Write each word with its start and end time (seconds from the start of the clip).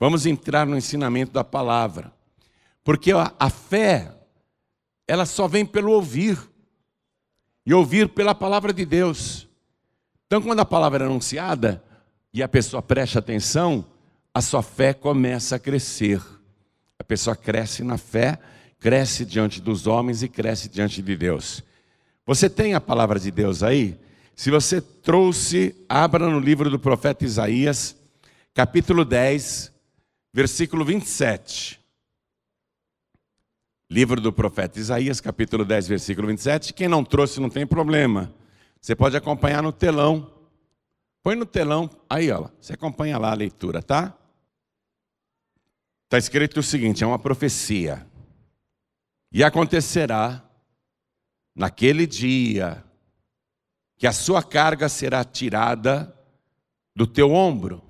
Vamos 0.00 0.24
entrar 0.24 0.66
no 0.66 0.78
ensinamento 0.78 1.30
da 1.30 1.44
palavra. 1.44 2.10
Porque 2.82 3.12
a, 3.12 3.50
fé, 3.50 4.10
ela 5.06 5.26
só 5.26 5.46
vem 5.46 5.66
pelo 5.66 5.92
ouvir. 5.92 6.38
E 7.66 7.74
ouvir 7.74 8.08
pela 8.08 8.34
palavra 8.34 8.72
de 8.72 8.86
Deus. 8.86 9.46
Então, 10.26 10.40
quando 10.40 10.60
a 10.60 10.64
palavra 10.64 11.04
é 11.04 11.06
anunciada 11.06 11.84
e 12.32 12.42
a 12.42 12.48
pessoa 12.48 12.80
presta 12.80 13.18
atenção, 13.18 13.84
a 14.32 14.40
sua 14.40 14.62
fé 14.62 14.94
começa 14.94 15.56
a 15.56 15.58
crescer. 15.58 16.22
A 16.98 17.04
pessoa 17.04 17.36
cresce 17.36 17.84
na 17.84 17.98
fé, 17.98 18.38
cresce 18.78 19.26
diante 19.26 19.60
dos 19.60 19.86
homens 19.86 20.22
e 20.22 20.28
cresce 20.28 20.70
diante 20.70 21.02
de 21.02 21.14
Deus. 21.14 21.62
Você 22.24 22.48
tem 22.48 22.72
a 22.72 22.80
palavra 22.80 23.20
de 23.20 23.30
Deus 23.30 23.62
aí? 23.62 23.98
Se 24.34 24.50
você 24.50 24.80
trouxe, 24.80 25.76
abra 25.86 26.26
no 26.26 26.40
livro 26.40 26.70
do 26.70 26.78
profeta 26.78 27.26
Isaías, 27.26 27.94
capítulo 28.54 29.04
10, 29.04 29.69
versículo 30.32 30.84
27. 30.84 31.80
Livro 33.90 34.20
do 34.20 34.32
profeta 34.32 34.78
Isaías, 34.78 35.20
capítulo 35.20 35.64
10, 35.64 35.88
versículo 35.88 36.28
27. 36.28 36.72
Quem 36.72 36.88
não 36.88 37.04
trouxe 37.04 37.40
não 37.40 37.50
tem 37.50 37.66
problema. 37.66 38.32
Você 38.80 38.94
pode 38.94 39.16
acompanhar 39.16 39.62
no 39.62 39.72
telão. 39.72 40.32
Põe 41.22 41.34
no 41.34 41.44
telão, 41.44 41.90
aí 42.08 42.30
ó, 42.30 42.48
você 42.58 42.72
acompanha 42.72 43.18
lá 43.18 43.30
a 43.32 43.34
leitura, 43.34 43.82
tá? 43.82 44.16
Está 46.04 46.16
escrito 46.16 46.60
o 46.60 46.62
seguinte: 46.62 47.04
é 47.04 47.06
uma 47.06 47.18
profecia. 47.18 48.06
E 49.32 49.44
acontecerá 49.44 50.42
naquele 51.54 52.06
dia 52.06 52.82
que 53.98 54.06
a 54.06 54.12
sua 54.12 54.42
carga 54.42 54.88
será 54.88 55.22
tirada 55.24 56.16
do 56.96 57.06
teu 57.06 57.32
ombro, 57.32 57.82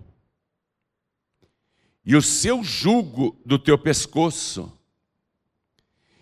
e 2.05 2.17
o 2.17 2.23
seu 2.23 2.63
jugo 2.63 3.37
do 3.45 3.59
teu 3.59 3.79
pescoço, 3.79 4.73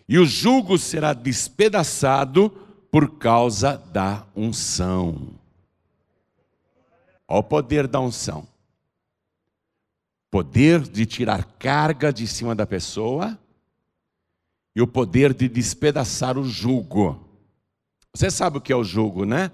e 0.08 0.19
o 0.19 0.25
jugo 0.25 0.78
será 0.78 1.12
despedaçado 1.12 2.50
por 2.91 3.19
causa 3.19 3.77
da 3.77 4.27
unção. 4.34 5.39
Olha 7.28 7.41
o 7.41 7.42
poder 7.42 7.86
da 7.86 8.00
unção. 8.00 8.48
Poder 10.30 10.80
de 10.80 11.05
tirar 11.05 11.44
carga 11.58 12.11
de 12.12 12.27
cima 12.27 12.55
da 12.55 12.67
pessoa 12.67 13.39
e 14.74 14.80
o 14.80 14.86
poder 14.86 15.34
de 15.34 15.48
despedaçar 15.48 16.39
o 16.39 16.45
jugo. 16.45 17.22
Você 18.14 18.30
sabe 18.30 18.58
o 18.58 18.61
que 18.61 18.72
é 18.72 18.77
o 18.77 18.84
jugo, 18.84 19.24
né? 19.27 19.50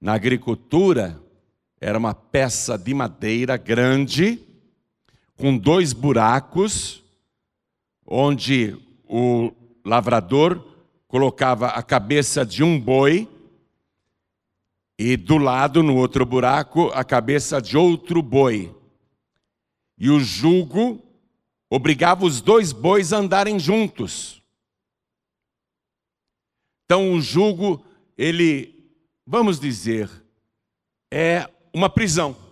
Na 0.00 0.14
agricultura, 0.14 1.20
era 1.80 1.98
uma 1.98 2.14
peça 2.14 2.78
de 2.78 2.94
madeira 2.94 3.56
grande, 3.56 4.40
com 5.36 5.56
dois 5.56 5.92
buracos, 5.92 7.02
onde 8.06 8.76
o 9.04 9.52
lavrador 9.84 10.64
colocava 11.08 11.68
a 11.68 11.82
cabeça 11.82 12.44
de 12.44 12.62
um 12.62 12.80
boi 12.80 13.28
e 14.98 15.16
do 15.16 15.38
lado, 15.38 15.82
no 15.82 15.96
outro 15.96 16.24
buraco, 16.24 16.88
a 16.94 17.04
cabeça 17.04 17.60
de 17.60 17.76
outro 17.76 18.22
boi. 18.22 18.74
E 19.98 20.08
o 20.08 20.20
jugo 20.20 21.02
obrigava 21.68 22.24
os 22.24 22.40
dois 22.40 22.72
bois 22.72 23.12
a 23.12 23.18
andarem 23.18 23.58
juntos. 23.58 24.42
Então 26.84 27.12
o 27.12 27.20
jugo, 27.20 27.84
ele, 28.16 28.92
vamos 29.26 29.58
dizer, 29.58 30.10
é 31.12 31.48
uma 31.72 31.90
prisão. 31.90 32.43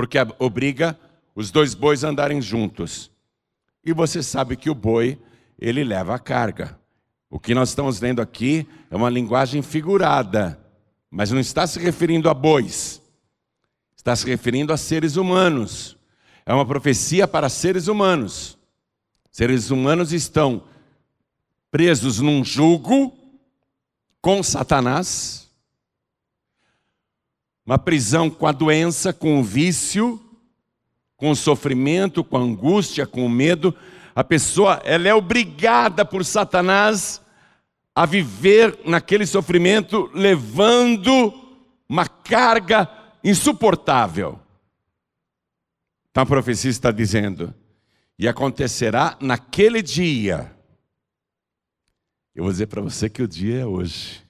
Porque 0.00 0.16
obriga 0.38 0.98
os 1.34 1.50
dois 1.50 1.74
bois 1.74 2.04
a 2.04 2.08
andarem 2.08 2.40
juntos. 2.40 3.10
E 3.84 3.92
você 3.92 4.22
sabe 4.22 4.56
que 4.56 4.70
o 4.70 4.74
boi, 4.74 5.18
ele 5.58 5.84
leva 5.84 6.14
a 6.14 6.18
carga. 6.18 6.80
O 7.28 7.38
que 7.38 7.52
nós 7.52 7.68
estamos 7.68 8.00
lendo 8.00 8.22
aqui 8.22 8.66
é 8.90 8.96
uma 8.96 9.10
linguagem 9.10 9.60
figurada, 9.60 10.58
mas 11.10 11.30
não 11.30 11.38
está 11.38 11.66
se 11.66 11.78
referindo 11.78 12.30
a 12.30 12.32
bois. 12.32 13.02
Está 13.94 14.16
se 14.16 14.24
referindo 14.24 14.72
a 14.72 14.78
seres 14.78 15.16
humanos. 15.16 15.98
É 16.46 16.54
uma 16.54 16.64
profecia 16.64 17.28
para 17.28 17.50
seres 17.50 17.86
humanos. 17.86 18.56
Seres 19.30 19.70
humanos 19.70 20.14
estão 20.14 20.64
presos 21.70 22.20
num 22.20 22.42
jugo 22.42 23.14
com 24.22 24.42
Satanás, 24.42 25.49
uma 27.64 27.78
prisão 27.78 28.28
com 28.28 28.46
a 28.46 28.52
doença, 28.52 29.12
com 29.12 29.40
o 29.40 29.44
vício, 29.44 30.20
com 31.16 31.30
o 31.30 31.36
sofrimento, 31.36 32.24
com 32.24 32.36
a 32.36 32.40
angústia, 32.40 33.06
com 33.06 33.24
o 33.24 33.28
medo. 33.28 33.74
A 34.14 34.24
pessoa 34.24 34.80
ela 34.84 35.08
é 35.08 35.14
obrigada 35.14 36.04
por 36.04 36.24
Satanás 36.24 37.20
a 37.94 38.06
viver 38.06 38.78
naquele 38.84 39.26
sofrimento, 39.26 40.10
levando 40.14 41.32
uma 41.88 42.06
carga 42.06 42.88
insuportável. 43.22 44.40
Então 46.10 46.22
a 46.22 46.26
profecia 46.26 46.70
está 46.70 46.90
dizendo: 46.90 47.54
e 48.18 48.28
acontecerá 48.28 49.16
naquele 49.20 49.82
dia. 49.82 50.54
Eu 52.34 52.44
vou 52.44 52.52
dizer 52.52 52.66
para 52.66 52.82
você 52.82 53.08
que 53.08 53.22
o 53.22 53.28
dia 53.28 53.60
é 53.60 53.66
hoje. 53.66 54.22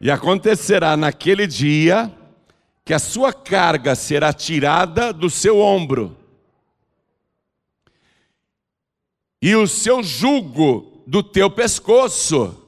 E 0.00 0.10
acontecerá 0.10 0.96
naquele 0.96 1.46
dia 1.46 2.12
que 2.84 2.94
a 2.94 2.98
sua 2.98 3.32
carga 3.32 3.94
será 3.94 4.32
tirada 4.32 5.12
do 5.12 5.28
seu 5.28 5.58
ombro, 5.58 6.16
e 9.42 9.56
o 9.56 9.66
seu 9.66 10.02
jugo 10.02 11.02
do 11.06 11.22
teu 11.22 11.50
pescoço, 11.50 12.62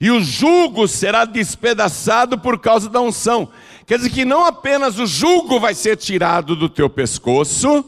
e 0.00 0.10
o 0.10 0.20
jugo 0.20 0.88
será 0.88 1.24
despedaçado 1.24 2.38
por 2.38 2.58
causa 2.58 2.88
da 2.88 3.00
unção. 3.00 3.50
Quer 3.86 3.98
dizer 3.98 4.10
que 4.10 4.24
não 4.24 4.44
apenas 4.44 4.98
o 4.98 5.06
jugo 5.06 5.60
vai 5.60 5.74
ser 5.74 5.96
tirado 5.96 6.56
do 6.56 6.68
teu 6.68 6.90
pescoço, 6.90 7.84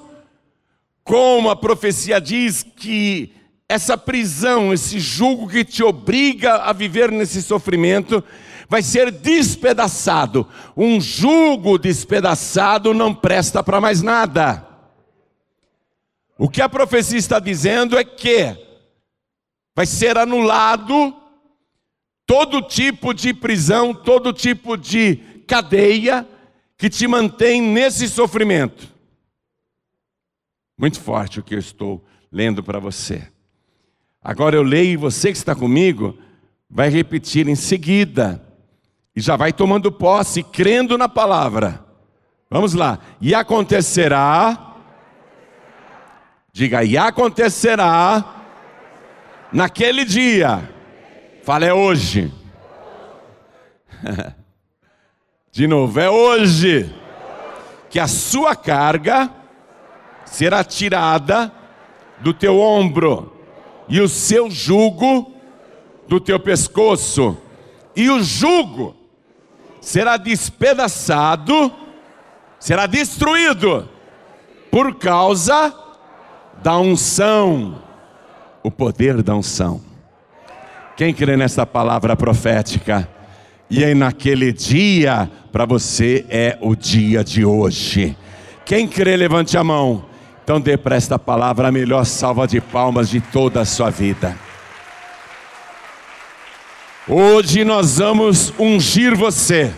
como 1.02 1.50
a 1.50 1.56
profecia 1.56 2.20
diz 2.20 2.62
que 2.62 3.32
essa 3.70 3.96
prisão, 3.96 4.72
esse 4.72 4.98
jugo 4.98 5.48
que 5.48 5.64
te 5.64 5.80
obriga 5.80 6.56
a 6.56 6.72
viver 6.72 7.12
nesse 7.12 7.40
sofrimento, 7.40 8.22
vai 8.68 8.82
ser 8.82 9.12
despedaçado. 9.12 10.44
Um 10.76 11.00
jugo 11.00 11.78
despedaçado 11.78 12.92
não 12.92 13.14
presta 13.14 13.62
para 13.62 13.80
mais 13.80 14.02
nada. 14.02 14.66
O 16.36 16.48
que 16.48 16.60
a 16.60 16.68
profecia 16.68 17.16
está 17.16 17.38
dizendo 17.38 17.96
é 17.96 18.02
que 18.02 18.56
vai 19.76 19.86
ser 19.86 20.18
anulado 20.18 21.14
todo 22.26 22.62
tipo 22.62 23.14
de 23.14 23.32
prisão, 23.32 23.94
todo 23.94 24.32
tipo 24.32 24.76
de 24.76 25.16
cadeia 25.46 26.26
que 26.76 26.90
te 26.90 27.06
mantém 27.06 27.62
nesse 27.62 28.08
sofrimento. 28.08 28.88
Muito 30.76 31.00
forte 31.00 31.38
o 31.38 31.42
que 31.44 31.54
eu 31.54 31.58
estou 31.60 32.04
lendo 32.32 32.64
para 32.64 32.80
você. 32.80 33.30
Agora 34.22 34.54
eu 34.54 34.62
leio 34.62 34.92
e 34.92 34.96
você 34.96 35.32
que 35.32 35.38
está 35.38 35.54
comigo 35.54 36.18
vai 36.68 36.88
repetir 36.90 37.48
em 37.48 37.54
seguida. 37.54 38.44
E 39.16 39.20
já 39.20 39.34
vai 39.34 39.52
tomando 39.52 39.90
posse, 39.90 40.42
crendo 40.42 40.98
na 40.98 41.08
palavra. 41.08 41.84
Vamos 42.50 42.74
lá. 42.74 42.98
E 43.20 43.34
acontecerá. 43.34 44.76
Diga, 46.52 46.84
e 46.84 46.98
acontecerá 46.98 48.42
naquele 49.52 50.04
dia. 50.04 50.68
Fala, 51.42 51.64
é 51.64 51.72
hoje. 51.72 52.32
De 55.50 55.66
novo, 55.66 55.98
é 55.98 56.08
hoje 56.08 56.94
que 57.88 57.98
a 57.98 58.06
sua 58.06 58.54
carga 58.54 59.28
será 60.24 60.62
tirada 60.62 61.50
do 62.20 62.32
teu 62.32 62.60
ombro 62.60 63.39
e 63.90 64.00
o 64.00 64.08
seu 64.08 64.48
jugo 64.50 65.32
do 66.08 66.20
teu 66.20 66.38
pescoço, 66.38 67.36
e 67.94 68.08
o 68.08 68.22
jugo 68.22 68.94
será 69.80 70.16
despedaçado, 70.16 71.72
será 72.58 72.86
destruído 72.86 73.88
por 74.70 74.94
causa 74.94 75.74
da 76.62 76.78
unção, 76.78 77.82
o 78.62 78.70
poder 78.70 79.22
da 79.22 79.34
unção. 79.34 79.80
Quem 80.96 81.12
crê 81.12 81.36
nessa 81.36 81.66
palavra 81.66 82.14
profética? 82.14 83.08
E 83.68 83.84
aí 83.84 83.94
naquele 83.94 84.52
dia, 84.52 85.30
para 85.50 85.64
você 85.64 86.24
é 86.28 86.58
o 86.60 86.76
dia 86.76 87.24
de 87.24 87.44
hoje. 87.44 88.16
Quem 88.64 88.86
crê, 88.86 89.16
levante 89.16 89.56
a 89.56 89.64
mão. 89.64 90.09
Então 90.50 90.60
dê 90.60 90.76
para 90.76 90.96
esta 90.96 91.16
palavra 91.16 91.68
a 91.68 91.70
melhor 91.70 92.04
salva 92.04 92.44
de 92.44 92.60
palmas 92.60 93.08
de 93.08 93.20
toda 93.20 93.60
a 93.60 93.64
sua 93.64 93.88
vida. 93.88 94.36
Hoje 97.06 97.64
nós 97.64 97.98
vamos 97.98 98.52
ungir 98.58 99.16
você. 99.16 99.72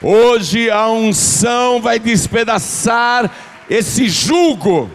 Hoje 0.00 0.70
a 0.70 0.88
unção 0.88 1.82
vai 1.82 1.98
despedaçar 1.98 3.30
esse 3.68 4.08
jugo, 4.08 4.90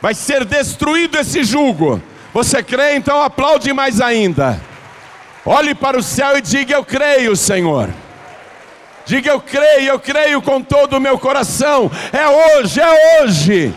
vai 0.00 0.14
ser 0.14 0.44
destruído 0.44 1.18
esse 1.18 1.42
jugo. 1.42 2.00
Você 2.32 2.62
crê? 2.62 2.94
Então 2.94 3.20
aplaude 3.20 3.72
mais 3.72 4.00
ainda. 4.00 4.60
Olhe 5.44 5.74
para 5.74 5.98
o 5.98 6.02
céu 6.04 6.38
e 6.38 6.40
diga: 6.40 6.72
Eu 6.72 6.84
creio, 6.84 7.34
Senhor. 7.34 7.90
Diga: 9.08 9.30
Eu 9.30 9.40
creio, 9.40 9.88
eu 9.88 9.98
creio 9.98 10.42
com 10.42 10.60
todo 10.60 10.98
o 10.98 11.00
meu 11.00 11.18
coração. 11.18 11.90
É 12.12 12.28
hoje, 12.28 12.78
é 12.78 13.22
hoje. 13.22 13.74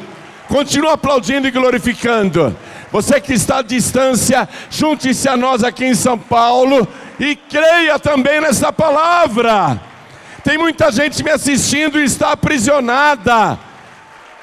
Continua 0.50 0.96
aplaudindo 0.96 1.48
e 1.48 1.52
glorificando. 1.52 2.54
Você 2.92 3.22
que 3.22 3.32
está 3.32 3.60
à 3.60 3.62
distância, 3.62 4.50
junte-se 4.70 5.30
a 5.30 5.38
nós 5.38 5.64
aqui 5.64 5.86
em 5.86 5.96
São 5.96 6.18
Paulo 6.18 6.86
e 7.18 7.38
creia 7.38 7.98
também 7.98 8.42
nessa 8.42 8.74
palavra. 8.74 9.80
Tem 10.44 10.58
muita 10.58 10.92
gente 10.92 11.24
me 11.24 11.32
assistindo 11.32 11.98
e 11.98 12.04
está 12.04 12.34
aprisionada. 12.34 13.58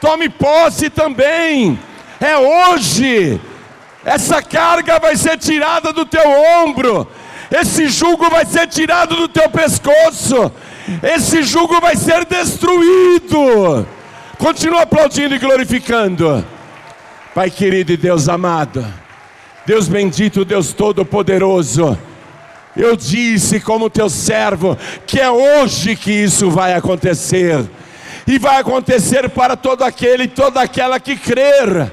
Tome 0.01 0.31
posse 0.31 0.89
também. 0.89 1.79
É 2.19 2.35
hoje. 2.39 3.39
Essa 4.07 4.41
carga 4.41 4.99
vai 4.99 5.19
ser 5.19 5.37
tirada 5.37 5.93
do 5.93 6.07
teu 6.07 6.25
ombro. 6.65 7.07
Esse 7.51 7.89
jugo 7.89 8.31
vai 8.31 8.47
ser 8.47 8.67
tirado 8.67 9.17
do 9.17 9.29
teu 9.29 9.51
pescoço. 9.51 10.51
Esse 11.03 11.43
jugo 11.43 11.81
vai 11.81 11.97
ser 11.97 12.25
destruído. 12.25 13.87
Continua 14.39 14.83
aplaudindo 14.83 15.35
e 15.35 15.39
glorificando. 15.39 16.45
Pai 17.35 17.51
querido 17.51 17.93
e 17.93 17.97
Deus 17.97 18.29
amado. 18.29 18.85
Deus 19.67 19.87
bendito, 19.89 20.45
Deus 20.45 20.73
todo-poderoso. 20.73 21.99
Eu 22.77 22.97
disse, 22.97 23.61
como 23.61 23.91
teu 23.91 24.09
servo, 24.09 24.79
que 25.07 25.21
é 25.21 25.31
hoje 25.31 25.97
que 25.97 26.13
isso 26.13 26.49
vai 26.49 26.75
acontecer, 26.75 27.69
e 28.27 28.39
vai 28.39 28.61
acontecer 28.61 29.29
para 29.29 29.57
todo 29.57 29.83
aquele 29.83 30.23
e 30.25 30.29
toda 30.29 30.61
aquela 30.61 31.01
que 31.01 31.17
crer. 31.17 31.91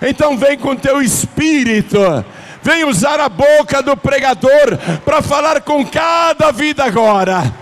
Então, 0.00 0.38
vem 0.38 0.56
com 0.56 0.76
teu 0.76 1.02
espírito, 1.02 1.98
vem 2.62 2.84
usar 2.84 3.18
a 3.18 3.28
boca 3.28 3.82
do 3.82 3.96
pregador 3.96 4.78
para 5.04 5.20
falar 5.20 5.60
com 5.62 5.84
cada 5.84 6.52
vida 6.52 6.84
agora. 6.84 7.52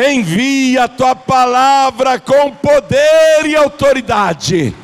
Envia 0.00 0.84
a 0.84 0.88
tua 0.88 1.14
palavra 1.14 2.18
com 2.18 2.52
poder 2.52 3.44
e 3.44 3.54
autoridade, 3.54 4.74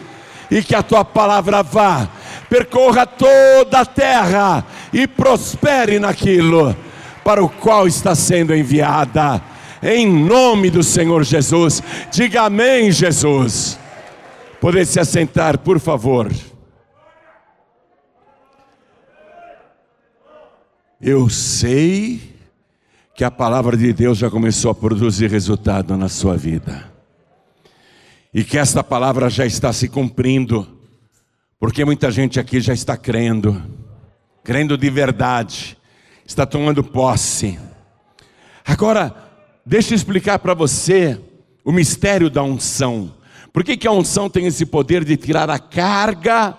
e 0.50 0.62
que 0.62 0.74
a 0.74 0.82
tua 0.82 1.04
palavra 1.06 1.62
vá, 1.62 2.06
percorra 2.50 3.06
toda 3.06 3.80
a 3.80 3.86
terra 3.86 4.66
e 4.92 5.06
prospere 5.06 5.98
naquilo 5.98 6.76
para 7.24 7.42
o 7.42 7.48
qual 7.48 7.88
está 7.88 8.14
sendo 8.14 8.54
enviada. 8.54 9.40
Em 9.82 10.06
nome 10.06 10.68
do 10.68 10.82
Senhor 10.82 11.24
Jesus. 11.24 11.82
Diga 12.10 12.42
amém, 12.42 12.90
Jesus. 12.92 13.78
Poder 14.60 14.84
se 14.84 15.00
assentar, 15.00 15.58
por 15.58 15.80
favor. 15.80 16.30
Eu 21.00 21.28
sei 21.28 22.35
que 23.16 23.24
a 23.24 23.30
palavra 23.30 23.78
de 23.78 23.94
Deus 23.94 24.18
já 24.18 24.30
começou 24.30 24.70
a 24.70 24.74
produzir 24.74 25.30
resultado 25.30 25.96
na 25.96 26.06
sua 26.06 26.36
vida. 26.36 26.92
E 28.32 28.44
que 28.44 28.58
esta 28.58 28.84
palavra 28.84 29.30
já 29.30 29.46
está 29.46 29.72
se 29.72 29.88
cumprindo. 29.88 30.68
Porque 31.58 31.82
muita 31.82 32.10
gente 32.10 32.38
aqui 32.38 32.60
já 32.60 32.74
está 32.74 32.94
crendo, 32.94 33.62
crendo 34.44 34.76
de 34.76 34.90
verdade 34.90 35.78
está 36.26 36.44
tomando 36.44 36.82
posse. 36.82 37.58
Agora, 38.64 39.14
deixa 39.64 39.94
eu 39.94 39.96
explicar 39.96 40.38
para 40.40 40.52
você 40.52 41.18
o 41.64 41.72
mistério 41.72 42.28
da 42.28 42.42
unção. 42.42 43.14
Por 43.52 43.64
que, 43.64 43.76
que 43.76 43.86
a 43.86 43.92
unção 43.92 44.28
tem 44.28 44.46
esse 44.46 44.66
poder 44.66 45.04
de 45.04 45.16
tirar 45.16 45.48
a 45.48 45.58
carga 45.58 46.58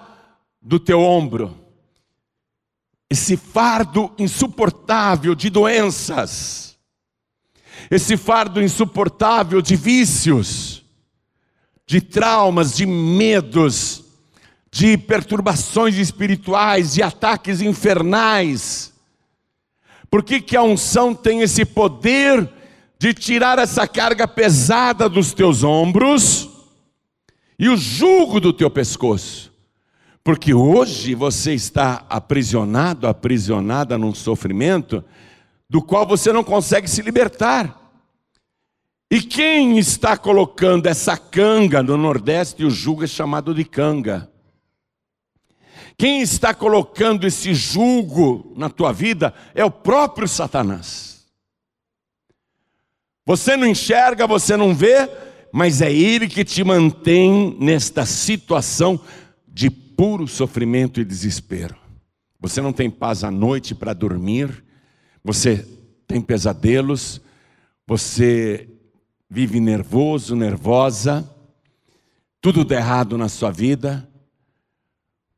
do 0.61 0.79
teu 0.79 1.01
ombro? 1.01 1.66
Esse 3.09 3.37
fardo 3.37 4.11
insuportável 4.17 5.33
de 5.33 5.49
doenças, 5.49 6.77
esse 7.89 8.17
fardo 8.17 8.61
insuportável 8.61 9.61
de 9.61 9.75
vícios, 9.75 10.83
de 11.85 12.01
traumas, 12.01 12.75
de 12.75 12.85
medos, 12.85 14.03
de 14.69 14.97
perturbações 14.97 15.95
espirituais, 15.95 16.93
de 16.93 17.01
ataques 17.01 17.61
infernais. 17.61 18.93
Por 20.09 20.21
que, 20.21 20.41
que 20.41 20.57
a 20.57 20.63
unção 20.63 21.15
tem 21.15 21.41
esse 21.41 21.63
poder 21.63 22.49
de 22.99 23.13
tirar 23.13 23.57
essa 23.57 23.87
carga 23.87 24.27
pesada 24.27 25.07
dos 25.07 25.33
teus 25.33 25.63
ombros 25.63 26.49
e 27.57 27.69
o 27.69 27.77
jugo 27.77 28.39
do 28.39 28.51
teu 28.51 28.69
pescoço? 28.69 29.51
Porque 30.27 30.53
hoje 30.53 31.15
você 31.15 31.53
está 31.53 32.05
aprisionado, 32.09 33.07
aprisionada 33.07 33.97
num 33.97 34.13
sofrimento 34.13 35.01
do 35.69 35.81
qual 35.81 36.05
você 36.05 36.33
não 36.33 36.43
consegue 36.43 36.89
se 36.89 37.01
libertar. 37.01 37.95
E 39.09 39.21
quem 39.21 39.77
está 39.77 40.17
colocando 40.17 40.87
essa 40.87 41.15
canga 41.15 41.81
no 41.81 41.95
Nordeste, 41.95 42.65
o 42.65 42.69
jugo 42.69 43.05
é 43.05 43.07
chamado 43.07 43.55
de 43.55 43.63
canga. 43.63 44.29
Quem 45.97 46.21
está 46.21 46.53
colocando 46.53 47.25
esse 47.25 47.53
julgo 47.53 48.53
na 48.57 48.69
tua 48.69 48.91
vida 48.91 49.33
é 49.55 49.63
o 49.63 49.71
próprio 49.71 50.27
Satanás. 50.27 51.25
Você 53.25 53.55
não 53.55 53.65
enxerga, 53.65 54.27
você 54.27 54.57
não 54.57 54.75
vê, 54.75 55.09
mas 55.53 55.81
é 55.81 55.89
ele 55.89 56.27
que 56.27 56.43
te 56.43 56.65
mantém 56.65 57.55
nesta 57.61 58.05
situação 58.05 58.99
puro 59.97 60.27
sofrimento 60.27 61.01
e 61.01 61.05
desespero. 61.05 61.75
Você 62.39 62.61
não 62.61 62.71
tem 62.71 62.87
paz 62.87 63.23
à 63.23 63.31
noite 63.31 63.73
para 63.73 63.93
dormir, 63.93 64.63
você 65.23 65.67
tem 66.07 66.21
pesadelos, 66.21 67.19
você 67.87 68.69
vive 69.27 69.59
nervoso, 69.59 70.35
nervosa, 70.35 71.27
tudo 72.39 72.63
de 72.63 72.75
errado 72.75 73.17
na 73.17 73.27
sua 73.27 73.49
vida, 73.49 74.07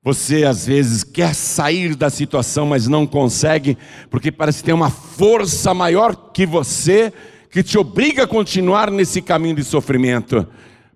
você 0.03 0.43
às 0.43 0.65
vezes 0.67 1.03
quer 1.05 1.33
sair 1.33 1.95
da 1.95 2.09
situação, 2.09 2.65
mas 2.65 2.85
não 2.85 3.07
consegue, 3.07 3.77
porque 4.09 4.31
parece 4.31 4.59
que 4.59 4.65
tem 4.65 4.73
uma 4.73 4.89
força 4.89 5.73
maior 5.73 6.31
que 6.33 6.45
você 6.45 7.13
que 7.49 7.63
te 7.63 7.77
obriga 7.77 8.23
a 8.23 8.27
continuar 8.27 8.91
nesse 8.91 9.21
caminho 9.21 9.55
de 9.55 9.63
sofrimento. 9.63 10.45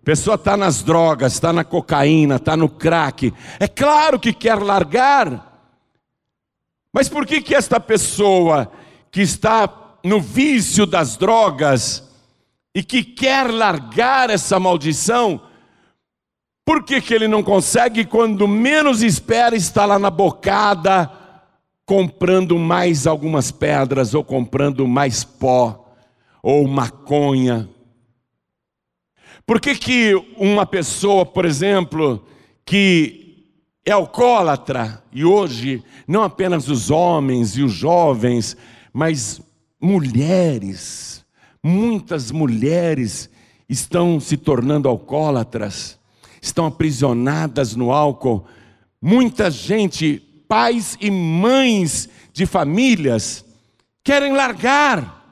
Pessoa 0.03 0.35
está 0.35 0.57
nas 0.57 0.83
drogas, 0.83 1.33
está 1.33 1.53
na 1.53 1.63
cocaína, 1.63 2.35
está 2.35 2.57
no 2.57 2.67
crack. 2.67 3.33
É 3.59 3.67
claro 3.67 4.19
que 4.19 4.33
quer 4.33 4.61
largar. 4.61 5.71
Mas 6.91 7.07
por 7.07 7.25
que 7.25 7.41
que 7.41 7.55
esta 7.55 7.79
pessoa 7.79 8.71
que 9.09 9.21
está 9.21 9.69
no 10.03 10.19
vício 10.19 10.85
das 10.85 11.15
drogas 11.15 12.03
e 12.75 12.83
que 12.83 13.03
quer 13.03 13.49
largar 13.49 14.29
essa 14.29 14.59
maldição, 14.59 15.41
por 16.65 16.83
que, 16.83 16.99
que 16.99 17.13
ele 17.13 17.27
não 17.27 17.41
consegue? 17.41 18.03
Quando 18.05 18.47
menos 18.47 19.01
espera, 19.01 19.55
está 19.55 19.85
lá 19.85 19.97
na 19.97 20.09
bocada, 20.09 21.11
comprando 21.85 22.57
mais 22.57 23.07
algumas 23.07 23.51
pedras, 23.51 24.13
ou 24.13 24.23
comprando 24.23 24.87
mais 24.87 25.23
pó, 25.23 25.93
ou 26.41 26.67
maconha. 26.67 27.69
Por 29.45 29.59
que, 29.59 29.75
que 29.75 30.13
uma 30.37 30.65
pessoa, 30.65 31.25
por 31.25 31.45
exemplo, 31.45 32.25
que 32.65 33.47
é 33.85 33.91
alcoólatra, 33.91 35.03
e 35.11 35.25
hoje 35.25 35.83
não 36.07 36.23
apenas 36.23 36.69
os 36.69 36.89
homens 36.89 37.57
e 37.57 37.63
os 37.63 37.73
jovens, 37.73 38.55
mas 38.93 39.41
mulheres, 39.81 41.25
muitas 41.61 42.31
mulheres 42.31 43.29
estão 43.67 44.19
se 44.19 44.37
tornando 44.37 44.87
alcoólatras 44.87 45.99
estão 46.43 46.65
aprisionadas 46.65 47.73
no 47.73 47.91
álcool. 47.91 48.45
Muita 49.01 49.49
gente, 49.49 50.19
pais 50.47 50.97
e 50.99 51.09
mães 51.09 52.09
de 52.33 52.45
famílias, 52.45 53.45
querem 54.03 54.33
largar. 54.33 55.22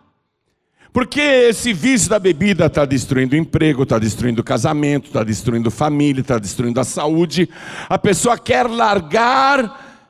Porque 0.93 1.21
esse 1.21 1.71
vício 1.71 2.10
da 2.10 2.19
bebida 2.19 2.65
está 2.65 2.83
destruindo 2.83 3.33
o 3.33 3.38
emprego, 3.38 3.83
está 3.83 3.98
destruindo 3.98 4.41
o 4.41 4.43
casamento, 4.43 5.07
está 5.07 5.24
destruindo 5.24 5.69
a 5.69 5.71
família, 5.71 6.21
está 6.21 6.38
destruindo 6.38 6.79
a 6.79 6.83
saúde. 6.83 7.50
A 7.88 7.98
pessoa 7.98 8.38
quer 8.38 8.67
largar, 8.67 10.03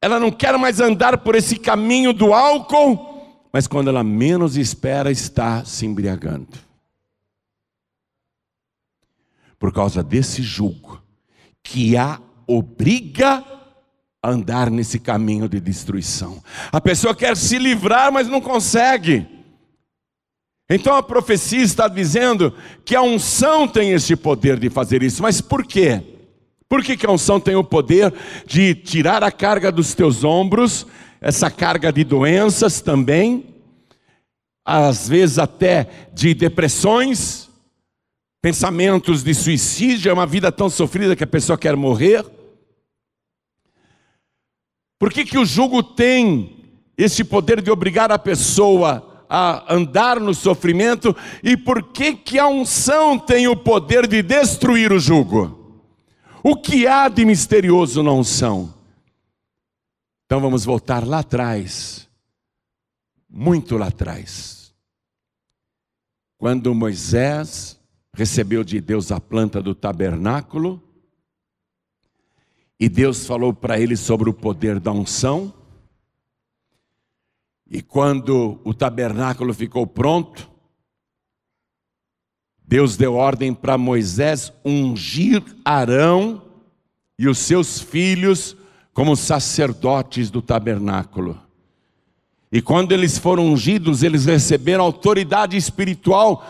ela 0.00 0.20
não 0.20 0.30
quer 0.30 0.56
mais 0.56 0.78
andar 0.80 1.18
por 1.18 1.34
esse 1.34 1.56
caminho 1.56 2.12
do 2.12 2.32
álcool, 2.32 3.48
mas 3.52 3.66
quando 3.66 3.88
ela 3.88 4.04
menos 4.04 4.56
espera, 4.56 5.10
está 5.10 5.64
se 5.64 5.84
embriagando 5.84 6.68
por 9.58 9.72
causa 9.72 10.02
desse 10.02 10.40
jugo 10.40 11.02
que 11.62 11.96
a 11.96 12.20
obriga 12.46 13.44
a 14.22 14.30
andar 14.30 14.70
nesse 14.70 14.98
caminho 14.98 15.48
de 15.48 15.60
destruição. 15.60 16.42
A 16.72 16.80
pessoa 16.80 17.14
quer 17.14 17.36
se 17.36 17.58
livrar, 17.58 18.12
mas 18.12 18.28
não 18.28 18.40
consegue. 18.40 19.37
Então 20.70 20.94
a 20.94 21.02
profecia 21.02 21.62
está 21.62 21.88
dizendo 21.88 22.52
que 22.84 22.94
a 22.94 23.00
unção 23.00 23.66
tem 23.66 23.92
esse 23.92 24.14
poder 24.14 24.58
de 24.58 24.68
fazer 24.68 25.02
isso, 25.02 25.22
mas 25.22 25.40
por 25.40 25.64
quê? 25.64 26.02
Por 26.68 26.84
que, 26.84 26.96
que 26.96 27.06
a 27.06 27.10
unção 27.10 27.40
tem 27.40 27.56
o 27.56 27.64
poder 27.64 28.12
de 28.46 28.74
tirar 28.74 29.24
a 29.24 29.32
carga 29.32 29.72
dos 29.72 29.94
teus 29.94 30.22
ombros, 30.22 30.86
essa 31.20 31.50
carga 31.50 31.90
de 31.90 32.04
doenças 32.04 32.82
também, 32.82 33.46
às 34.62 35.08
vezes 35.08 35.38
até 35.38 35.88
de 36.12 36.34
depressões, 36.34 37.48
pensamentos 38.42 39.22
de 39.22 39.32
suicídio, 39.32 40.10
é 40.10 40.12
uma 40.12 40.26
vida 40.26 40.52
tão 40.52 40.68
sofrida 40.68 41.16
que 41.16 41.24
a 41.24 41.26
pessoa 41.26 41.56
quer 41.56 41.74
morrer? 41.74 42.22
Por 44.98 45.10
que, 45.10 45.24
que 45.24 45.38
o 45.38 45.46
jugo 45.46 45.82
tem 45.82 46.56
esse 46.98 47.24
poder 47.24 47.62
de 47.62 47.70
obrigar 47.70 48.12
a 48.12 48.18
pessoa 48.18 49.07
a 49.28 49.72
andar 49.72 50.18
no 50.18 50.34
sofrimento? 50.34 51.14
E 51.42 51.56
por 51.56 51.92
que, 51.92 52.14
que 52.14 52.38
a 52.38 52.46
unção 52.46 53.18
tem 53.18 53.46
o 53.46 53.56
poder 53.56 54.06
de 54.06 54.22
destruir 54.22 54.92
o 54.92 54.98
jugo? 54.98 55.82
O 56.42 56.56
que 56.56 56.86
há 56.86 57.08
de 57.08 57.24
misterioso 57.24 58.02
na 58.02 58.12
unção? 58.12 58.74
Então 60.24 60.40
vamos 60.40 60.64
voltar 60.64 61.06
lá 61.06 61.20
atrás, 61.20 62.08
muito 63.28 63.76
lá 63.76 63.88
atrás. 63.88 64.74
Quando 66.38 66.74
Moisés 66.74 67.78
recebeu 68.14 68.62
de 68.62 68.80
Deus 68.80 69.10
a 69.10 69.20
planta 69.20 69.60
do 69.60 69.74
tabernáculo, 69.74 70.82
e 72.80 72.88
Deus 72.88 73.26
falou 73.26 73.52
para 73.52 73.80
ele 73.80 73.96
sobre 73.96 74.30
o 74.30 74.34
poder 74.34 74.78
da 74.78 74.92
unção, 74.92 75.52
e 77.70 77.82
quando 77.82 78.60
o 78.64 78.72
tabernáculo 78.72 79.52
ficou 79.52 79.86
pronto, 79.86 80.50
Deus 82.66 82.96
deu 82.96 83.14
ordem 83.14 83.52
para 83.54 83.78
Moisés 83.78 84.52
ungir 84.64 85.42
Arão 85.64 86.42
e 87.18 87.28
os 87.28 87.38
seus 87.38 87.80
filhos 87.80 88.56
como 88.92 89.16
sacerdotes 89.16 90.30
do 90.30 90.40
tabernáculo. 90.40 91.40
E 92.50 92.62
quando 92.62 92.92
eles 92.92 93.18
foram 93.18 93.46
ungidos, 93.46 94.02
eles 94.02 94.24
receberam 94.24 94.84
autoridade 94.84 95.56
espiritual 95.56 96.44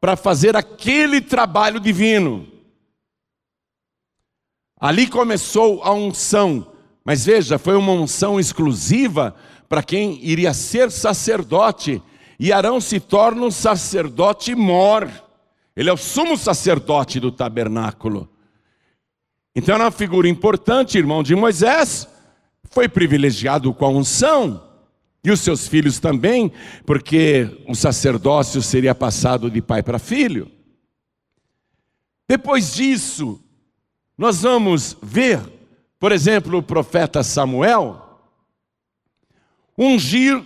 para 0.00 0.16
fazer 0.16 0.54
aquele 0.54 1.20
trabalho 1.20 1.80
divino. 1.80 2.46
Ali 4.78 5.08
começou 5.08 5.82
a 5.82 5.92
unção, 5.92 6.70
mas 7.04 7.24
veja, 7.24 7.58
foi 7.58 7.76
uma 7.76 7.92
unção 7.92 8.38
exclusiva 8.38 9.34
para 9.68 9.82
quem 9.82 10.18
iria 10.24 10.54
ser 10.54 10.90
sacerdote. 10.90 12.02
E 12.38 12.52
Arão 12.52 12.80
se 12.80 13.00
torna 13.00 13.42
um 13.42 13.50
sacerdote 13.50 14.54
mor. 14.54 15.10
Ele 15.76 15.90
é 15.90 15.92
o 15.92 15.96
sumo 15.96 16.36
sacerdote 16.36 17.20
do 17.20 17.30
tabernáculo. 17.30 18.28
Então 19.54 19.74
era 19.74 19.84
uma 19.84 19.90
figura 19.90 20.28
importante, 20.28 20.98
irmão 20.98 21.22
de 21.22 21.34
Moisés, 21.34 22.08
foi 22.70 22.88
privilegiado 22.88 23.72
com 23.74 23.84
a 23.84 23.88
unção, 23.88 24.62
e 25.24 25.30
os 25.30 25.40
seus 25.40 25.66
filhos 25.66 25.98
também, 25.98 26.52
porque 26.86 27.64
o 27.68 27.74
sacerdócio 27.74 28.62
seria 28.62 28.94
passado 28.94 29.50
de 29.50 29.60
pai 29.60 29.82
para 29.82 29.98
filho. 29.98 30.50
Depois 32.28 32.74
disso, 32.74 33.42
nós 34.16 34.42
vamos 34.42 34.96
ver, 35.02 35.40
por 35.98 36.12
exemplo, 36.12 36.58
o 36.58 36.62
profeta 36.62 37.22
Samuel 37.22 38.07
ungir 39.78 40.44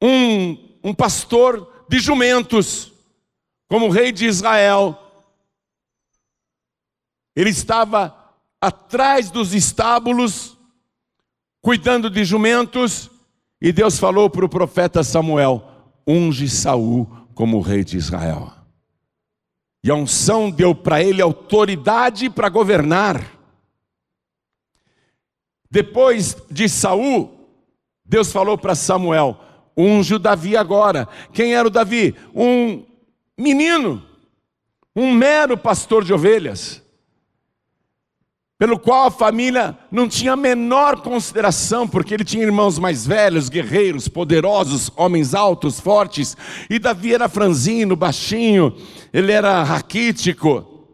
um, 0.00 0.78
um 0.84 0.94
pastor 0.94 1.84
de 1.88 1.98
jumentos, 1.98 2.92
como 3.68 3.90
rei 3.90 4.12
de 4.12 4.26
Israel. 4.26 4.96
Ele 7.34 7.50
estava 7.50 8.16
atrás 8.60 9.30
dos 9.30 9.52
estábulos, 9.52 10.56
cuidando 11.60 12.08
de 12.08 12.24
jumentos, 12.24 13.10
e 13.60 13.72
Deus 13.72 13.98
falou 13.98 14.30
para 14.30 14.44
o 14.44 14.48
profeta 14.48 15.02
Samuel: 15.02 15.66
unge 16.06 16.48
Saul 16.48 17.06
como 17.34 17.60
rei 17.60 17.82
de 17.82 17.96
Israel. 17.96 18.52
E 19.84 19.90
a 19.90 19.94
unção 19.96 20.48
deu 20.48 20.74
para 20.74 21.02
ele 21.02 21.20
autoridade 21.20 22.30
para 22.30 22.48
governar. 22.48 23.20
Depois 25.68 26.36
de 26.50 26.68
Saul, 26.68 27.41
Deus 28.04 28.32
falou 28.32 28.56
para 28.56 28.74
Samuel: 28.74 29.38
unge 29.76 30.14
o 30.14 30.18
Davi 30.18 30.56
agora. 30.56 31.08
Quem 31.32 31.54
era 31.54 31.66
o 31.66 31.70
Davi? 31.70 32.14
Um 32.34 32.84
menino, 33.38 34.02
um 34.94 35.12
mero 35.12 35.56
pastor 35.56 36.04
de 36.04 36.12
ovelhas 36.12 36.82
pelo 38.62 38.78
qual 38.78 39.08
a 39.08 39.10
família 39.10 39.76
não 39.90 40.08
tinha 40.08 40.34
a 40.34 40.36
menor 40.36 41.00
consideração, 41.02 41.88
porque 41.88 42.14
ele 42.14 42.22
tinha 42.22 42.44
irmãos 42.44 42.78
mais 42.78 43.04
velhos, 43.04 43.48
guerreiros, 43.48 44.06
poderosos, 44.06 44.88
homens 44.94 45.34
altos, 45.34 45.80
fortes, 45.80 46.36
e 46.70 46.78
Davi 46.78 47.12
era 47.12 47.28
franzino, 47.28 47.96
baixinho, 47.96 48.72
ele 49.12 49.32
era 49.32 49.64
raquítico. 49.64 50.86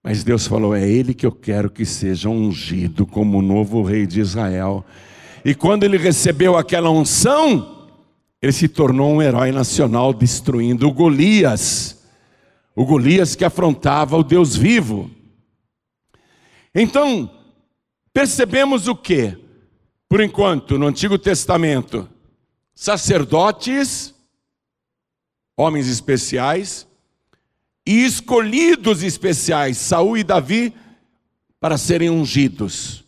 Mas 0.00 0.22
Deus 0.22 0.46
falou: 0.46 0.76
é 0.76 0.88
ele 0.88 1.12
que 1.12 1.26
eu 1.26 1.32
quero 1.32 1.68
que 1.68 1.84
seja 1.84 2.28
ungido 2.28 3.04
como 3.04 3.38
o 3.38 3.42
novo 3.42 3.82
rei 3.82 4.06
de 4.06 4.20
Israel. 4.20 4.84
E 5.46 5.54
quando 5.54 5.84
ele 5.84 5.96
recebeu 5.96 6.56
aquela 6.56 6.90
unção, 6.90 7.88
ele 8.42 8.50
se 8.50 8.66
tornou 8.66 9.12
um 9.12 9.22
herói 9.22 9.52
nacional, 9.52 10.12
destruindo 10.12 10.88
o 10.88 10.92
Golias, 10.92 12.04
o 12.74 12.84
Golias 12.84 13.36
que 13.36 13.44
afrontava 13.44 14.16
o 14.16 14.24
Deus 14.24 14.56
vivo. 14.56 15.08
Então, 16.74 17.30
percebemos 18.12 18.88
o 18.88 18.96
que? 18.96 19.38
Por 20.08 20.20
enquanto, 20.20 20.76
no 20.76 20.88
Antigo 20.88 21.16
Testamento, 21.16 22.08
sacerdotes, 22.74 24.12
homens 25.56 25.86
especiais, 25.86 26.88
e 27.86 28.04
escolhidos 28.04 29.04
especiais, 29.04 29.76
Saul 29.76 30.18
e 30.18 30.24
Davi, 30.24 30.74
para 31.60 31.78
serem 31.78 32.10
ungidos. 32.10 33.05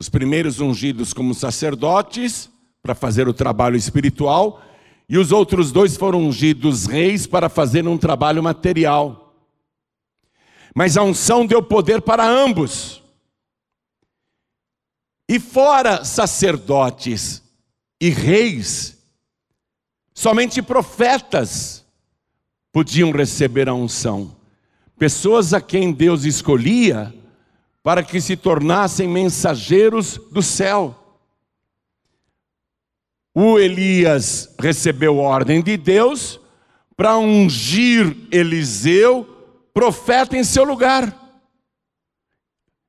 Os 0.00 0.08
primeiros 0.08 0.60
ungidos 0.60 1.12
como 1.12 1.34
sacerdotes, 1.34 2.50
para 2.82 2.94
fazer 2.94 3.28
o 3.28 3.34
trabalho 3.34 3.76
espiritual, 3.76 4.62
e 5.08 5.16
os 5.18 5.32
outros 5.32 5.72
dois 5.72 5.96
foram 5.96 6.20
ungidos 6.20 6.86
reis 6.86 7.26
para 7.26 7.48
fazer 7.48 7.86
um 7.86 7.96
trabalho 7.98 8.42
material 8.42 9.26
mas 10.76 10.98
a 10.98 11.02
unção 11.02 11.46
deu 11.46 11.62
poder 11.62 12.02
para 12.02 12.28
ambos. 12.28 13.02
E 15.26 15.40
fora 15.40 16.04
sacerdotes 16.04 17.42
e 17.98 18.10
reis, 18.10 18.98
somente 20.12 20.60
profetas 20.60 21.82
podiam 22.70 23.10
receber 23.10 23.70
a 23.70 23.74
unção. 23.74 24.36
Pessoas 24.98 25.54
a 25.54 25.62
quem 25.62 25.94
Deus 25.94 26.24
escolhia 26.24 27.14
para 27.86 28.02
que 28.02 28.20
se 28.20 28.36
tornassem 28.36 29.06
mensageiros 29.06 30.18
do 30.32 30.42
céu. 30.42 31.22
O 33.32 33.60
Elias 33.60 34.52
recebeu 34.58 35.18
ordem 35.18 35.62
de 35.62 35.76
Deus 35.76 36.40
para 36.96 37.16
ungir 37.16 38.26
Eliseu 38.32 39.22
profeta 39.72 40.36
em 40.36 40.42
seu 40.42 40.64
lugar. 40.64 41.16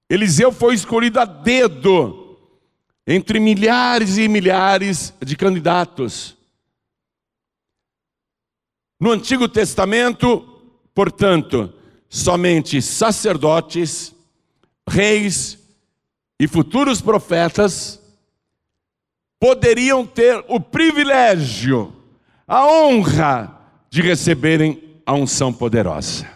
Eliseu 0.10 0.52
foi 0.52 0.74
escolhido 0.74 1.20
a 1.20 1.26
dedo 1.26 2.36
entre 3.06 3.40
milhares 3.40 4.18
e 4.18 4.28
milhares 4.28 5.14
de 5.24 5.36
candidatos. 5.38 6.36
No 9.00 9.12
Antigo 9.12 9.48
Testamento, 9.48 10.42
portanto, 10.92 11.72
somente 12.10 12.82
sacerdotes, 12.82 14.17
reis 14.88 15.60
e 16.40 16.48
futuros 16.48 17.02
profetas 17.02 18.02
poderiam 19.40 20.06
ter 20.06 20.44
o 20.48 20.60
privilégio, 20.60 21.94
a 22.48 22.66
honra 22.66 23.54
de 23.90 24.02
receberem 24.02 25.02
a 25.06 25.14
unção 25.14 25.54
poderosa. 25.54 26.28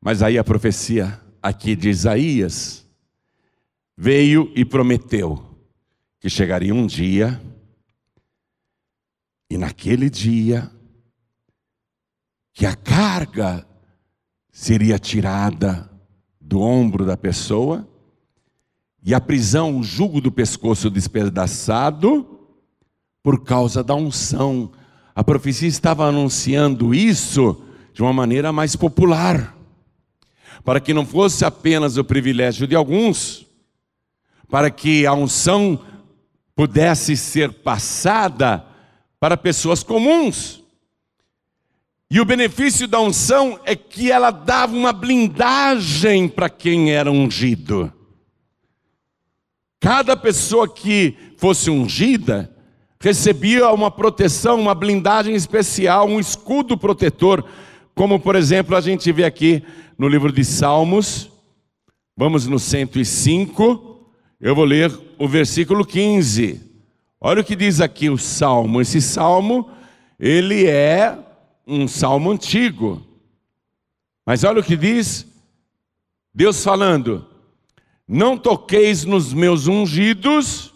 Mas 0.00 0.22
aí 0.22 0.36
a 0.36 0.44
profecia 0.44 1.20
aqui 1.42 1.74
de 1.74 1.88
Isaías 1.88 2.86
veio 3.96 4.52
e 4.54 4.64
prometeu 4.64 5.42
que 6.20 6.28
chegaria 6.28 6.74
um 6.74 6.86
dia, 6.86 7.40
e 9.50 9.58
naquele 9.58 10.08
dia, 10.08 10.70
que 12.52 12.64
a 12.64 12.74
carga 12.74 13.66
seria 14.50 14.98
tirada 14.98 15.93
do 16.44 16.60
ombro 16.60 17.06
da 17.06 17.16
pessoa, 17.16 17.88
e 19.02 19.14
a 19.14 19.20
prisão, 19.20 19.78
o 19.78 19.82
jugo 19.82 20.20
do 20.20 20.30
pescoço 20.30 20.90
despedaçado, 20.90 22.26
por 23.22 23.42
causa 23.42 23.82
da 23.82 23.94
unção. 23.94 24.70
A 25.14 25.24
profecia 25.24 25.68
estava 25.68 26.06
anunciando 26.06 26.94
isso 26.94 27.62
de 27.92 28.02
uma 28.02 28.12
maneira 28.12 28.52
mais 28.52 28.76
popular, 28.76 29.56
para 30.64 30.80
que 30.80 30.94
não 30.94 31.06
fosse 31.06 31.44
apenas 31.44 31.96
o 31.96 32.04
privilégio 32.04 32.66
de 32.66 32.74
alguns, 32.74 33.46
para 34.48 34.70
que 34.70 35.06
a 35.06 35.12
unção 35.12 35.80
pudesse 36.54 37.16
ser 37.16 37.52
passada 37.52 38.64
para 39.18 39.36
pessoas 39.36 39.82
comuns. 39.82 40.63
E 42.14 42.20
o 42.20 42.24
benefício 42.24 42.86
da 42.86 43.00
unção 43.00 43.58
é 43.64 43.74
que 43.74 44.08
ela 44.08 44.30
dava 44.30 44.72
uma 44.72 44.92
blindagem 44.92 46.28
para 46.28 46.48
quem 46.48 46.92
era 46.92 47.10
ungido. 47.10 47.92
Cada 49.80 50.16
pessoa 50.16 50.72
que 50.72 51.16
fosse 51.36 51.68
ungida 51.70 52.54
recebia 53.00 53.68
uma 53.72 53.90
proteção, 53.90 54.60
uma 54.60 54.76
blindagem 54.76 55.34
especial, 55.34 56.06
um 56.06 56.20
escudo 56.20 56.78
protetor, 56.78 57.44
como 57.96 58.20
por 58.20 58.36
exemplo 58.36 58.76
a 58.76 58.80
gente 58.80 59.10
vê 59.10 59.24
aqui 59.24 59.64
no 59.98 60.06
livro 60.06 60.30
de 60.30 60.44
Salmos. 60.44 61.28
Vamos 62.16 62.46
no 62.46 62.60
105, 62.60 64.08
eu 64.40 64.54
vou 64.54 64.64
ler 64.64 64.96
o 65.18 65.26
versículo 65.26 65.84
15. 65.84 66.60
Olha 67.20 67.40
o 67.40 67.44
que 67.44 67.56
diz 67.56 67.80
aqui 67.80 68.08
o 68.08 68.16
salmo. 68.16 68.80
Esse 68.80 69.02
salmo, 69.02 69.68
ele 70.16 70.64
é 70.68 71.23
um 71.66 71.88
salmo 71.88 72.30
antigo. 72.30 73.04
Mas 74.24 74.44
olha 74.44 74.60
o 74.60 74.64
que 74.64 74.76
diz 74.76 75.26
Deus 76.34 76.62
falando: 76.62 77.26
não 78.06 78.36
toqueis 78.36 79.04
nos 79.04 79.32
meus 79.32 79.66
ungidos, 79.66 80.74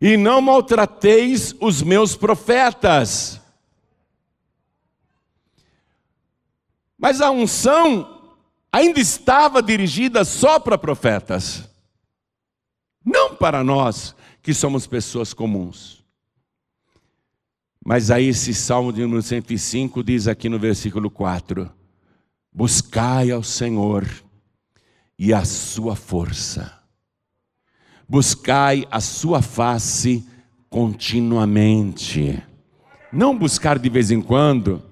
e 0.00 0.16
não 0.16 0.40
maltrateis 0.40 1.54
os 1.60 1.82
meus 1.82 2.14
profetas. 2.14 3.40
Mas 6.96 7.20
a 7.20 7.30
unção 7.30 8.34
ainda 8.72 9.00
estava 9.00 9.62
dirigida 9.62 10.24
só 10.24 10.58
para 10.58 10.76
profetas, 10.76 11.68
não 13.04 13.34
para 13.34 13.62
nós 13.62 14.14
que 14.42 14.52
somos 14.52 14.86
pessoas 14.86 15.32
comuns. 15.32 15.97
Mas 17.88 18.10
aí 18.10 18.26
esse 18.26 18.52
Salmo 18.52 18.92
de 18.92 19.00
número 19.00 19.22
105 19.22 20.04
diz 20.04 20.28
aqui 20.28 20.46
no 20.50 20.58
versículo 20.58 21.10
4: 21.10 21.72
Buscai 22.52 23.30
ao 23.30 23.42
Senhor 23.42 24.06
e 25.18 25.32
a 25.32 25.42
sua 25.46 25.96
força. 25.96 26.70
Buscai 28.06 28.86
a 28.90 29.00
sua 29.00 29.40
face 29.40 30.22
continuamente. 30.68 32.42
Não 33.10 33.34
buscar 33.34 33.78
de 33.78 33.88
vez 33.88 34.10
em 34.10 34.20
quando, 34.20 34.82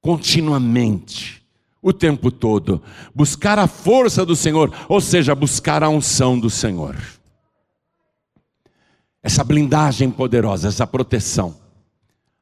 continuamente, 0.00 1.44
o 1.82 1.92
tempo 1.92 2.30
todo. 2.30 2.80
Buscar 3.12 3.58
a 3.58 3.66
força 3.66 4.24
do 4.24 4.36
Senhor, 4.36 4.72
ou 4.88 5.00
seja, 5.00 5.34
buscar 5.34 5.82
a 5.82 5.88
unção 5.88 6.38
do 6.38 6.50
Senhor. 6.50 6.96
Essa 9.20 9.42
blindagem 9.42 10.08
poderosa, 10.08 10.68
essa 10.68 10.86
proteção. 10.86 11.59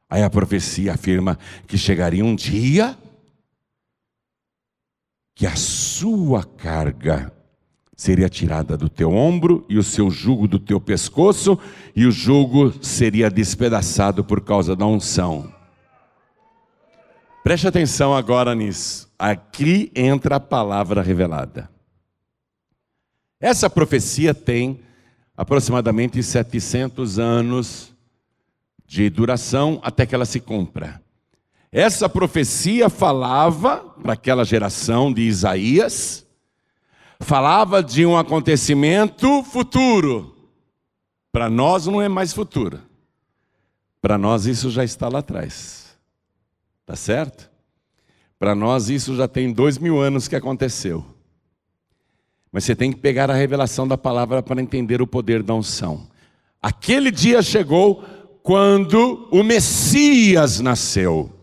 Aí 0.09 0.23
a 0.23 0.29
profecia 0.29 0.93
afirma 0.93 1.37
que 1.67 1.77
chegaria 1.77 2.25
um 2.25 2.35
dia 2.35 2.97
que 5.35 5.45
a 5.45 5.55
sua 5.55 6.43
carga 6.43 7.31
seria 7.95 8.27
tirada 8.27 8.75
do 8.75 8.89
teu 8.89 9.11
ombro 9.11 9.65
e 9.69 9.77
o 9.77 9.83
seu 9.83 10.09
jugo 10.09 10.47
do 10.47 10.57
teu 10.57 10.79
pescoço, 10.79 11.59
e 11.95 12.05
o 12.05 12.11
jugo 12.11 12.73
seria 12.81 13.29
despedaçado 13.29 14.23
por 14.23 14.41
causa 14.41 14.75
da 14.75 14.85
unção. 14.85 15.53
Preste 17.43 17.67
atenção 17.67 18.13
agora 18.13 18.53
nisso. 18.55 19.09
Aqui 19.17 19.91
entra 19.95 20.37
a 20.37 20.39
palavra 20.39 21.01
revelada. 21.01 21.69
Essa 23.39 23.69
profecia 23.69 24.33
tem 24.33 24.81
aproximadamente 25.37 26.21
700 26.21 27.17
anos 27.17 27.93
de 28.89 29.07
duração 29.07 29.79
até 29.83 30.03
que 30.03 30.15
ela 30.15 30.25
se 30.25 30.39
cumpra. 30.39 30.99
Essa 31.71 32.09
profecia 32.09 32.89
falava 32.89 33.77
para 34.01 34.13
aquela 34.13 34.43
geração 34.43 35.13
de 35.13 35.21
Isaías, 35.21 36.25
falava 37.19 37.83
de 37.83 38.03
um 38.03 38.17
acontecimento 38.17 39.43
futuro. 39.43 40.35
Para 41.31 41.51
nós 41.51 41.85
não 41.85 42.01
é 42.01 42.09
mais 42.09 42.33
futuro. 42.33 42.81
Para 44.01 44.17
nós 44.17 44.47
isso 44.47 44.71
já 44.71 44.83
está 44.83 45.07
lá 45.07 45.19
atrás. 45.19 45.95
Tá 46.83 46.95
certo? 46.95 47.47
Para 48.39 48.55
nós 48.55 48.89
isso 48.89 49.15
já 49.15 49.27
tem 49.27 49.53
dois 49.53 49.77
mil 49.77 50.01
anos 50.01 50.27
que 50.27 50.35
aconteceu. 50.35 51.05
Mas 52.51 52.63
você 52.63 52.75
tem 52.75 52.91
que 52.91 52.97
pegar 52.97 53.29
a 53.29 53.35
revelação 53.35 53.87
da 53.87 53.99
palavra 53.99 54.41
para 54.41 54.59
entender 54.59 54.99
o 54.99 55.05
poder 55.05 55.43
da 55.43 55.53
unção. 55.53 56.07
Aquele 56.59 57.11
dia 57.11 57.43
chegou 57.43 58.03
quando 58.43 59.27
o 59.31 59.43
Messias 59.43 60.59
nasceu. 60.59 61.33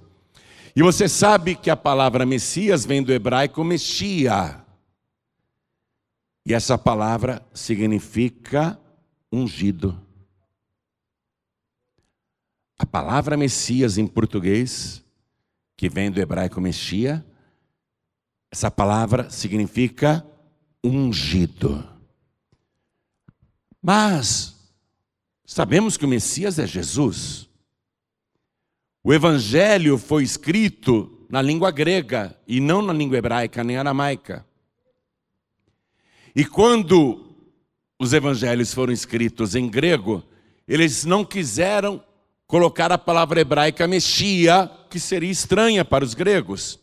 E 0.74 0.82
você 0.82 1.08
sabe 1.08 1.54
que 1.54 1.70
a 1.70 1.76
palavra 1.76 2.26
Messias 2.26 2.84
vem 2.84 3.02
do 3.02 3.12
hebraico 3.12 3.64
Mexia. 3.64 4.62
E 6.44 6.52
essa 6.52 6.76
palavra 6.76 7.44
significa 7.54 8.78
ungido. 9.32 10.00
A 12.78 12.84
palavra 12.84 13.36
Messias 13.36 13.96
em 13.96 14.06
português, 14.06 15.02
que 15.76 15.88
vem 15.88 16.10
do 16.10 16.20
hebraico 16.20 16.60
Mexia, 16.60 17.24
essa 18.50 18.70
palavra 18.70 19.30
significa 19.30 20.24
ungido. 20.84 21.86
Mas 23.82 24.55
sabemos 25.46 25.96
que 25.96 26.04
o 26.04 26.08
Messias 26.08 26.58
é 26.58 26.66
Jesus. 26.66 27.48
O 29.02 29.14
evangelho 29.14 29.96
foi 29.96 30.24
escrito 30.24 31.24
na 31.30 31.40
língua 31.40 31.70
grega 31.70 32.36
e 32.46 32.60
não 32.60 32.82
na 32.82 32.92
língua 32.92 33.18
hebraica 33.18 33.62
nem 33.62 33.76
aramaica. 33.76 34.44
E 36.34 36.44
quando 36.44 37.34
os 37.98 38.12
evangelhos 38.12 38.74
foram 38.74 38.92
escritos 38.92 39.54
em 39.54 39.68
grego, 39.68 40.22
eles 40.66 41.04
não 41.04 41.24
quiseram 41.24 42.02
colocar 42.46 42.92
a 42.92 42.98
palavra 42.98 43.40
hebraica 43.40 43.86
mexia, 43.86 44.70
que 44.90 45.00
seria 45.00 45.30
estranha 45.30 45.84
para 45.84 46.04
os 46.04 46.12
gregos. 46.12 46.78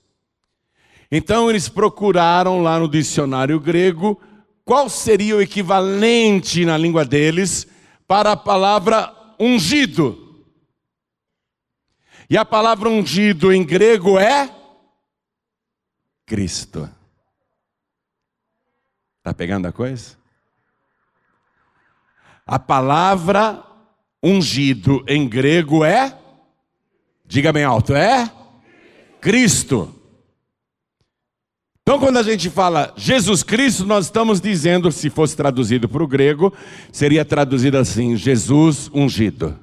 Então 1.11 1.49
eles 1.49 1.69
procuraram 1.69 2.61
lá 2.61 2.79
no 2.79 2.87
dicionário 2.87 3.59
grego 3.59 4.19
qual 4.65 4.89
seria 4.89 5.35
o 5.35 5.41
equivalente 5.41 6.65
na 6.65 6.77
língua 6.77 7.05
deles 7.05 7.67
para 8.07 8.33
a 8.33 8.37
palavra 8.37 9.13
ungido. 9.39 10.45
E 12.29 12.37
a 12.37 12.45
palavra 12.45 12.89
ungido 12.89 13.51
em 13.51 13.63
grego 13.63 14.17
é 14.17 14.49
Cristo. 16.25 16.89
Está 19.17 19.33
pegando 19.33 19.67
a 19.67 19.71
coisa? 19.71 20.17
A 22.45 22.59
palavra 22.59 23.63
ungido 24.21 25.03
em 25.07 25.27
grego 25.27 25.83
é, 25.83 26.17
diga 27.25 27.53
bem 27.53 27.63
alto, 27.63 27.93
é 27.93 28.29
Cristo. 29.21 30.02
Então, 31.93 32.07
quando 32.07 32.17
a 32.17 32.23
gente 32.23 32.49
fala 32.49 32.91
Jesus 32.97 33.43
Cristo, 33.43 33.85
nós 33.85 34.05
estamos 34.05 34.41
dizendo, 34.41 34.91
se 34.91 35.11
fosse 35.11 35.37
traduzido 35.37 35.87
para 35.87 36.01
o 36.01 36.07
grego, 36.07 36.51
seria 36.91 37.23
traduzido 37.23 37.77
assim: 37.77 38.15
Jesus 38.17 38.89
ungido, 38.91 39.59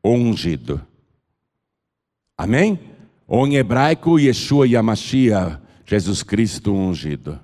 ou 0.00 0.14
ungido. 0.14 0.80
Amém? 2.38 2.78
Ou 3.26 3.44
em 3.48 3.56
hebraico, 3.56 4.16
Yeshua 4.16 4.68
Yamashia, 4.68 5.60
Jesus 5.84 6.22
Cristo 6.22 6.72
ungido. 6.72 7.40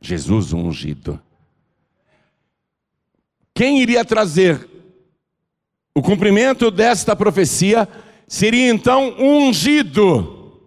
Jesus 0.00 0.52
ungido. 0.52 1.20
Quem 3.52 3.82
iria 3.82 4.04
trazer 4.04 4.70
o 5.92 6.00
cumprimento 6.00 6.70
desta 6.70 7.16
profecia 7.16 7.88
seria 8.28 8.70
então 8.70 9.16
ungido, 9.18 10.60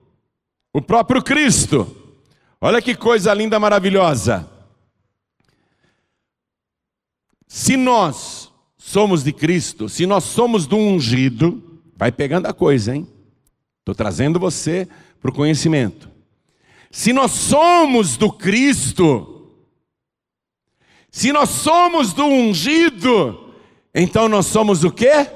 o 0.74 0.82
próprio 0.82 1.24
Cristo. 1.24 2.02
Olha 2.66 2.82
que 2.82 2.96
coisa 2.96 3.32
linda, 3.32 3.60
maravilhosa. 3.60 4.50
Se 7.48 7.78
nós 7.78 8.52
somos 8.76 9.24
de 9.24 9.32
Cristo, 9.32 9.88
se 9.88 10.08
nós 10.08 10.24
somos 10.24 10.66
do 10.66 10.76
ungido, 10.76 11.80
vai 11.96 12.12
pegando 12.12 12.48
a 12.48 12.54
coisa, 12.54 12.96
hein? 12.96 13.08
Estou 13.82 13.94
trazendo 13.94 14.40
você 14.40 14.88
para 15.22 15.30
o 15.30 15.34
conhecimento. 15.36 16.10
Se 16.90 17.14
nós 17.14 17.34
somos 17.34 18.18
do 18.18 18.34
Cristo, 18.34 19.48
se 21.12 21.32
nós 21.32 21.52
somos 21.52 22.14
do 22.14 22.26
ungido, 22.26 23.54
Então 23.94 24.28
nós 24.28 24.48
somos 24.48 24.84
o 24.84 24.90
quê? 24.90 25.30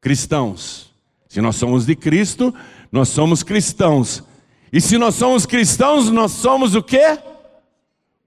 Cristãos. 0.00 0.90
Se 1.28 1.42
nós 1.42 1.56
somos 1.56 1.84
de 1.84 1.94
Cristo, 1.94 2.54
nós 2.90 3.10
somos 3.10 3.42
cristãos. 3.42 4.24
E 4.74 4.80
se 4.80 4.98
nós 4.98 5.14
somos 5.14 5.46
cristãos, 5.46 6.10
nós 6.10 6.32
somos 6.32 6.74
o 6.74 6.82
quê? 6.82 7.16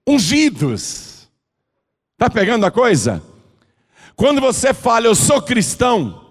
Ungidos. 0.06 1.28
Tá 2.16 2.30
pegando 2.30 2.64
a 2.64 2.70
coisa? 2.70 3.22
Quando 4.16 4.40
você 4.40 4.72
fala 4.72 5.04
eu 5.04 5.14
sou 5.14 5.42
cristão, 5.42 6.24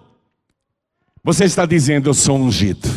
você 1.24 1.46
está 1.46 1.68
dizendo 1.68 2.10
eu 2.10 2.16
sou 2.16 2.36
ungido. 2.36 2.90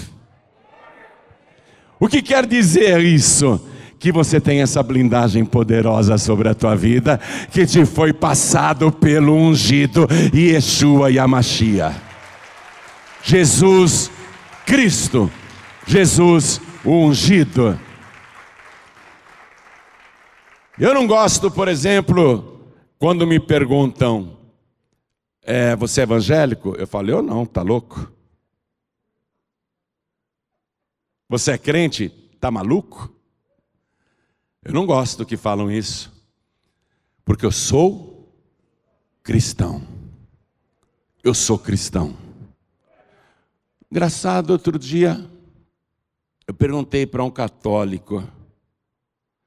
O 2.01 2.09
que 2.09 2.23
quer 2.23 2.47
dizer 2.47 2.99
isso? 3.03 3.61
Que 3.99 4.11
você 4.11 4.41
tem 4.41 4.63
essa 4.63 4.83
blindagem 4.83 5.45
poderosa 5.45 6.17
sobre 6.17 6.49
a 6.49 6.55
tua 6.55 6.75
vida, 6.75 7.21
que 7.53 7.67
te 7.67 7.85
foi 7.85 8.15
passado 8.15 8.91
pelo 8.91 9.35
ungido 9.35 10.09
Yeshua 10.35 11.11
Yamashia. 11.11 11.95
Jesus 13.23 14.11
Cristo, 14.65 15.31
Jesus 15.87 16.63
o 16.85 16.93
ungido. 16.93 17.79
Eu 20.79 20.95
não 20.95 21.07
gosto, 21.07 21.51
por 21.51 21.69
exemplo, 21.69 22.73
quando 22.99 23.27
me 23.27 23.39
perguntam, 23.39 24.39
é, 25.43 25.77
você 25.77 26.01
é 26.01 26.05
evangélico? 26.05 26.75
Eu 26.77 26.87
falo, 26.87 27.11
eu 27.11 27.23
não, 27.23 27.45
tá 27.45 27.63
louco? 27.63 28.11
Você 31.29 31.53
é 31.53 31.59
crente? 31.59 32.09
Tá 32.41 32.51
maluco? 32.51 33.15
Eu 34.65 34.73
não 34.73 34.87
gosto 34.87 35.27
que 35.27 35.37
falam 35.37 35.71
isso, 35.71 36.13
porque 37.25 37.45
eu 37.45 37.53
sou 37.53 38.35
cristão. 39.23 39.87
Eu 41.23 41.35
sou 41.35 41.59
cristão. 41.59 42.17
Engraçado, 43.91 44.51
outro 44.51 44.79
dia 44.79 45.31
eu 46.51 46.55
perguntei 46.55 47.07
para 47.07 47.23
um 47.23 47.31
católico: 47.31 48.25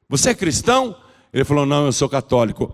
Você 0.07 0.29
é 0.29 0.33
cristão? 0.33 0.95
Ele 1.33 1.43
falou: 1.43 1.65
Não, 1.65 1.85
eu 1.85 1.91
sou 1.91 2.07
católico. 2.07 2.73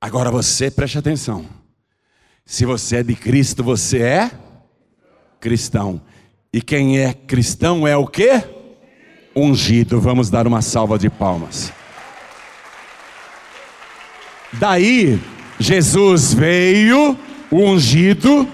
Agora 0.00 0.30
você 0.30 0.70
preste 0.70 0.96
atenção. 0.96 1.44
Se 2.44 2.64
você 2.64 2.98
é 2.98 3.02
de 3.02 3.16
Cristo, 3.16 3.64
você 3.64 4.00
é 4.00 4.30
cristão. 5.40 6.00
E 6.52 6.62
quem 6.62 7.00
é 7.00 7.12
cristão 7.12 7.84
é 7.84 7.96
o 7.96 8.06
quê? 8.06 8.44
Ungido. 9.34 10.00
Vamos 10.00 10.30
dar 10.30 10.46
uma 10.46 10.62
salva 10.62 10.96
de 11.00 11.10
palmas. 11.10 11.72
Daí, 14.52 15.20
Jesus 15.58 16.32
veio, 16.32 17.18
ungido, 17.50 18.48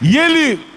e 0.00 0.16
ele 0.16 0.67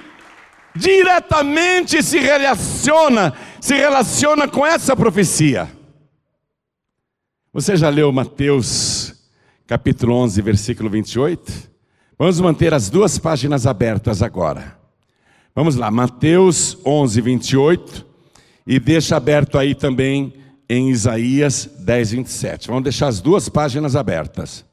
diretamente 0.75 2.01
se 2.01 2.19
relaciona, 2.19 3.33
se 3.59 3.75
relaciona 3.75 4.47
com 4.47 4.65
essa 4.65 4.95
profecia. 4.95 5.69
Você 7.53 7.75
já 7.75 7.89
leu 7.89 8.11
Mateus 8.11 9.13
capítulo 9.67 10.15
11, 10.15 10.41
versículo 10.41 10.89
28? 10.89 11.71
Vamos 12.17 12.39
manter 12.39 12.73
as 12.73 12.89
duas 12.89 13.17
páginas 13.17 13.65
abertas 13.65 14.21
agora. 14.21 14.79
Vamos 15.53 15.75
lá, 15.75 15.91
Mateus 15.91 16.77
11, 16.85 17.19
28 17.19 18.05
e 18.65 18.79
deixa 18.79 19.17
aberto 19.17 19.57
aí 19.57 19.75
também 19.75 20.33
em 20.69 20.89
Isaías 20.89 21.65
10, 21.79 22.11
27. 22.11 22.67
Vamos 22.67 22.83
deixar 22.83 23.07
as 23.07 23.19
duas 23.19 23.49
páginas 23.49 23.95
abertas. 23.95 24.63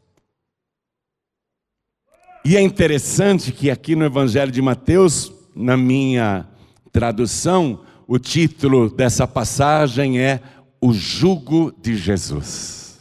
E 2.44 2.56
é 2.56 2.60
interessante 2.60 3.50
que 3.50 3.70
aqui 3.70 3.96
no 3.96 4.04
Evangelho 4.04 4.52
de 4.52 4.62
Mateus, 4.62 5.32
na 5.58 5.76
minha 5.76 6.46
tradução, 6.92 7.80
o 8.06 8.16
título 8.16 8.88
dessa 8.88 9.26
passagem 9.26 10.20
é 10.20 10.40
O 10.80 10.92
Jugo 10.92 11.74
de 11.82 11.96
Jesus. 11.96 12.96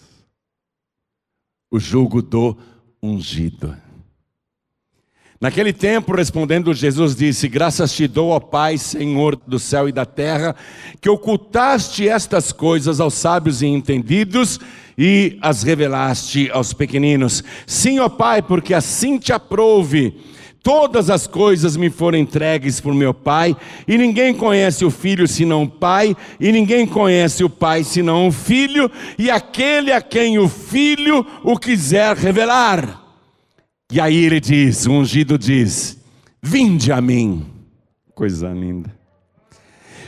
O 1.69 1.79
jugo 1.79 2.21
do 2.21 2.57
ungido. 3.03 3.75
Naquele 5.39 5.71
tempo, 5.71 6.15
respondendo, 6.15 6.73
Jesus 6.73 7.15
disse: 7.15 7.47
Graças 7.47 7.93
te 7.93 8.07
dou, 8.07 8.29
ó 8.29 8.39
Pai, 8.39 8.77
Senhor 8.77 9.35
do 9.35 9.59
céu 9.59 9.87
e 9.87 9.91
da 9.91 10.05
terra, 10.05 10.55
que 10.99 11.09
ocultaste 11.09 12.07
estas 12.07 12.51
coisas 12.51 12.99
aos 12.99 13.13
sábios 13.13 13.61
e 13.61 13.67
entendidos 13.67 14.59
e 14.97 15.37
as 15.41 15.61
revelaste 15.61 16.49
aos 16.51 16.73
pequeninos. 16.73 17.43
Sim, 17.67 17.99
ó 17.99 18.09
Pai, 18.09 18.41
porque 18.41 18.73
assim 18.73 19.19
te 19.19 19.31
aprouve. 19.31 20.36
Todas 20.67 21.09
as 21.09 21.25
coisas 21.25 21.77
me 21.77 21.89
foram 21.89 22.17
entregues 22.17 22.81
por 22.81 22.93
meu 22.93 23.13
Pai, 23.13 23.55
e 23.87 23.97
ninguém 23.97 24.33
conhece 24.33 24.83
o 24.83 24.91
Filho 24.91 25.25
senão 25.25 25.63
o 25.63 25.69
Pai, 25.69 26.13
e 26.41 26.51
ninguém 26.51 26.85
conhece 26.85 27.41
o 27.41 27.49
Pai 27.49 27.85
senão 27.85 28.27
o 28.27 28.33
Filho, 28.33 28.91
e 29.17 29.31
aquele 29.31 29.93
a 29.93 30.01
quem 30.01 30.37
o 30.37 30.49
Filho 30.49 31.25
o 31.41 31.57
quiser 31.57 32.17
revelar. 32.17 33.01
E 33.89 33.97
aí 33.97 34.25
ele 34.25 34.41
diz, 34.41 34.85
o 34.85 34.91
ungido 34.91 35.37
diz: 35.37 35.99
Vinde 36.43 36.91
a 36.91 36.99
mim, 36.99 37.45
coisa 38.13 38.49
linda. 38.49 38.93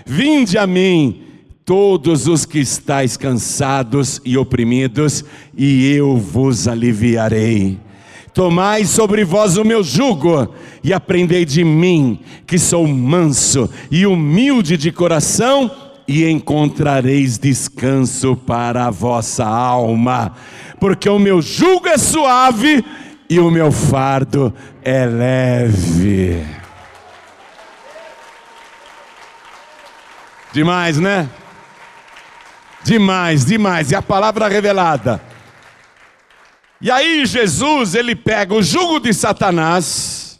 Vinde 0.05 0.57
a 0.57 0.67
mim, 0.67 1.23
todos 1.63 2.27
os 2.27 2.45
que 2.45 2.59
estáis 2.59 3.15
cansados 3.15 4.19
e 4.25 4.37
oprimidos, 4.37 5.23
e 5.55 5.89
eu 5.89 6.17
vos 6.17 6.67
aliviarei. 6.67 7.79
Tomai 8.39 8.85
sobre 8.85 9.25
vós 9.25 9.57
o 9.57 9.65
meu 9.65 9.83
jugo 9.83 10.55
e 10.81 10.93
aprendei 10.93 11.43
de 11.43 11.61
mim, 11.61 12.21
que 12.47 12.57
sou 12.57 12.87
manso 12.87 13.69
e 13.91 14.05
humilde 14.05 14.77
de 14.77 14.93
coração, 14.93 15.69
e 16.07 16.25
encontrareis 16.25 17.37
descanso 17.37 18.37
para 18.37 18.85
a 18.85 18.89
vossa 18.89 19.45
alma, 19.45 20.31
porque 20.79 21.09
o 21.09 21.19
meu 21.19 21.41
jugo 21.41 21.89
é 21.89 21.97
suave 21.97 22.81
e 23.29 23.41
o 23.41 23.51
meu 23.51 23.73
fardo 23.73 24.53
é 24.85 25.05
leve. 25.05 26.41
Demais, 30.53 30.97
né? 30.97 31.29
Demais, 32.85 33.43
demais. 33.43 33.91
E 33.91 33.95
a 33.95 34.01
palavra 34.01 34.47
revelada. 34.47 35.28
E 36.81 36.89
aí 36.89 37.25
Jesus, 37.25 37.93
ele 37.93 38.15
pega 38.15 38.53
o 38.53 38.63
jugo 38.63 39.01
de 39.01 39.13
Satanás, 39.13 40.39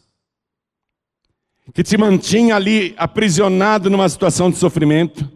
que 1.74 1.84
te 1.84 1.98
mantinha 1.98 2.56
ali 2.56 2.94
aprisionado 2.98 3.90
numa 3.90 4.08
situação 4.08 4.50
de 4.50 4.58
sofrimento. 4.58 5.30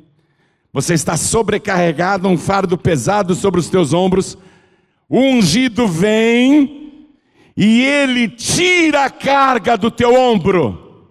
Você 0.71 0.93
está 0.93 1.17
sobrecarregado, 1.17 2.27
um 2.27 2.37
fardo 2.37 2.77
pesado 2.77 3.35
sobre 3.35 3.59
os 3.59 3.69
teus 3.69 3.91
ombros. 3.93 4.37
O 5.09 5.19
ungido 5.19 5.87
vem 5.87 7.07
e 7.55 7.81
ele 7.83 8.29
tira 8.29 9.05
a 9.05 9.09
carga 9.09 9.77
do 9.77 9.91
teu 9.91 10.15
ombro, 10.15 11.09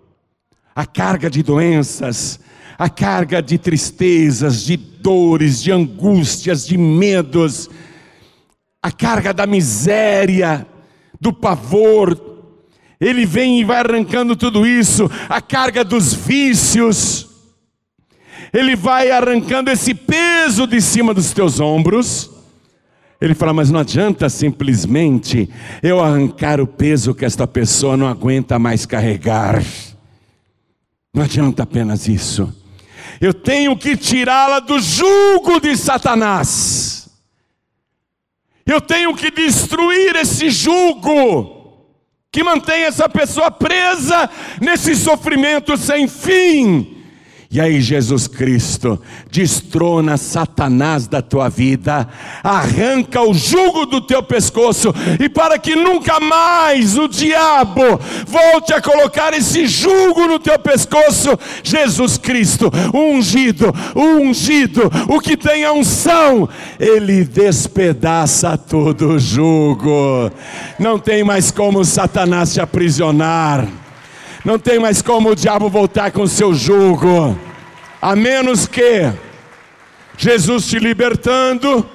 a 0.74 0.86
carga 0.86 1.30
de 1.30 1.42
doenças, 1.42 2.40
a 2.78 2.88
carga 2.88 3.42
de 3.42 3.58
tristezas, 3.58 4.64
de 4.64 4.76
dores, 4.76 5.62
de 5.62 5.70
angústias, 5.70 6.66
de 6.66 6.76
medos, 6.78 7.68
a 8.82 8.90
carga 8.90 9.32
da 9.32 9.46
miséria, 9.46 10.66
do 11.20 11.32
pavor. 11.32 12.18
Ele 13.00 13.24
vem 13.24 13.60
e 13.60 13.64
vai 13.64 13.78
arrancando 13.78 14.36
tudo 14.36 14.66
isso, 14.66 15.10
a 15.28 15.40
carga 15.40 15.84
dos 15.84 16.12
vícios. 16.12 17.28
Ele 18.52 18.76
vai 18.76 19.10
arrancando 19.10 19.70
esse 19.70 19.94
peso 19.94 20.66
de 20.66 20.80
cima 20.80 21.14
dos 21.14 21.32
teus 21.32 21.60
ombros 21.60 22.32
ele 23.22 23.36
fala, 23.36 23.52
mas 23.52 23.70
não 23.70 23.78
adianta 23.78 24.28
simplesmente 24.28 25.48
eu 25.80 26.00
arrancar 26.00 26.60
o 26.60 26.66
peso 26.66 27.14
que 27.14 27.24
esta 27.24 27.46
pessoa 27.46 27.96
não 27.96 28.08
aguenta 28.08 28.58
mais 28.58 28.84
carregar. 28.84 29.62
Não 31.14 31.22
adianta 31.22 31.62
apenas 31.62 32.08
isso. 32.08 32.52
Eu 33.20 33.32
tenho 33.32 33.76
que 33.76 33.96
tirá-la 33.96 34.58
do 34.58 34.80
jugo 34.80 35.60
de 35.60 35.76
Satanás. 35.76 36.91
Eu 38.64 38.80
tenho 38.80 39.14
que 39.14 39.30
destruir 39.30 40.16
esse 40.16 40.50
jugo 40.50 41.60
que 42.30 42.42
mantém 42.42 42.84
essa 42.84 43.08
pessoa 43.08 43.50
presa 43.50 44.30
nesse 44.60 44.96
sofrimento 44.96 45.76
sem 45.76 46.08
fim. 46.08 47.01
E 47.52 47.60
aí, 47.60 47.82
Jesus 47.82 48.26
Cristo, 48.26 48.98
destrona 49.30 50.16
Satanás 50.16 51.06
da 51.06 51.20
tua 51.20 51.50
vida, 51.50 52.08
arranca 52.42 53.20
o 53.20 53.34
jugo 53.34 53.84
do 53.84 54.00
teu 54.00 54.22
pescoço, 54.22 54.88
e 55.20 55.28
para 55.28 55.58
que 55.58 55.76
nunca 55.76 56.18
mais 56.18 56.96
o 56.96 57.06
diabo 57.06 58.00
volte 58.26 58.72
a 58.72 58.80
colocar 58.80 59.34
esse 59.34 59.66
jugo 59.66 60.26
no 60.26 60.38
teu 60.38 60.58
pescoço, 60.58 61.38
Jesus 61.62 62.16
Cristo, 62.16 62.72
ungido, 62.94 63.70
ungido, 63.94 64.90
o 65.06 65.20
que 65.20 65.36
tem 65.36 65.62
a 65.62 65.74
unção, 65.74 66.48
ele 66.80 67.22
despedaça 67.22 68.56
todo 68.56 69.10
o 69.10 69.18
jugo, 69.18 70.30
não 70.78 70.98
tem 70.98 71.22
mais 71.22 71.50
como 71.50 71.84
Satanás 71.84 72.54
te 72.54 72.62
aprisionar. 72.62 73.68
Não 74.44 74.58
tem 74.58 74.80
mais 74.80 75.00
como 75.00 75.30
o 75.30 75.36
diabo 75.36 75.68
voltar 75.68 76.10
com 76.10 76.22
o 76.22 76.28
seu 76.28 76.52
jugo, 76.52 77.38
a 78.00 78.16
menos 78.16 78.66
que 78.66 79.02
Jesus 80.18 80.66
te 80.66 80.80
libertando, 80.80 81.88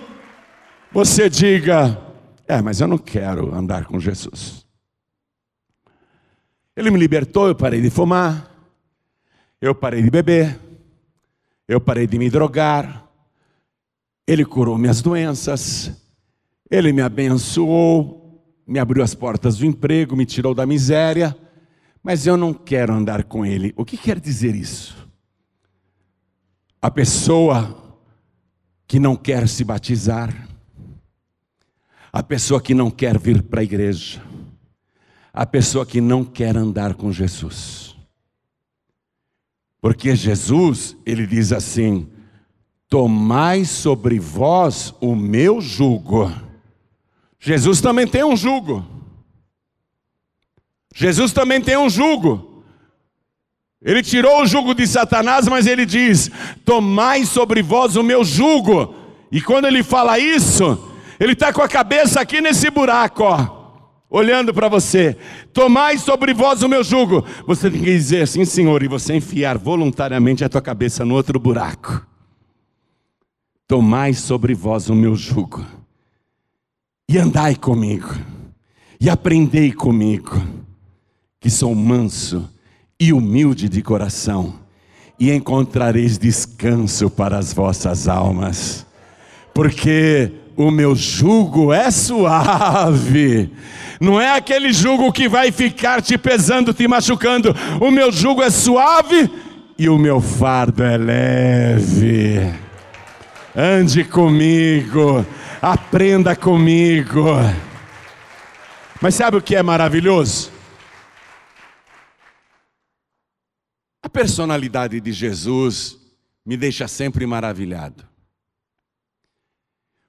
você 0.90 1.30
diga: 1.30 2.02
É, 2.48 2.62
mas 2.62 2.80
eu 2.80 2.88
não 2.88 2.98
quero 2.98 3.54
andar 3.54 3.84
com 3.84 4.00
Jesus. 4.00 4.66
Ele 6.74 6.90
me 6.90 6.98
libertou, 6.98 7.50
eu 7.50 7.56
parei 7.56 7.82
de 7.82 7.90
fumar, 7.90 8.50
eu 9.60 9.76
parei 9.76 10.02
de 10.02 10.10
beber, 10.10 10.58
eu 11.68 11.82
parei 11.82 12.08
de 12.08 12.18
me 12.18 12.30
drogar, 12.30 13.10
ele 14.26 14.46
curou 14.46 14.78
minhas 14.78 15.02
doenças, 15.02 15.92
ele 16.72 16.94
me 16.94 17.02
abençoou, 17.02 18.42
me 18.66 18.80
abriu 18.80 19.04
as 19.04 19.14
portas 19.14 19.58
do 19.58 19.66
emprego, 19.66 20.16
me 20.16 20.26
tirou 20.26 20.54
da 20.54 20.66
miséria 20.66 21.36
mas 22.08 22.26
eu 22.26 22.38
não 22.38 22.54
quero 22.54 22.94
andar 22.94 23.26
com 23.26 23.46
ele. 23.46 23.74
O 23.76 23.84
que 23.84 23.98
quer 23.98 24.18
dizer 24.18 24.56
isso? 24.56 24.96
A 26.82 26.90
pessoa 26.90 28.00
que 28.88 28.98
não 28.98 29.14
quer 29.14 29.46
se 29.46 29.62
batizar, 29.62 30.48
a 32.14 32.24
pessoa 32.24 32.62
que 32.62 32.74
não 32.74 32.90
quer 32.90 33.20
vir 33.20 33.42
para 33.42 33.60
a 33.60 33.64
igreja, 33.66 34.24
a 35.34 35.46
pessoa 35.46 35.86
que 35.86 36.00
não 36.00 36.24
quer 36.24 36.56
andar 36.56 36.96
com 36.96 37.12
Jesus. 37.12 37.94
Porque 39.82 40.16
Jesus, 40.16 40.96
ele 41.06 41.28
diz 41.28 41.52
assim: 41.52 42.08
Tomai 42.88 43.66
sobre 43.66 44.18
vós 44.18 44.94
o 45.02 45.14
meu 45.14 45.60
jugo. 45.60 46.32
Jesus 47.38 47.82
também 47.82 48.08
tem 48.08 48.24
um 48.24 48.38
jugo. 48.38 48.97
Jesus 51.00 51.32
também 51.32 51.62
tem 51.62 51.78
um 51.78 51.88
jugo. 51.88 52.64
Ele 53.80 54.02
tirou 54.02 54.42
o 54.42 54.48
jugo 54.48 54.74
de 54.74 54.88
Satanás, 54.88 55.48
mas 55.48 55.68
ele 55.68 55.86
diz: 55.86 56.32
Tomai 56.66 57.24
sobre 57.24 57.62
vós 57.62 57.96
o 57.96 58.02
meu 58.02 58.24
jugo. 58.24 58.96
E 59.32 59.40
quando 59.40 59.66
ele 59.66 59.84
fala 59.84 60.18
isso, 60.18 60.92
ele 61.20 61.34
está 61.34 61.54
com 61.54 61.62
a 61.62 61.70
cabeça 61.70 62.20
aqui 62.20 62.42
nesse 62.42 62.72
buraco, 62.72 63.22
ó, 63.22 63.76
olhando 64.10 64.52
para 64.52 64.68
você. 64.68 65.16
Tomai 65.54 66.00
sobre 66.00 66.34
vós 66.34 66.64
o 66.64 66.68
meu 66.68 66.84
jugo. 66.84 67.24
Você 67.46 67.70
tem 67.70 67.80
que 67.80 67.86
dizer 67.86 68.24
assim, 68.24 68.44
Senhor, 68.44 68.82
e 68.82 68.88
você 68.88 69.14
enfiar 69.16 69.56
voluntariamente 69.56 70.44
a 70.44 70.50
tua 70.50 70.64
cabeça 70.64 71.06
no 71.06 71.14
outro 71.14 71.40
buraco. 71.40 72.04
Tomai 73.68 74.16
sobre 74.16 74.56
vós 74.56 74.90
o 74.90 74.96
meu 74.96 75.16
jugo, 75.16 75.64
e 77.08 77.20
andai 77.20 77.56
comigo, 77.56 78.16
e 79.00 79.12
aprendei 79.12 79.72
comigo 79.72 80.57
que 81.40 81.50
sou 81.50 81.74
manso 81.76 82.50
e 83.00 83.14
humilde 83.14 83.70
de 83.70 83.82
coração, 83.82 84.56
e 85.20 85.32
encontrareis 85.32 86.18
descanso 86.18 87.10
para 87.10 87.38
as 87.38 87.54
vossas 87.54 88.08
almas, 88.08 88.86
porque 89.54 90.32
o 90.56 90.72
meu 90.72 90.96
jugo 90.96 91.72
é 91.72 91.92
suave, 91.92 93.52
não 94.00 94.20
é 94.20 94.36
aquele 94.36 94.74
jugo 94.74 95.12
que 95.12 95.28
vai 95.28 95.52
ficar 95.52 96.02
te 96.02 96.18
pesando, 96.18 96.74
te 96.74 96.88
machucando, 96.88 97.56
o 97.80 97.92
meu 97.92 98.12
jugo 98.12 98.42
é 98.42 98.50
suave 98.50 99.30
e 99.78 99.88
o 99.90 99.98
meu 99.98 100.20
fardo 100.20 100.84
é 100.84 100.98
leve. 100.98 102.54
Ande 103.56 104.04
comigo, 104.04 105.26
aprenda 105.62 106.36
comigo. 106.36 107.26
Mas 109.02 109.16
sabe 109.16 109.38
o 109.38 109.42
que 109.42 109.56
é 109.56 109.64
maravilhoso? 109.64 110.57
A 114.08 114.10
personalidade 114.10 115.02
de 115.02 115.12
Jesus 115.12 115.98
me 116.46 116.56
deixa 116.56 116.88
sempre 116.88 117.26
maravilhado. 117.26 118.08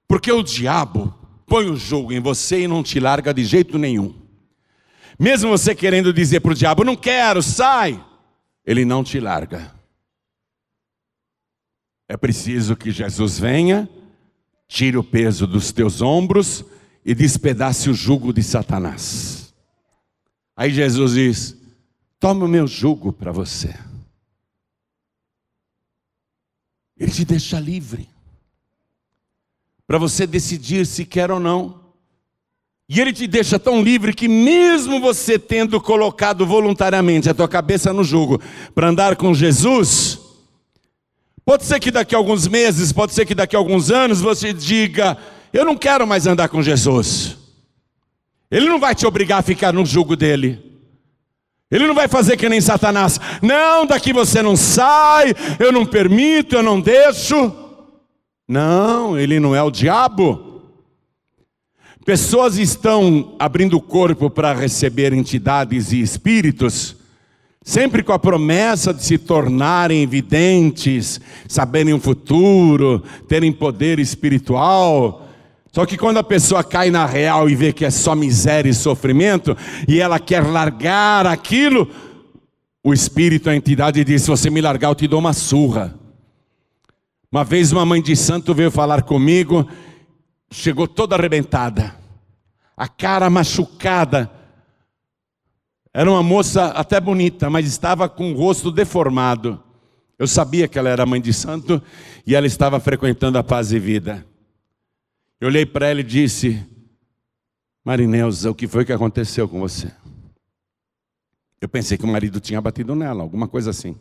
Porque 0.07 0.31
o 0.31 0.41
diabo 0.41 1.13
põe 1.45 1.69
o 1.69 1.75
jogo 1.75 2.13
em 2.13 2.21
você 2.21 2.61
e 2.61 2.67
não 2.67 2.81
te 2.81 2.97
larga 2.97 3.33
de 3.33 3.43
jeito 3.43 3.77
nenhum. 3.77 4.15
Mesmo 5.19 5.49
você 5.49 5.75
querendo 5.75 6.13
dizer 6.13 6.39
para 6.39 6.53
o 6.53 6.55
diabo, 6.55 6.85
não 6.85 6.95
quero, 6.95 7.43
sai, 7.43 8.01
ele 8.65 8.85
não 8.85 9.03
te 9.03 9.19
larga. 9.19 9.75
É 12.07 12.15
preciso 12.15 12.77
que 12.77 12.91
Jesus 12.91 13.37
venha, 13.37 13.89
tire 14.65 14.95
o 14.95 15.03
peso 15.03 15.45
dos 15.45 15.73
teus 15.73 16.01
ombros 16.01 16.63
e 17.03 17.13
despedace 17.13 17.89
o 17.89 17.93
jugo 17.93 18.31
de 18.31 18.43
Satanás. 18.43 19.53
Aí 20.55 20.71
Jesus 20.71 21.15
diz: 21.15 21.57
Toma 22.17 22.45
o 22.45 22.47
meu 22.47 22.65
jugo 22.65 23.11
para 23.11 23.33
você. 23.33 23.88
Ele 26.99 27.11
te 27.11 27.23
deixa 27.23 27.59
livre 27.59 28.09
para 29.87 29.97
você 29.97 30.27
decidir 30.27 30.85
se 30.85 31.05
quer 31.05 31.31
ou 31.31 31.39
não. 31.39 31.79
E 32.87 32.99
ele 32.99 33.13
te 33.13 33.25
deixa 33.25 33.57
tão 33.57 33.81
livre 33.81 34.13
que 34.13 34.27
mesmo 34.27 34.99
você 34.99 35.39
tendo 35.39 35.79
colocado 35.79 36.45
voluntariamente 36.45 37.29
a 37.29 37.33
tua 37.33 37.47
cabeça 37.47 37.93
no 37.93 38.03
jugo 38.03 38.41
para 38.75 38.89
andar 38.89 39.15
com 39.15 39.33
Jesus, 39.33 40.19
pode 41.45 41.65
ser 41.65 41.79
que 41.79 41.89
daqui 41.89 42.13
a 42.13 42.17
alguns 42.17 42.47
meses, 42.47 42.91
pode 42.91 43.13
ser 43.13 43.25
que 43.25 43.33
daqui 43.33 43.55
a 43.55 43.59
alguns 43.59 43.89
anos 43.89 44.21
você 44.21 44.51
diga: 44.51 45.17
"Eu 45.53 45.63
não 45.63 45.77
quero 45.77 46.05
mais 46.05 46.27
andar 46.27 46.49
com 46.49 46.61
Jesus". 46.61 47.37
Ele 48.51 48.67
não 48.67 48.79
vai 48.79 48.93
te 48.93 49.05
obrigar 49.05 49.39
a 49.39 49.43
ficar 49.43 49.71
no 49.71 49.85
jugo 49.85 50.15
dele. 50.15 50.68
Ele 51.71 51.87
não 51.87 51.93
vai 51.93 52.07
fazer 52.07 52.35
que 52.35 52.49
nem 52.49 52.59
Satanás. 52.59 53.19
Não, 53.41 53.85
daqui 53.85 54.11
você 54.11 54.41
não 54.41 54.55
sai, 54.55 55.35
eu 55.59 55.71
não 55.71 55.85
permito, 55.85 56.55
eu 56.55 56.63
não 56.63 56.81
deixo. 56.81 57.53
Não, 58.47 59.17
ele 59.17 59.39
não 59.39 59.55
é 59.55 59.61
o 59.61 59.69
diabo. 59.69 60.63
Pessoas 62.03 62.57
estão 62.57 63.35
abrindo 63.37 63.77
o 63.77 63.81
corpo 63.81 64.31
para 64.31 64.51
receber 64.51 65.13
entidades 65.13 65.91
e 65.91 66.01
espíritos, 66.01 66.95
sempre 67.61 68.01
com 68.01 68.13
a 68.13 68.17
promessa 68.17 68.91
de 68.91 69.03
se 69.03 69.19
tornarem 69.19 70.07
videntes, 70.07 71.21
saberem 71.47 71.93
o 71.93 71.99
futuro, 71.99 73.03
terem 73.27 73.51
poder 73.51 73.99
espiritual. 73.99 75.28
Só 75.71 75.85
que 75.85 75.97
quando 75.97 76.17
a 76.17 76.23
pessoa 76.23 76.63
cai 76.63 76.89
na 76.89 77.05
real 77.05 77.49
e 77.49 77.55
vê 77.55 77.71
que 77.71 77.85
é 77.85 77.91
só 77.91 78.15
miséria 78.15 78.69
e 78.69 78.73
sofrimento, 78.73 79.55
e 79.87 79.99
ela 79.99 80.19
quer 80.19 80.43
largar 80.43 81.27
aquilo, 81.27 81.89
o 82.83 82.93
espírito, 82.93 83.49
a 83.49 83.55
entidade 83.55 84.03
diz: 84.03 84.23
se 84.23 84.29
você 84.29 84.49
me 84.49 84.61
largar, 84.61 84.89
eu 84.89 84.95
te 84.95 85.07
dou 85.07 85.19
uma 85.19 85.33
surra. 85.33 85.95
Uma 87.31 87.43
vez 87.43 87.71
uma 87.71 87.85
mãe 87.85 88.01
de 88.01 88.15
santo 88.15 88.55
veio 88.55 88.71
falar 88.71 89.03
comigo, 89.03 89.69
chegou 90.51 90.87
toda 90.87 91.15
arrebentada, 91.15 91.95
a 92.75 92.87
cara 92.87 93.29
machucada. 93.29 94.31
Era 95.93 96.09
uma 96.09 96.23
moça 96.23 96.67
até 96.67 96.99
bonita, 96.99 97.49
mas 97.49 97.67
estava 97.67 98.09
com 98.09 98.31
o 98.31 98.35
rosto 98.35 98.71
deformado. 98.71 99.61
Eu 100.17 100.27
sabia 100.27 100.67
que 100.67 100.77
ela 100.77 100.89
era 100.89 101.05
mãe 101.05 101.21
de 101.21 101.33
santo 101.33 101.81
e 102.25 102.35
ela 102.35 102.47
estava 102.47 102.79
frequentando 102.79 103.37
a 103.37 103.43
paz 103.43 103.71
e 103.71 103.79
vida. 103.79 104.25
Eu 105.39 105.47
olhei 105.47 105.65
para 105.65 105.87
ela 105.87 106.01
e 106.01 106.03
disse: 106.03 106.65
Marineusa, 107.83 108.51
o 108.51 108.55
que 108.55 108.67
foi 108.67 108.83
que 108.83 108.91
aconteceu 108.91 109.47
com 109.47 109.59
você? 109.59 109.89
Eu 111.61 111.69
pensei 111.69 111.97
que 111.97 112.03
o 112.03 112.07
marido 112.07 112.41
tinha 112.41 112.59
batido 112.59 112.93
nela, 112.93 113.23
alguma 113.23 113.47
coisa 113.47 113.69
assim. 113.69 113.97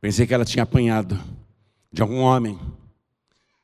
Pensei 0.00 0.26
que 0.26 0.34
ela 0.34 0.44
tinha 0.44 0.62
apanhado 0.62 1.18
de 1.92 2.00
algum 2.00 2.20
homem, 2.20 2.58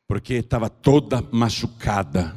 porque 0.08 0.34
estava 0.34 0.68
toda 0.68 1.22
machucada. 1.30 2.34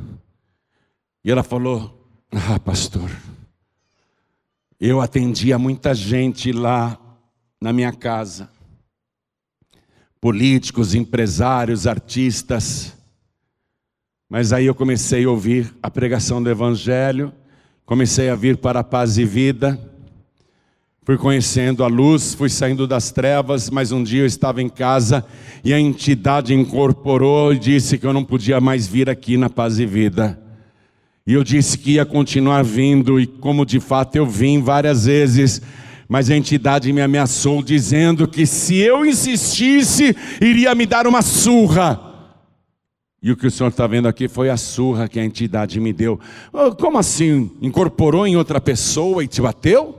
E 1.23 1.31
ela 1.31 1.41
falou: 1.41 2.07
Ah, 2.31 2.59
pastor, 2.59 3.09
eu 4.79 5.01
atendia 5.01 5.57
muita 5.57 5.95
gente 5.95 6.51
lá 6.51 6.99
na 7.59 7.73
minha 7.73 7.91
casa, 7.91 8.47
políticos, 10.21 10.93
empresários, 10.93 11.87
artistas. 11.87 12.94
Mas 14.37 14.51
aí 14.51 14.65
eu 14.65 14.75
comecei 14.75 15.23
a 15.23 15.29
ouvir 15.29 15.73
a 15.81 15.89
pregação 15.89 16.43
do 16.43 16.49
Evangelho, 16.49 17.31
comecei 17.85 18.29
a 18.29 18.35
vir 18.35 18.57
para 18.57 18.81
a 18.81 18.83
paz 18.83 19.17
e 19.17 19.23
vida, 19.23 19.79
Fui 21.05 21.17
conhecendo 21.17 21.85
a 21.85 21.87
luz, 21.87 22.33
fui 22.33 22.49
saindo 22.49 22.85
das 22.85 23.11
trevas, 23.11 23.69
mas 23.69 23.93
um 23.93 24.03
dia 24.03 24.23
eu 24.23 24.25
estava 24.25 24.61
em 24.61 24.67
casa 24.67 25.23
e 25.63 25.73
a 25.73 25.79
entidade 25.79 26.53
incorporou 26.53 27.53
e 27.53 27.59
disse 27.59 27.97
que 27.97 28.05
eu 28.05 28.11
não 28.11 28.25
podia 28.25 28.59
mais 28.59 28.85
vir 28.85 29.09
aqui 29.09 29.37
na 29.37 29.49
Paz 29.49 29.79
e 29.79 29.85
Vida. 29.85 30.37
E 31.25 31.33
eu 31.33 31.41
disse 31.41 31.77
que 31.77 31.91
ia 31.93 32.05
continuar 32.05 32.61
vindo, 32.61 33.17
e 33.17 33.25
como 33.25 33.65
de 33.65 33.79
fato 33.79 34.17
eu 34.17 34.25
vim 34.25 34.61
várias 34.61 35.05
vezes, 35.05 35.61
mas 36.09 36.29
a 36.29 36.35
entidade 36.35 36.91
me 36.91 37.01
ameaçou, 37.01 37.63
dizendo 37.63 38.27
que 38.27 38.45
se 38.45 38.75
eu 38.75 39.05
insistisse, 39.05 40.13
iria 40.41 40.75
me 40.75 40.85
dar 40.85 41.07
uma 41.07 41.21
surra. 41.21 42.14
E 43.21 43.31
o 43.31 43.37
que 43.37 43.47
o 43.47 43.51
senhor 43.51 43.69
está 43.69 43.87
vendo 43.87 44.07
aqui 44.07 44.27
foi 44.27 44.49
a 44.49 44.57
surra 44.57 45.07
que 45.07 45.19
a 45.19 45.25
entidade 45.25 45.79
me 45.79 45.91
deu. 45.91 46.19
Como 46.79 46.97
assim? 46.97 47.51
Incorporou 47.61 48.27
em 48.27 48.35
outra 48.35 48.61
pessoa 48.61 49.23
e 49.23 49.27
te 49.27 49.41
bateu? 49.41 49.97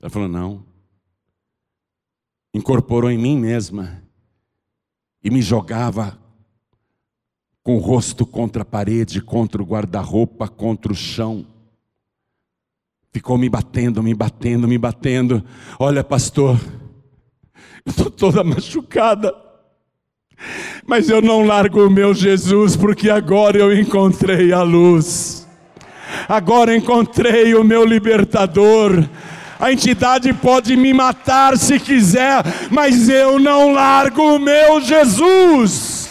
Ela 0.00 0.10
falou: 0.10 0.28
não. 0.28 0.64
Incorporou 2.54 3.10
em 3.10 3.18
mim 3.18 3.38
mesma 3.38 4.02
e 5.24 5.30
me 5.30 5.42
jogava 5.42 6.18
com 7.64 7.76
o 7.76 7.80
rosto 7.80 8.26
contra 8.26 8.62
a 8.62 8.66
parede, 8.66 9.22
contra 9.22 9.62
o 9.62 9.64
guarda-roupa, 9.64 10.46
contra 10.46 10.92
o 10.92 10.94
chão. 10.94 11.46
Ficou 13.10 13.38
me 13.38 13.48
batendo, 13.48 14.02
me 14.02 14.12
batendo, 14.12 14.68
me 14.68 14.76
batendo. 14.76 15.42
Olha, 15.78 16.04
pastor, 16.04 16.60
eu 17.86 17.90
estou 17.90 18.10
toda 18.10 18.44
machucada. 18.44 19.34
Mas 20.86 21.08
eu 21.08 21.22
não 21.22 21.44
largo 21.44 21.86
o 21.86 21.90
meu 21.90 22.12
Jesus, 22.14 22.76
porque 22.76 23.08
agora 23.08 23.58
eu 23.58 23.76
encontrei 23.76 24.52
a 24.52 24.62
luz. 24.62 25.46
Agora 26.28 26.76
encontrei 26.76 27.54
o 27.54 27.64
meu 27.64 27.84
libertador. 27.84 29.04
A 29.58 29.72
entidade 29.72 30.32
pode 30.32 30.76
me 30.76 30.92
matar 30.92 31.56
se 31.56 31.78
quiser, 31.78 32.42
mas 32.70 33.08
eu 33.08 33.38
não 33.38 33.72
largo 33.72 34.36
o 34.36 34.38
meu 34.38 34.80
Jesus. 34.80 36.10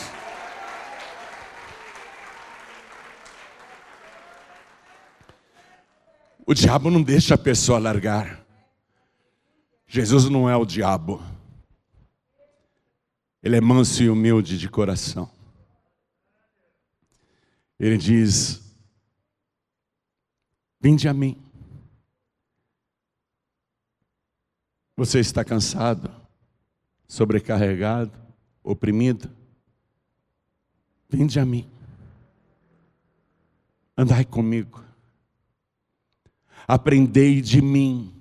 O 6.45 6.53
diabo 6.53 6.89
não 6.89 7.01
deixa 7.01 7.35
a 7.35 7.37
pessoa 7.37 7.79
largar. 7.79 8.39
Jesus 9.87 10.27
não 10.29 10.49
é 10.49 10.55
o 10.57 10.65
diabo. 10.65 11.21
Ele 13.43 13.57
é 13.57 13.61
manso 13.61 14.01
e 14.01 14.09
humilde 14.09 14.57
de 14.57 14.69
coração. 14.69 15.29
Ele 17.77 17.97
diz: 17.97 18.61
Vinde 20.79 21.09
a 21.09 21.13
mim. 21.13 21.37
Você 24.95 25.19
está 25.19 25.43
cansado, 25.43 26.09
sobrecarregado, 27.05 28.17
oprimido? 28.63 29.29
Vinde 31.09 31.37
a 31.39 31.45
mim. 31.45 31.69
Andai 33.97 34.23
comigo. 34.23 34.81
Aprendei 36.65 37.41
de 37.41 37.61
mim, 37.61 38.13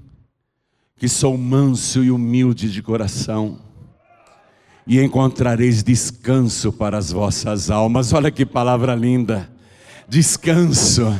que 0.96 1.08
sou 1.08 1.38
manso 1.38 2.02
e 2.02 2.10
humilde 2.10 2.72
de 2.72 2.82
coração, 2.82 3.71
e 4.86 5.00
encontrareis 5.00 5.82
descanso 5.82 6.72
para 6.72 6.98
as 6.98 7.10
vossas 7.10 7.70
almas. 7.70 8.12
Olha 8.12 8.30
que 8.30 8.44
palavra 8.44 8.94
linda! 8.94 9.50
Descanso, 10.08 11.14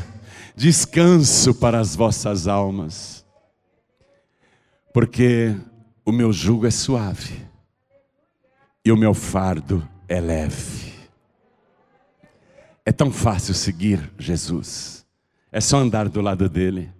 descanso 0.57 1.55
para 1.55 1.81
as 1.81 1.97
vossas 1.97 2.47
almas 2.47 3.23
porque 4.93 5.57
o 6.05 6.13
meu 6.13 6.33
jugo 6.33 6.67
é 6.67 6.71
suave 6.71 7.35
e 8.85 8.93
o 8.93 8.97
meu 8.97 9.15
fardo 9.15 9.89
é 10.07 10.21
leve. 10.21 10.93
É 12.85 12.93
tão 12.93 13.11
fácil 13.11 13.55
seguir 13.55 14.13
Jesus, 14.19 15.07
é 15.51 15.61
só 15.61 15.79
andar 15.79 16.09
do 16.09 16.21
lado 16.21 16.49
dele. 16.49 16.91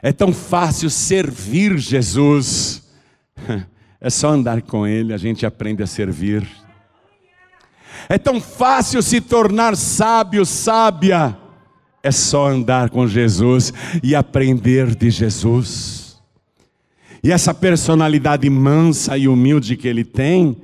É 0.00 0.12
tão 0.12 0.32
fácil 0.32 0.88
servir 0.90 1.76
Jesus, 1.78 2.82
é 4.00 4.10
só 4.10 4.30
andar 4.30 4.62
com 4.62 4.86
ele, 4.86 5.12
a 5.12 5.16
gente 5.16 5.44
aprende 5.44 5.82
a 5.82 5.86
servir. 5.86 6.46
É 8.08 8.16
tão 8.16 8.40
fácil 8.40 9.02
se 9.02 9.20
tornar 9.20 9.76
sábio, 9.76 10.46
sábia, 10.46 11.36
é 12.02 12.12
só 12.12 12.46
andar 12.48 12.90
com 12.90 13.06
Jesus 13.06 13.72
e 14.02 14.14
aprender 14.14 14.94
de 14.94 15.10
Jesus. 15.10 16.20
E 17.22 17.32
essa 17.32 17.52
personalidade 17.52 18.48
mansa 18.48 19.18
e 19.18 19.26
humilde 19.26 19.76
que 19.76 19.88
ele 19.88 20.04
tem, 20.04 20.56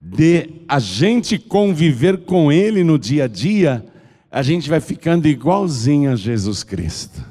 de 0.00 0.50
a 0.68 0.78
gente 0.78 1.38
conviver 1.38 2.24
com 2.24 2.50
ele 2.50 2.82
no 2.82 2.98
dia 2.98 3.24
a 3.24 3.28
dia, 3.28 3.84
a 4.30 4.42
gente 4.42 4.68
vai 4.68 4.80
ficando 4.80 5.28
igualzinho 5.28 6.10
a 6.10 6.16
Jesus 6.16 6.64
Cristo. 6.64 7.24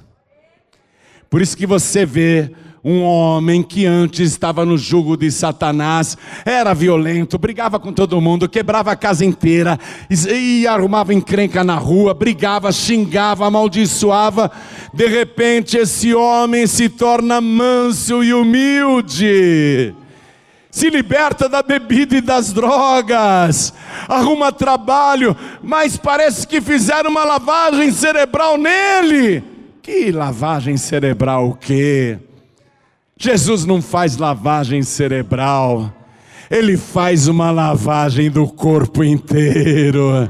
Por 1.30 1.42
isso 1.42 1.58
que 1.58 1.68
você 1.68 2.06
vê 2.06 2.52
um 2.84 3.02
homem 3.02 3.64
que 3.64 3.86
antes 3.86 4.32
estava 4.32 4.66
no 4.66 4.78
jugo 4.78 5.16
de 5.16 5.32
Satanás, 5.32 6.18
era 6.44 6.74
violento, 6.74 7.38
brigava 7.38 7.80
com 7.80 7.94
todo 7.94 8.20
mundo, 8.20 8.50
quebrava 8.50 8.92
a 8.92 8.96
casa 8.96 9.24
inteira, 9.24 9.80
e 10.10 10.68
arrumava 10.68 11.14
encrenca 11.14 11.64
na 11.64 11.76
rua, 11.76 12.14
brigava, 12.14 12.72
xingava, 12.72 13.48
amaldiçoava. 13.48 14.52
De 14.94 15.08
repente, 15.08 15.78
esse 15.78 16.14
homem 16.14 16.68
se 16.68 16.90
torna 16.90 17.40
manso 17.40 18.24
e 18.24 18.34
humilde 18.34 19.96
se 20.74 20.90
liberta 20.90 21.48
da 21.48 21.62
bebida 21.62 22.18
e 22.18 22.22
das 22.22 22.52
drogas, 22.52 23.72
arruma 24.10 24.52
trabalho, 24.52 25.38
mas 25.62 25.98
parece 25.98 26.48
que 26.48 26.60
fizeram 26.60 27.12
uma 27.12 27.24
lavagem 27.24 27.92
cerebral 27.92 28.58
nele. 28.58 29.44
Que 29.84 30.12
lavagem 30.12 30.76
cerebral 30.76 31.50
o 31.50 31.54
quê? 31.54 32.18
Jesus 33.24 33.64
não 33.64 33.82
faz 33.82 34.18
lavagem 34.18 34.84
cerebral, 34.84 35.90
Ele 36.52 36.76
faz 36.76 37.30
uma 37.30 37.52
lavagem 37.52 38.30
do 38.30 38.46
corpo 38.46 39.02
inteiro. 39.02 40.30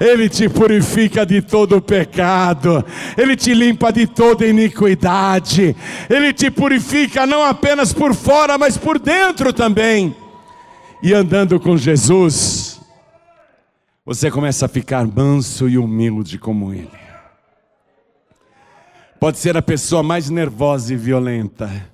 Ele 0.00 0.28
te 0.28 0.48
purifica 0.48 1.24
de 1.24 1.40
todo 1.40 1.80
pecado, 1.80 2.84
Ele 3.16 3.36
te 3.36 3.54
limpa 3.54 3.92
de 3.92 4.08
toda 4.08 4.44
iniquidade, 4.44 5.76
Ele 6.10 6.32
te 6.32 6.50
purifica 6.50 7.24
não 7.24 7.44
apenas 7.44 7.92
por 7.92 8.12
fora, 8.12 8.58
mas 8.58 8.76
por 8.76 8.98
dentro 8.98 9.52
também. 9.52 10.12
E 11.00 11.14
andando 11.14 11.60
com 11.60 11.76
Jesus, 11.76 12.80
você 14.04 14.32
começa 14.32 14.66
a 14.66 14.68
ficar 14.68 15.06
manso 15.06 15.68
e 15.68 15.78
humilde 15.78 16.38
como 16.38 16.74
Ele. 16.74 16.90
Pode 19.20 19.38
ser 19.38 19.56
a 19.56 19.62
pessoa 19.62 20.02
mais 20.02 20.28
nervosa 20.28 20.92
e 20.92 20.96
violenta 20.96 21.92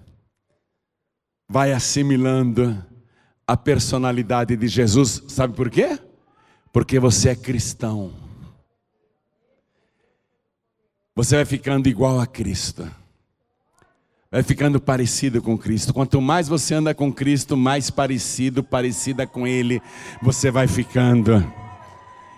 vai 1.49 1.73
assimilando 1.73 2.85
a 3.47 3.57
personalidade 3.57 4.55
de 4.57 4.69
Jesus. 4.69 5.23
Sabe 5.29 5.55
por 5.55 5.71
quê? 5.71 5.99
Porque 6.71 7.01
você 7.01 7.31
é 7.31 7.35
cristão. 7.35 8.13
Você 11.17 11.37
vai 11.37 11.45
ficando 11.47 11.89
igual 11.89 12.21
a 12.21 12.27
Cristo. 12.27 12.89
Vai 14.31 14.43
ficando 14.43 14.79
parecido 14.79 15.41
com 15.41 15.57
Cristo. 15.57 15.95
Quanto 15.95 16.21
mais 16.21 16.47
você 16.47 16.75
anda 16.75 16.95
com 16.95 17.11
Cristo, 17.11 17.57
mais 17.57 17.89
parecido, 17.89 18.63
parecida 18.63 19.27
com 19.27 19.47
Ele, 19.47 19.81
você 20.23 20.51
vai 20.51 20.69
ficando. 20.69 21.43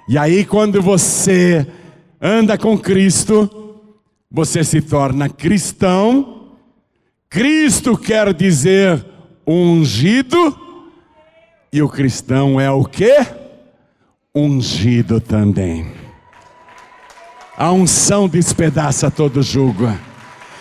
E 0.09 0.17
aí, 0.17 0.45
quando 0.45 0.81
você 0.81 1.67
anda 2.21 2.57
com 2.57 2.79
Cristo, 2.79 3.81
você 4.31 4.63
se 4.63 4.81
torna 4.81 5.29
cristão 5.29 6.40
Cristo 7.31 7.97
quer 7.97 8.35
dizer 8.35 9.07
ungido, 9.47 10.59
e 11.73 11.81
o 11.81 11.89
cristão 11.89 12.61
é 12.61 12.69
o 12.69 12.85
que? 12.85 13.25
Ungido 14.35 15.21
também. 15.21 15.93
A 17.57 17.71
unção 17.71 18.29
despedaça 18.29 19.13
todo 19.13 19.43
jugo. 19.43 19.97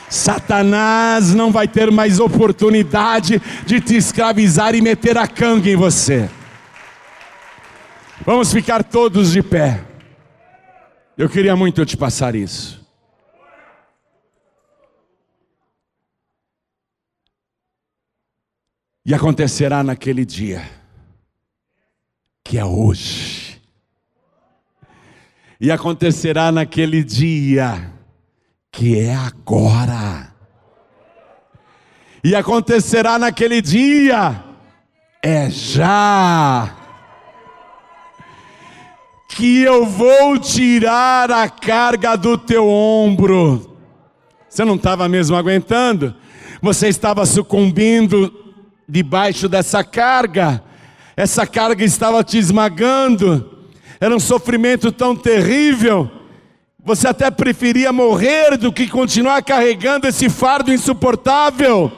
Satanás 0.07 1.33
não 1.33 1.51
vai 1.51 1.67
ter 1.67 1.89
mais 1.91 2.19
oportunidade 2.19 3.41
de 3.65 3.81
te 3.81 3.95
escravizar 3.95 4.75
e 4.75 4.81
meter 4.81 5.17
a 5.17 5.27
canga 5.27 5.69
em 5.69 5.75
você. 5.75 6.29
Vamos 8.23 8.53
ficar 8.53 8.83
todos 8.83 9.31
de 9.31 9.41
pé. 9.41 9.81
Eu 11.17 11.29
queria 11.29 11.55
muito 11.55 11.83
te 11.83 11.97
passar 11.97 12.35
isso. 12.35 12.79
E 19.09 19.13
acontecerá 19.15 19.83
naquele 19.83 20.23
dia, 20.23 20.61
que 22.43 22.59
é 22.59 22.63
hoje. 22.63 23.59
E 25.59 25.71
acontecerá 25.71 26.51
naquele 26.51 27.03
dia, 27.03 27.91
que 28.71 28.99
é 28.99 29.15
agora. 29.15 30.31
E 32.23 32.35
acontecerá 32.35 33.17
naquele 33.17 33.63
dia, 33.63 34.43
é 35.23 35.49
já, 35.49 36.77
que 39.27 39.63
eu 39.63 39.87
vou 39.87 40.37
tirar 40.37 41.31
a 41.31 41.49
carga 41.49 42.15
do 42.15 42.37
teu 42.37 42.69
ombro. 42.69 43.75
Você 44.47 44.63
não 44.63 44.75
estava 44.75 45.09
mesmo 45.09 45.35
aguentando? 45.35 46.13
Você 46.61 46.89
estava 46.89 47.25
sucumbindo 47.25 48.38
debaixo 48.89 49.47
dessa 49.47 49.83
carga, 49.83 50.63
essa 51.15 51.45
carga 51.45 51.83
estava 51.83 52.23
te 52.23 52.39
esmagando, 52.39 53.59
era 54.01 54.15
um 54.15 54.19
sofrimento 54.19 54.91
tão 54.91 55.15
terrível. 55.15 56.09
Você 56.83 57.07
até 57.07 57.29
preferia 57.29 57.93
morrer 57.93 58.57
do 58.57 58.73
que 58.73 58.87
continuar 58.87 59.43
carregando 59.43 60.07
esse 60.07 60.29
fardo 60.29 60.73
insuportável. 60.73 61.91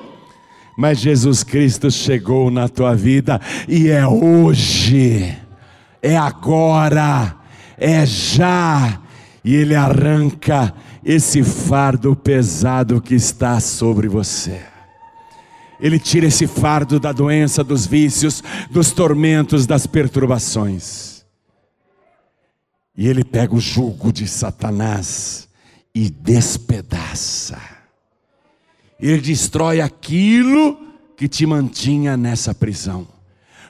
Mas 0.76 1.00
Jesus 1.00 1.44
Cristo 1.44 1.90
chegou 1.90 2.50
na 2.52 2.68
tua 2.68 2.96
vida 2.96 3.40
e 3.68 3.90
é 3.90 4.06
hoje, 4.06 5.38
é 6.02 6.18
agora, 6.18 7.36
é 7.78 8.06
já, 8.06 9.00
e 9.46 9.56
Ele 9.56 9.76
arranca 9.76 10.74
esse 11.06 11.44
fardo 11.44 12.16
pesado 12.16 13.00
que 13.00 13.16
está 13.16 13.60
sobre 13.60 14.08
você. 14.08 14.71
Ele 15.82 15.98
tira 15.98 16.28
esse 16.28 16.46
fardo 16.46 17.00
da 17.00 17.12
doença, 17.12 17.64
dos 17.64 17.88
vícios, 17.88 18.44
dos 18.70 18.92
tormentos, 18.92 19.66
das 19.66 19.88
perturbações. 19.88 21.26
E 22.96 23.08
ele 23.08 23.24
pega 23.24 23.56
o 23.56 23.60
jugo 23.60 24.14
de 24.14 24.28
Satanás 24.28 25.50
e 25.94 26.10
despedaça. 26.10 27.60
Ele 29.00 29.20
destrói 29.20 29.82
aquilo 29.82 30.78
que 31.18 31.28
te 31.28 31.46
mantinha 31.46 32.16
nessa 32.16 32.54
prisão. 32.54 33.08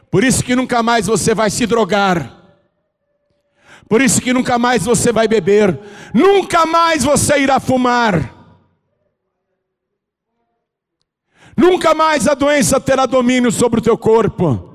Por 0.10 0.26
isso 0.26 0.44
que 0.44 0.56
nunca 0.56 0.84
mais 0.84 1.08
você 1.08 1.34
vai 1.34 1.50
se 1.50 1.66
drogar. 1.66 2.38
Por 3.88 4.02
isso 4.02 4.22
que 4.22 4.34
nunca 4.34 4.60
mais 4.60 4.84
você 4.84 5.14
vai 5.14 5.28
beber. 5.28 5.80
Nunca 6.14 6.66
mais 6.66 7.04
você 7.04 7.40
irá 7.40 7.60
fumar. 7.60 8.41
Nunca 11.56 11.94
mais 11.94 12.28
a 12.28 12.34
doença 12.34 12.80
terá 12.80 13.06
domínio 13.06 13.52
sobre 13.52 13.80
o 13.80 13.84
teu 13.84 13.98
corpo. 13.98 14.72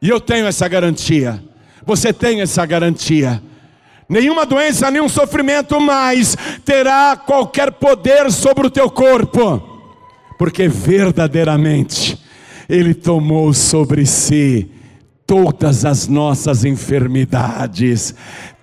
E 0.00 0.08
eu 0.08 0.20
tenho 0.20 0.46
essa 0.46 0.66
garantia. 0.66 1.42
Você 1.86 2.12
tem 2.12 2.40
essa 2.40 2.64
garantia. 2.66 3.42
Nenhuma 4.08 4.44
doença, 4.44 4.90
nenhum 4.90 5.08
sofrimento 5.08 5.80
mais 5.80 6.36
terá 6.64 7.16
qualquer 7.16 7.72
poder 7.72 8.30
sobre 8.30 8.66
o 8.66 8.70
teu 8.70 8.90
corpo, 8.90 9.62
porque 10.38 10.68
verdadeiramente 10.68 12.18
Ele 12.68 12.92
tomou 12.92 13.54
sobre 13.54 14.04
si 14.04 14.70
todas 15.26 15.84
as 15.84 16.08
nossas 16.08 16.64
enfermidades, 16.64 18.14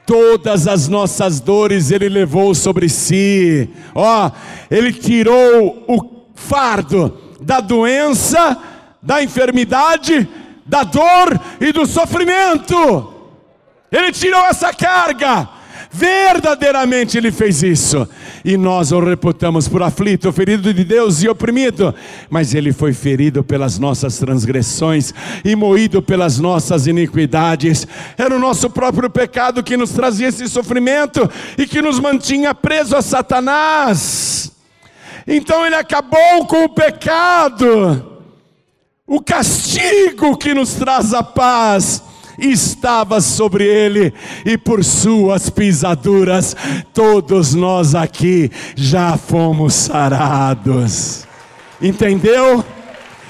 todas 0.06 0.68
as 0.68 0.88
nossas 0.88 1.40
dores 1.40 1.90
Ele 1.90 2.10
levou 2.10 2.54
sobre 2.54 2.88
si, 2.88 3.68
ó, 3.96 4.30
Ele 4.70 4.94
tirou 4.94 5.84
o 5.88 6.28
fardo 6.36 7.29
da 7.42 7.60
doença, 7.60 8.58
da 9.02 9.24
enfermidade, 9.24 10.28
da 10.66 10.84
dor 10.84 11.40
e 11.60 11.72
do 11.72 11.86
sofrimento. 11.86 13.14
Ele 13.92 14.12
tirou 14.12 14.42
essa 14.46 14.74
carga. 14.74 15.50
Verdadeiramente 15.92 17.18
ele 17.18 17.32
fez 17.32 17.64
isso, 17.64 18.08
e 18.46 18.56
nós 18.56 18.92
o 18.92 19.00
reputamos 19.00 19.68
por 19.68 19.82
aflito, 19.82 20.32
ferido 20.32 20.72
de 20.72 20.84
Deus 20.84 21.24
e 21.24 21.28
oprimido, 21.28 21.96
mas 22.30 22.54
ele 22.54 22.72
foi 22.72 22.94
ferido 22.94 23.44
pelas 23.44 23.80
nossas 23.80 24.20
transgressões 24.20 25.12
e 25.44 25.56
moído 25.56 26.00
pelas 26.00 26.38
nossas 26.38 26.86
iniquidades. 26.86 27.88
Era 28.16 28.36
o 28.36 28.40
nosso 28.40 28.70
próprio 28.70 29.10
pecado 29.10 29.64
que 29.64 29.76
nos 29.76 29.90
trazia 29.90 30.28
esse 30.28 30.48
sofrimento 30.48 31.28
e 31.58 31.66
que 31.66 31.82
nos 31.82 32.00
mantinha 32.00 32.54
preso 32.54 32.96
a 32.96 33.02
Satanás. 33.02 34.59
Então 35.32 35.64
ele 35.64 35.76
acabou 35.76 36.44
com 36.48 36.64
o 36.64 36.70
pecado, 36.70 38.20
o 39.06 39.22
castigo 39.22 40.36
que 40.36 40.56
nos 40.56 40.74
traz 40.74 41.14
a 41.14 41.22
paz 41.22 42.02
estava 42.40 43.22
sobre 43.22 43.64
ele, 43.64 44.12
e 44.44 44.58
por 44.58 44.84
suas 44.84 45.48
pisaduras, 45.48 46.56
todos 46.96 47.54
nós 47.54 47.94
aqui 47.94 48.50
já 48.76 49.18
fomos 49.18 49.76
sarados. 49.76 51.28
Entendeu? 51.80 52.66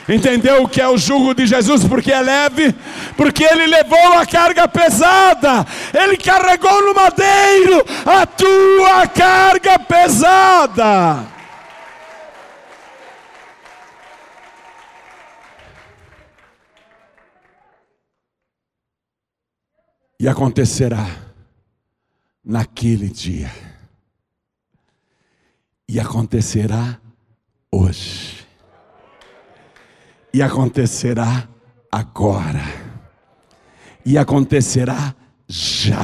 Entendeu 0.07 0.63
o 0.63 0.69
que 0.69 0.79
é 0.79 0.87
o 0.87 0.97
jugo 0.97 1.33
de 1.33 1.45
Jesus? 1.45 1.83
Porque 1.83 2.13
é 2.13 2.21
leve, 2.21 2.73
porque 3.17 3.43
ele 3.43 3.67
levou 3.67 4.13
a 4.13 4.25
carga 4.25 4.69
pesada, 4.69 5.67
ele 5.93 6.15
carregou 6.15 6.81
no 6.81 6.95
madeiro 6.95 7.85
a 8.05 8.25
tua 8.25 9.05
carga 9.05 9.77
pesada. 9.79 11.38
E 20.19 20.27
acontecerá 20.27 21.07
naquele 22.43 23.07
dia. 23.07 23.49
E 25.87 25.99
acontecerá 25.99 26.99
hoje. 27.71 28.45
E 30.33 30.41
acontecerá 30.41 31.47
agora. 31.91 32.63
E 34.05 34.17
acontecerá 34.17 35.15
já. 35.47 36.03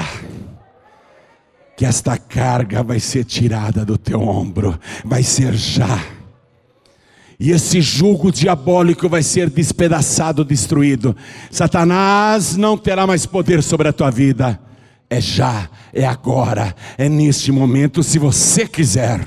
Que 1.76 1.86
esta 1.86 2.18
carga 2.18 2.82
vai 2.82 3.01
ser 3.01 3.26
tirada 3.26 3.84
do 3.84 3.97
teu 3.97 4.22
ombro, 4.22 4.80
vai 5.03 5.24
ser 5.24 5.53
já 5.53 6.14
e 7.39 7.51
esse 7.51 7.81
jugo 7.81 8.31
diabólico 8.31 9.09
vai 9.09 9.21
ser 9.21 9.49
despedaçado, 9.49 10.45
destruído. 10.45 11.15
Satanás 11.51 12.55
não 12.55 12.77
terá 12.77 13.05
mais 13.05 13.25
poder 13.25 13.61
sobre 13.61 13.88
a 13.88 13.93
tua 13.93 14.09
vida. 14.09 14.59
É 15.09 15.21
já, 15.21 15.69
é 15.93 16.05
agora, 16.05 16.75
é 16.97 17.07
neste 17.07 17.51
momento, 17.51 18.01
se 18.01 18.17
você 18.17 18.67
quiser. 18.67 19.21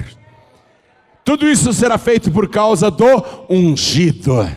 Tudo 1.25 1.47
isso 1.47 1.73
será 1.73 1.99
feito 1.99 2.31
por 2.31 2.49
causa 2.49 2.91
do 2.91 3.25
ungido, 3.49 4.49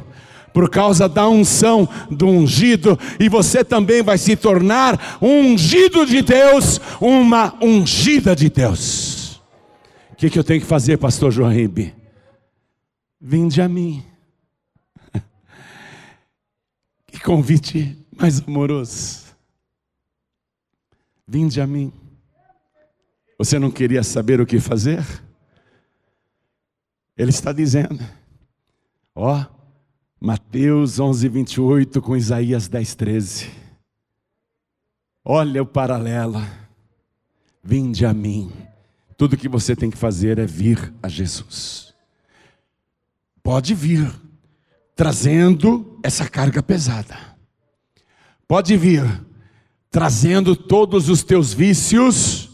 por 0.53 0.69
causa 0.69 1.07
da 1.07 1.27
unção 1.27 1.87
do 2.09 2.27
ungido, 2.27 2.97
e 3.19 3.27
você 3.27 3.63
também 3.63 4.01
vai 4.01 4.17
se 4.17 4.35
tornar 4.35 5.17
um 5.21 5.51
ungido 5.51 6.05
de 6.05 6.21
Deus, 6.21 6.79
uma 6.99 7.53
ungida 7.61 8.35
de 8.35 8.49
Deus. 8.49 9.41
O 10.13 10.15
que, 10.15 10.29
que 10.29 10.39
eu 10.39 10.43
tenho 10.43 10.61
que 10.61 10.67
fazer, 10.67 10.97
Pastor 10.97 11.31
João 11.31 11.51
Ribe? 11.51 12.00
Vinde 13.23 13.61
a 13.61 13.69
mim. 13.69 14.03
Que 17.05 17.19
convite 17.19 17.95
mais 18.17 18.41
amoroso. 18.41 19.35
Vinde 21.27 21.61
a 21.61 21.67
mim. 21.67 21.93
Você 23.37 23.59
não 23.59 23.69
queria 23.69 24.01
saber 24.01 24.41
o 24.41 24.45
que 24.45 24.59
fazer? 24.59 25.05
Ele 27.15 27.29
está 27.29 27.53
dizendo, 27.53 27.99
ó, 29.13 29.45
Mateus 30.19 30.99
11, 30.99 31.27
28 31.29 32.01
com 32.01 32.17
Isaías 32.17 32.67
10, 32.67 32.95
13. 32.95 33.51
Olha 35.23 35.61
o 35.61 35.65
paralelo. 35.65 36.41
Vinde 37.63 38.03
a 38.03 38.15
mim. 38.15 38.51
Tudo 39.15 39.37
que 39.37 39.47
você 39.47 39.75
tem 39.75 39.91
que 39.91 39.97
fazer 39.97 40.39
é 40.39 40.45
vir 40.47 40.91
a 41.03 41.07
Jesus 41.07 41.90
pode 43.43 43.73
vir 43.73 44.11
trazendo 44.95 45.99
essa 46.03 46.29
carga 46.29 46.61
pesada. 46.61 47.17
Pode 48.47 48.75
vir 48.77 49.03
trazendo 49.89 50.55
todos 50.55 51.09
os 51.09 51.23
teus 51.23 51.53
vícios, 51.53 52.49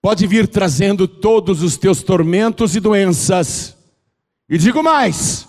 pode 0.00 0.26
vir 0.26 0.46
trazendo 0.46 1.08
todos 1.08 1.62
os 1.62 1.76
teus 1.76 2.02
tormentos 2.02 2.76
e 2.76 2.80
doenças. 2.80 3.76
E 4.48 4.58
digo 4.58 4.82
mais, 4.82 5.48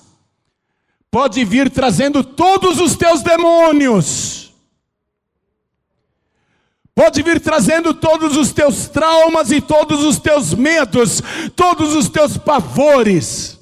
pode 1.11 1.43
vir 1.43 1.69
trazendo 1.69 2.23
todos 2.23 2.79
os 2.79 2.95
teus 2.95 3.21
demônios. 3.21 4.53
Pode 6.95 7.21
vir 7.23 7.39
trazendo 7.39 7.93
todos 7.93 8.35
os 8.35 8.51
teus 8.51 8.87
traumas 8.87 9.51
e 9.51 9.61
todos 9.61 10.03
os 10.03 10.19
teus 10.19 10.53
medos, 10.53 11.21
todos 11.55 11.95
os 11.95 12.09
teus 12.09 12.37
pavores 12.37 13.58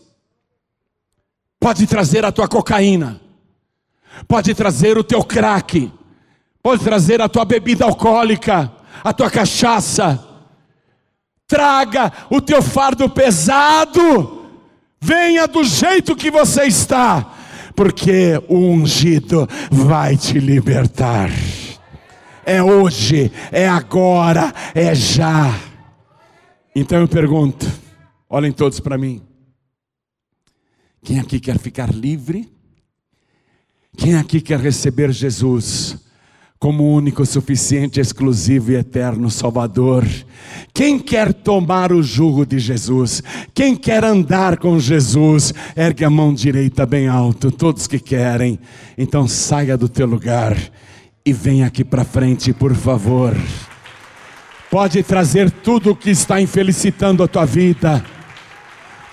pode 1.60 1.88
trazer 1.88 2.26
a 2.26 2.32
tua 2.32 2.48
cocaína, 2.48 3.20
pode 4.28 4.54
trazer 4.54 4.98
o 4.98 5.04
teu 5.04 5.24
crack, 5.24 5.92
pode 6.62 6.84
trazer 6.84 7.22
a 7.22 7.30
tua 7.30 7.46
bebida 7.46 7.86
alcoólica, 7.86 8.72
a 9.04 9.14
tua 9.14 9.30
cachaça. 9.30 10.24
Traga 11.48 12.12
o 12.30 12.42
teu 12.42 12.62
fardo 12.62 13.10
pesado, 13.10 14.46
venha 15.00 15.48
do 15.48 15.64
jeito 15.64 16.16
que 16.16 16.30
você 16.30 16.64
está, 16.64 17.34
porque 17.74 18.42
o 18.50 18.58
ungido 18.58 19.48
vai 19.72 20.18
te 20.18 20.40
libertar. 20.40 21.30
É 22.46 22.62
hoje, 22.62 23.32
é 23.52 23.68
agora, 23.68 24.54
é 24.76 24.94
já. 24.94 25.54
Então 26.76 27.00
eu 27.00 27.08
pergunto, 27.08 27.66
olhem 28.30 28.52
todos 28.52 28.80
para 28.80 28.98
mim. 28.98 29.22
Quem 31.08 31.20
aqui 31.20 31.40
quer 31.40 31.58
ficar 31.58 31.90
livre? 31.90 32.50
Quem 33.96 34.16
aqui 34.16 34.42
quer 34.42 34.60
receber 34.60 35.10
Jesus 35.14 35.96
como 36.60 36.94
único, 36.94 37.26
suficiente, 37.26 38.02
exclusivo 38.02 38.74
e 38.74 38.76
eterno 38.76 39.32
Salvador? 39.32 40.06
Quem 40.74 41.00
quer 41.00 41.32
tomar 41.32 41.94
o 41.94 42.04
jugo 42.04 42.46
de 42.46 42.60
Jesus? 42.60 43.24
Quem 43.54 43.74
quer 43.74 44.04
andar 44.04 44.58
com 44.58 44.78
Jesus? 44.78 45.54
Ergue 45.78 46.04
a 46.04 46.10
mão 46.10 46.34
direita 46.34 46.86
bem 46.86 47.08
alto, 47.08 47.52
todos 47.52 47.88
que 47.88 48.00
querem. 48.00 48.60
Então 48.98 49.30
saia 49.30 49.78
do 49.78 49.88
teu 49.88 50.06
lugar 50.06 50.58
e 51.26 51.32
venha 51.32 51.68
aqui 51.68 51.86
para 51.86 52.04
frente, 52.04 52.52
por 52.52 52.76
favor. 52.76 53.34
Pode 54.70 55.02
trazer 55.04 55.50
tudo 55.50 55.92
o 55.92 55.96
que 55.96 56.10
está 56.10 56.42
infelicitando 56.42 57.24
a 57.24 57.30
tua 57.30 57.46
vida 57.46 58.04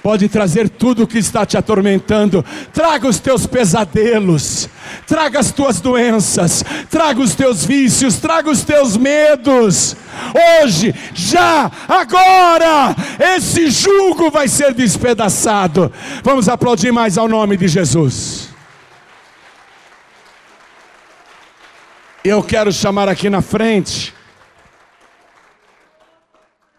pode 0.04 0.28
trazer 0.28 0.68
tudo 0.68 1.04
o 1.04 1.06
que 1.06 1.16
está 1.16 1.46
te 1.46 1.56
atormentando. 1.56 2.44
Traga 2.74 3.08
os 3.08 3.18
teus 3.18 3.46
pesadelos, 3.46 4.68
traga 5.06 5.40
as 5.40 5.50
tuas 5.50 5.80
doenças, 5.80 6.62
traga 6.90 7.22
os 7.22 7.34
teus 7.34 7.64
vícios, 7.64 8.18
traga 8.18 8.50
os 8.50 8.62
teus 8.62 8.98
medos. 8.98 9.96
Hoje, 10.62 10.94
já, 11.14 11.72
agora, 11.88 12.94
esse 13.34 13.70
jugo 13.70 14.30
vai 14.30 14.46
ser 14.46 14.74
despedaçado. 14.74 15.90
Vamos 16.22 16.50
aplaudir 16.50 16.92
mais 16.92 17.16
ao 17.16 17.26
nome 17.26 17.56
de 17.56 17.66
Jesus. 17.66 18.50
Eu 22.22 22.42
quero 22.42 22.70
chamar 22.70 23.08
aqui 23.08 23.30
na 23.30 23.40
frente 23.40 24.12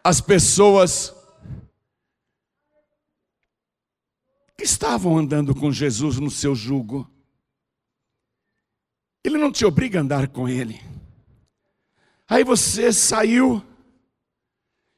as 0.03 0.21
pessoas 0.21 1.14
que 4.57 4.63
estavam 4.63 5.17
andando 5.17 5.53
com 5.53 5.71
Jesus 5.71 6.19
no 6.19 6.31
seu 6.31 6.55
jugo. 6.55 7.09
Ele 9.23 9.37
não 9.37 9.51
te 9.51 9.65
obriga 9.65 9.99
a 9.99 10.01
andar 10.01 10.27
com 10.27 10.47
ele. 10.47 10.79
Aí 12.27 12.43
você 12.43 12.91
saiu 12.93 13.63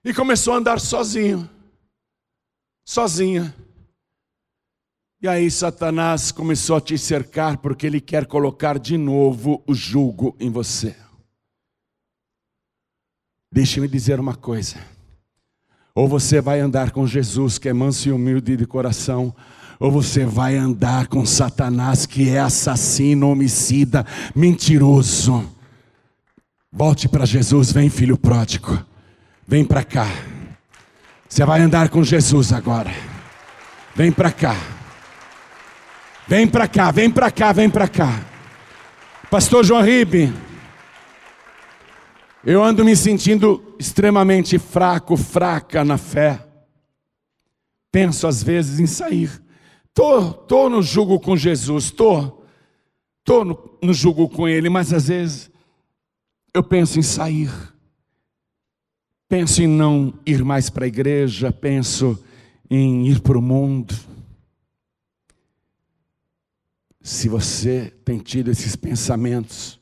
e 0.04 0.14
começou 0.14 0.54
a 0.54 0.58
andar 0.58 0.80
sozinho, 0.80 1.50
sozinha. 2.86 3.56
E 5.22 5.28
aí 5.28 5.50
Satanás 5.50 6.32
começou 6.32 6.76
a 6.76 6.82
te 6.82 6.98
cercar 6.98 7.58
porque 7.58 7.88
ele 7.88 8.00
quer 8.00 8.28
colocar 8.28 8.78
de 8.78 8.98
novo 8.98 9.64
o 9.68 9.74
jugo 9.74 10.36
em 10.40 10.52
você. 10.52 10.96
Deixe-me 13.52 13.88
dizer 13.88 14.20
uma 14.20 14.36
coisa. 14.36 14.97
Ou 15.98 16.08
você 16.08 16.40
vai 16.40 16.60
andar 16.60 16.92
com 16.92 17.08
Jesus, 17.08 17.58
que 17.58 17.68
é 17.68 17.74
manso 17.74 18.08
e 18.08 18.12
humilde 18.12 18.56
de 18.56 18.68
coração, 18.68 19.34
ou 19.80 19.90
você 19.92 20.28
vai 20.28 20.56
andar 20.56 21.08
com 21.08 21.26
Satanás, 21.26 22.06
que 22.06 22.30
é 22.30 22.40
assassino, 22.40 23.32
homicida, 23.32 24.06
mentiroso. 24.36 25.44
Volte 26.72 27.10
para 27.10 27.26
Jesus, 27.26 27.72
vem 27.72 27.90
filho 27.90 28.16
pródigo, 28.16 28.80
vem 29.48 29.66
para 29.66 29.84
cá. 29.84 30.06
Você 31.28 31.44
vai 31.44 31.62
andar 31.62 31.90
com 31.90 32.04
Jesus 32.04 32.54
agora. 32.54 32.94
Vem 33.96 34.12
para 34.12 34.32
cá. 34.32 34.56
Vem 36.28 36.46
para 36.46 36.68
cá, 36.68 36.92
vem 36.92 37.10
para 37.10 37.32
cá, 37.32 37.52
vem 37.52 37.72
para 37.72 37.88
cá. 37.88 38.22
Pastor 39.32 39.66
João 39.66 39.82
Ribe, 39.82 40.32
eu 42.50 42.64
ando 42.64 42.86
me 42.86 42.96
sentindo 42.96 43.76
extremamente 43.78 44.58
fraco, 44.58 45.18
fraca 45.18 45.84
na 45.84 45.98
fé. 45.98 46.48
Penso 47.92 48.26
às 48.26 48.42
vezes 48.42 48.80
em 48.80 48.88
sair. 48.88 49.44
Tô, 49.94 50.32
tô 50.32 50.70
no 50.70 50.82
jugo 50.82 51.20
com 51.20 51.36
Jesus, 51.36 51.92
tô, 51.92 52.42
tô 53.26 53.44
no, 53.44 53.78
no 53.84 53.94
jugo 53.94 54.30
com 54.30 54.48
Ele, 54.48 54.70
mas 54.70 54.94
às 54.94 55.10
vezes 55.10 55.52
eu 56.54 56.64
penso 56.64 56.98
em 56.98 57.02
sair. 57.02 57.52
Penso 59.28 59.62
em 59.62 59.68
não 59.68 60.14
ir 60.26 60.42
mais 60.46 60.70
para 60.70 60.86
a 60.86 60.88
igreja, 60.88 61.52
penso 61.52 62.18
em 62.70 63.10
ir 63.10 63.20
para 63.20 63.38
o 63.38 63.42
mundo. 63.42 63.94
Se 67.02 67.28
você 67.28 67.94
tem 68.06 68.20
tido 68.20 68.52
esses 68.52 68.78
pensamentos, 68.78 69.78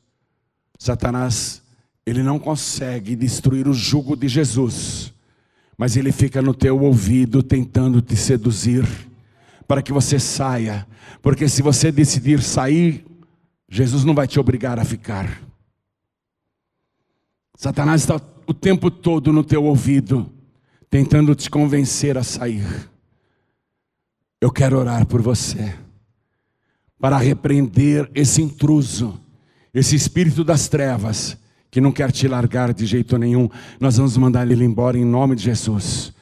Satanás 0.79 1.63
ele 2.05 2.21
não 2.21 2.37
consegue 2.37 3.15
destruir 3.15 3.67
o 3.67 3.73
jugo 3.73 4.15
de 4.15 4.27
Jesus, 4.27 5.11
mas 5.77 5.97
ele 5.97 6.11
fica 6.11 6.41
no 6.41 6.53
teu 6.53 6.79
ouvido 6.81 7.41
tentando 7.41 8.01
te 8.01 8.15
seduzir 8.15 8.85
para 9.67 9.81
que 9.81 9.91
você 9.91 10.19
saia, 10.19 10.87
porque 11.21 11.49
se 11.49 11.63
você 11.63 11.91
decidir 11.91 12.41
sair, 12.41 13.03
Jesus 13.67 14.03
não 14.03 14.13
vai 14.13 14.27
te 14.27 14.39
obrigar 14.39 14.79
a 14.79 14.85
ficar. 14.85 15.41
Satanás 17.55 18.01
está 18.01 18.21
o 18.45 18.53
tempo 18.53 18.91
todo 18.91 19.33
no 19.33 19.43
teu 19.43 19.63
ouvido, 19.63 20.31
tentando 20.89 21.33
te 21.33 21.49
convencer 21.49 22.17
a 22.17 22.23
sair. 22.23 22.63
Eu 24.39 24.51
quero 24.51 24.77
orar 24.77 25.07
por 25.07 25.21
você, 25.23 25.73
para 26.99 27.17
repreender 27.17 28.11
esse 28.13 28.43
intruso, 28.43 29.19
esse 29.73 29.95
espírito 29.95 30.43
das 30.43 30.67
trevas 30.67 31.37
que 31.75 31.81
não 31.81 31.91
quer 31.91 32.09
te 32.09 32.25
largar 32.25 32.73
de 32.73 32.85
jeito 32.85 33.17
nenhum, 33.17 33.49
nós 33.81 33.97
vamos 33.97 34.15
mandar 34.15 34.49
ele 34.49 34.63
embora 34.63 34.97
em 34.97 35.03
nome 35.03 35.35
de 35.35 35.43
Jesus. 35.43 36.13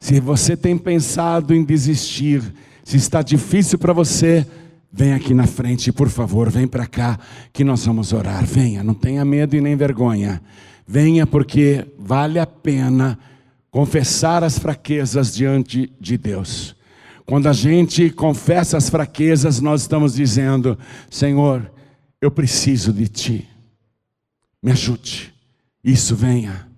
Se 0.00 0.18
você 0.18 0.56
tem 0.56 0.76
pensado 0.76 1.54
em 1.54 1.62
desistir, 1.62 2.42
se 2.82 2.96
está 2.96 3.22
difícil 3.22 3.78
para 3.78 3.92
você, 3.92 4.44
vem 4.92 5.12
aqui 5.12 5.32
na 5.32 5.46
frente, 5.46 5.92
por 5.92 6.08
favor, 6.08 6.50
vem 6.50 6.66
para 6.66 6.84
cá 6.84 7.16
que 7.52 7.62
nós 7.62 7.86
vamos 7.86 8.12
orar. 8.12 8.44
Venha, 8.44 8.82
não 8.82 8.92
tenha 8.92 9.24
medo 9.24 9.54
e 9.54 9.60
nem 9.60 9.76
vergonha. 9.76 10.42
Venha 10.84 11.24
porque 11.28 11.86
vale 11.96 12.40
a 12.40 12.46
pena 12.46 13.16
confessar 13.70 14.42
as 14.42 14.58
fraquezas 14.58 15.32
diante 15.32 15.92
de 16.00 16.18
Deus. 16.18 16.74
Quando 17.24 17.46
a 17.46 17.52
gente 17.52 18.10
confessa 18.10 18.76
as 18.76 18.90
fraquezas, 18.90 19.60
nós 19.60 19.82
estamos 19.82 20.14
dizendo: 20.14 20.76
Senhor, 21.08 21.70
eu 22.20 22.32
preciso 22.32 22.92
de 22.92 23.06
Ti. 23.06 23.57
Me 24.62 24.72
ajude. 24.72 25.34
Isso, 25.82 26.16
venha. 26.16 26.68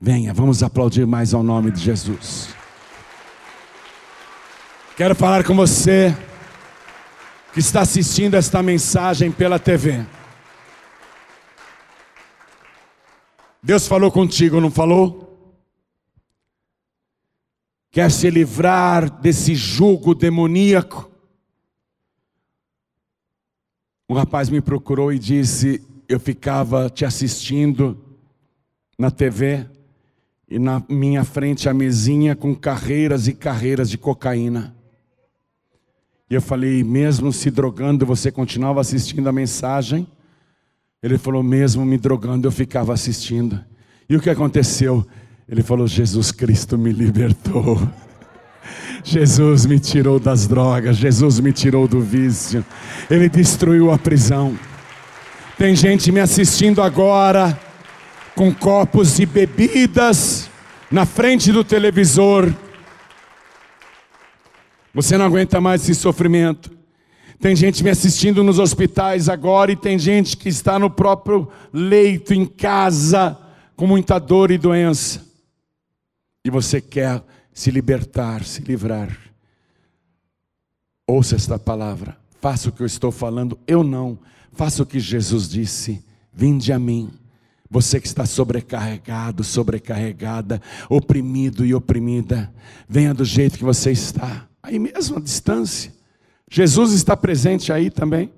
Venha, 0.00 0.32
vamos 0.34 0.62
aplaudir 0.62 1.06
mais 1.06 1.34
ao 1.34 1.42
nome 1.42 1.70
de 1.70 1.80
Jesus. 1.80 2.54
Quero 4.96 5.14
falar 5.14 5.44
com 5.44 5.56
você 5.56 6.16
que 7.52 7.60
está 7.60 7.80
assistindo 7.80 8.34
esta 8.34 8.62
mensagem 8.62 9.32
pela 9.32 9.58
TV. 9.58 10.04
Deus 13.62 13.88
falou 13.88 14.12
contigo, 14.12 14.60
não 14.60 14.70
falou? 14.70 15.24
Quer 17.90 18.10
se 18.10 18.28
livrar 18.28 19.08
desse 19.08 19.54
jugo 19.54 20.14
demoníaco? 20.14 21.10
Um 24.08 24.14
rapaz 24.14 24.50
me 24.50 24.60
procurou 24.60 25.12
e 25.12 25.18
disse: 25.18 25.82
eu 26.08 26.20
ficava 26.20 26.88
te 26.90 27.04
assistindo 27.04 27.98
na 28.98 29.10
TV 29.10 29.66
e 30.48 30.58
na 30.58 30.82
minha 30.88 31.24
frente 31.24 31.68
a 31.68 31.74
mesinha 31.74 32.36
com 32.36 32.54
carreiras 32.54 33.26
e 33.26 33.32
carreiras 33.32 33.90
de 33.90 33.98
cocaína. 33.98 34.74
E 36.30 36.34
eu 36.34 36.42
falei, 36.42 36.82
mesmo 36.82 37.32
se 37.32 37.50
drogando, 37.50 38.06
você 38.06 38.30
continuava 38.30 38.80
assistindo 38.80 39.28
a 39.28 39.32
mensagem? 39.32 40.06
Ele 41.02 41.18
falou, 41.18 41.42
mesmo 41.42 41.84
me 41.84 41.98
drogando, 41.98 42.48
eu 42.48 42.52
ficava 42.52 42.94
assistindo. 42.94 43.62
E 44.08 44.16
o 44.16 44.20
que 44.20 44.30
aconteceu? 44.30 45.06
Ele 45.48 45.62
falou, 45.62 45.86
Jesus 45.86 46.32
Cristo 46.32 46.78
me 46.78 46.92
libertou. 46.92 47.78
Jesus 49.04 49.66
me 49.66 49.78
tirou 49.78 50.18
das 50.18 50.46
drogas, 50.46 50.96
Jesus 50.96 51.38
me 51.40 51.52
tirou 51.52 51.86
do 51.86 52.00
vício, 52.00 52.64
Ele 53.10 53.28
destruiu 53.28 53.90
a 53.90 53.98
prisão. 53.98 54.58
Tem 55.56 55.76
gente 55.76 56.10
me 56.10 56.18
assistindo 56.18 56.82
agora 56.82 57.58
com 58.34 58.52
copos 58.52 59.16
de 59.16 59.24
bebidas 59.24 60.50
na 60.90 61.06
frente 61.06 61.52
do 61.52 61.62
televisor. 61.62 62.52
Você 64.92 65.16
não 65.16 65.26
aguenta 65.26 65.60
mais 65.60 65.82
esse 65.82 65.94
sofrimento. 65.94 66.72
Tem 67.40 67.54
gente 67.54 67.84
me 67.84 67.90
assistindo 67.90 68.42
nos 68.42 68.58
hospitais 68.58 69.28
agora 69.28 69.70
e 69.70 69.76
tem 69.76 69.96
gente 69.96 70.36
que 70.36 70.48
está 70.48 70.76
no 70.76 70.90
próprio 70.90 71.48
leito, 71.72 72.34
em 72.34 72.46
casa, 72.46 73.38
com 73.76 73.86
muita 73.86 74.18
dor 74.18 74.50
e 74.50 74.58
doença. 74.58 75.24
E 76.44 76.50
você 76.50 76.80
quer 76.80 77.22
se 77.52 77.70
libertar, 77.70 78.42
se 78.44 78.60
livrar. 78.60 79.16
Ouça 81.06 81.36
esta 81.36 81.60
palavra. 81.60 82.16
Faça 82.40 82.70
o 82.70 82.72
que 82.72 82.82
eu 82.82 82.86
estou 82.86 83.12
falando. 83.12 83.56
Eu 83.68 83.84
não. 83.84 84.18
Faça 84.54 84.82
o 84.82 84.86
que 84.86 85.00
Jesus 85.00 85.48
disse. 85.48 86.04
Vinde 86.32 86.72
a 86.72 86.78
mim. 86.78 87.10
Você 87.70 88.00
que 88.00 88.06
está 88.06 88.24
sobrecarregado, 88.24 89.42
sobrecarregada, 89.42 90.62
oprimido 90.88 91.64
e 91.64 91.74
oprimida, 91.74 92.52
venha 92.88 93.12
do 93.12 93.24
jeito 93.24 93.58
que 93.58 93.64
você 93.64 93.90
está, 93.90 94.46
aí 94.62 94.78
mesmo 94.78 95.16
à 95.16 95.20
distância. 95.20 95.92
Jesus 96.48 96.92
está 96.92 97.16
presente 97.16 97.72
aí 97.72 97.90
também. 97.90 98.32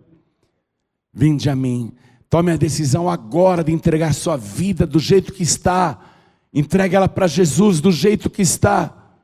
Vinde 1.12 1.50
a 1.50 1.56
mim, 1.56 1.92
tome 2.30 2.50
a 2.50 2.56
decisão 2.56 3.10
agora 3.10 3.62
de 3.62 3.72
entregar 3.72 4.14
sua 4.14 4.38
vida 4.38 4.86
do 4.86 4.98
jeito 4.98 5.32
que 5.32 5.42
está, 5.42 5.98
entregue 6.54 6.96
ela 6.96 7.08
para 7.08 7.26
Jesus 7.26 7.80
do 7.80 7.92
jeito 7.92 8.30
que 8.30 8.40
está. 8.40 9.16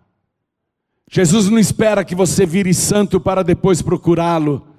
Jesus 1.11 1.49
não 1.49 1.59
espera 1.59 2.05
que 2.05 2.15
você 2.15 2.45
vire 2.45 2.75
santo 2.75 3.19
para 3.21 3.43
depois 3.43 3.81
procurá-lo. 3.81 4.72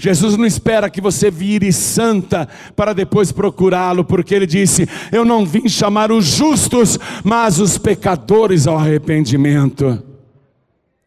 Jesus 0.00 0.34
não 0.38 0.46
espera 0.46 0.88
que 0.88 0.98
você 0.98 1.30
vire 1.30 1.70
santa 1.74 2.48
para 2.74 2.94
depois 2.94 3.30
procurá-lo, 3.30 4.02
porque 4.02 4.34
ele 4.34 4.46
disse: 4.46 4.88
Eu 5.12 5.26
não 5.26 5.44
vim 5.44 5.68
chamar 5.68 6.10
os 6.10 6.24
justos, 6.24 6.98
mas 7.22 7.60
os 7.60 7.76
pecadores 7.76 8.66
ao 8.66 8.78
arrependimento. 8.78 10.02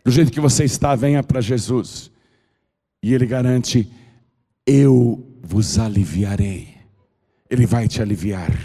Do 0.06 0.12
jeito 0.12 0.32
que 0.32 0.40
você 0.40 0.64
está, 0.66 0.94
venha 0.96 1.24
para 1.24 1.42
Jesus. 1.42 2.12
E 3.02 3.16
ele 3.16 3.26
garante: 3.26 3.92
Eu 4.64 5.26
vos 5.42 5.80
aliviarei. 5.80 6.68
Ele 7.50 7.66
vai 7.66 7.88
te 7.88 8.00
aliviar. 8.00 8.56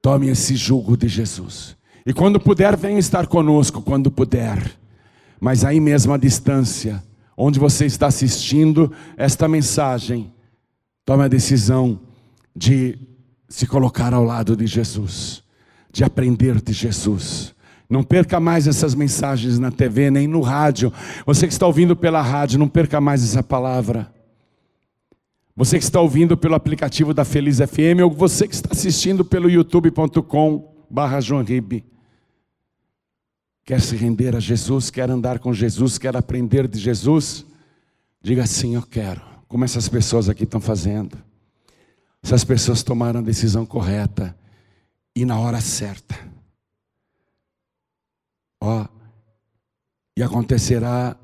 Tome 0.00 0.28
esse 0.30 0.56
jugo 0.56 0.96
de 0.96 1.08
Jesus. 1.08 1.76
E 2.06 2.14
quando 2.14 2.40
puder, 2.40 2.74
venha 2.74 2.98
estar 2.98 3.26
conosco, 3.26 3.82
quando 3.82 4.10
puder. 4.10 4.58
Mas 5.38 5.62
aí 5.62 5.78
mesmo 5.78 6.14
à 6.14 6.16
distância, 6.16 7.02
onde 7.36 7.58
você 7.58 7.86
está 7.86 8.06
assistindo 8.06 8.92
esta 9.16 9.48
mensagem, 9.48 10.32
tome 11.04 11.24
a 11.24 11.28
decisão 11.28 12.00
de 12.54 12.98
se 13.48 13.66
colocar 13.66 14.14
ao 14.14 14.24
lado 14.24 14.56
de 14.56 14.66
Jesus, 14.66 15.42
de 15.92 16.04
aprender 16.04 16.60
de 16.60 16.72
Jesus. 16.72 17.54
Não 17.88 18.02
perca 18.02 18.40
mais 18.40 18.66
essas 18.66 18.94
mensagens 18.94 19.58
na 19.58 19.70
TV, 19.70 20.10
nem 20.10 20.26
no 20.26 20.40
rádio. 20.40 20.92
Você 21.26 21.46
que 21.46 21.52
está 21.52 21.66
ouvindo 21.66 21.94
pela 21.94 22.22
rádio, 22.22 22.58
não 22.58 22.68
perca 22.68 23.00
mais 23.00 23.22
essa 23.22 23.42
palavra. 23.42 24.10
Você 25.54 25.78
que 25.78 25.84
está 25.84 26.00
ouvindo 26.00 26.34
pelo 26.34 26.54
aplicativo 26.54 27.12
da 27.12 27.24
Feliz 27.24 27.58
FM 27.58 28.00
ou 28.02 28.10
você 28.10 28.48
que 28.48 28.54
está 28.54 28.70
assistindo 28.72 29.22
pelo 29.22 29.50
youtube.com 29.50 30.72
barra 30.90 31.20
Quer 33.64 33.80
se 33.80 33.94
render 33.96 34.34
a 34.34 34.40
Jesus, 34.40 34.90
quer 34.90 35.10
andar 35.10 35.38
com 35.38 35.52
Jesus, 35.52 35.98
quer 35.98 36.16
aprender 36.16 36.66
de 36.66 36.78
Jesus? 36.78 37.46
Diga 38.20 38.42
assim, 38.42 38.74
eu 38.74 38.82
quero. 38.82 39.22
Como 39.46 39.64
essas 39.64 39.88
pessoas 39.88 40.28
aqui 40.28 40.44
estão 40.44 40.60
fazendo. 40.60 41.16
Essas 42.22 42.44
pessoas 42.44 42.82
tomaram 42.82 43.20
a 43.20 43.22
decisão 43.22 43.64
correta 43.64 44.36
e 45.14 45.24
na 45.24 45.38
hora 45.38 45.60
certa. 45.60 46.18
Ó, 48.60 48.86
e 50.16 50.22
acontecerá 50.22 51.16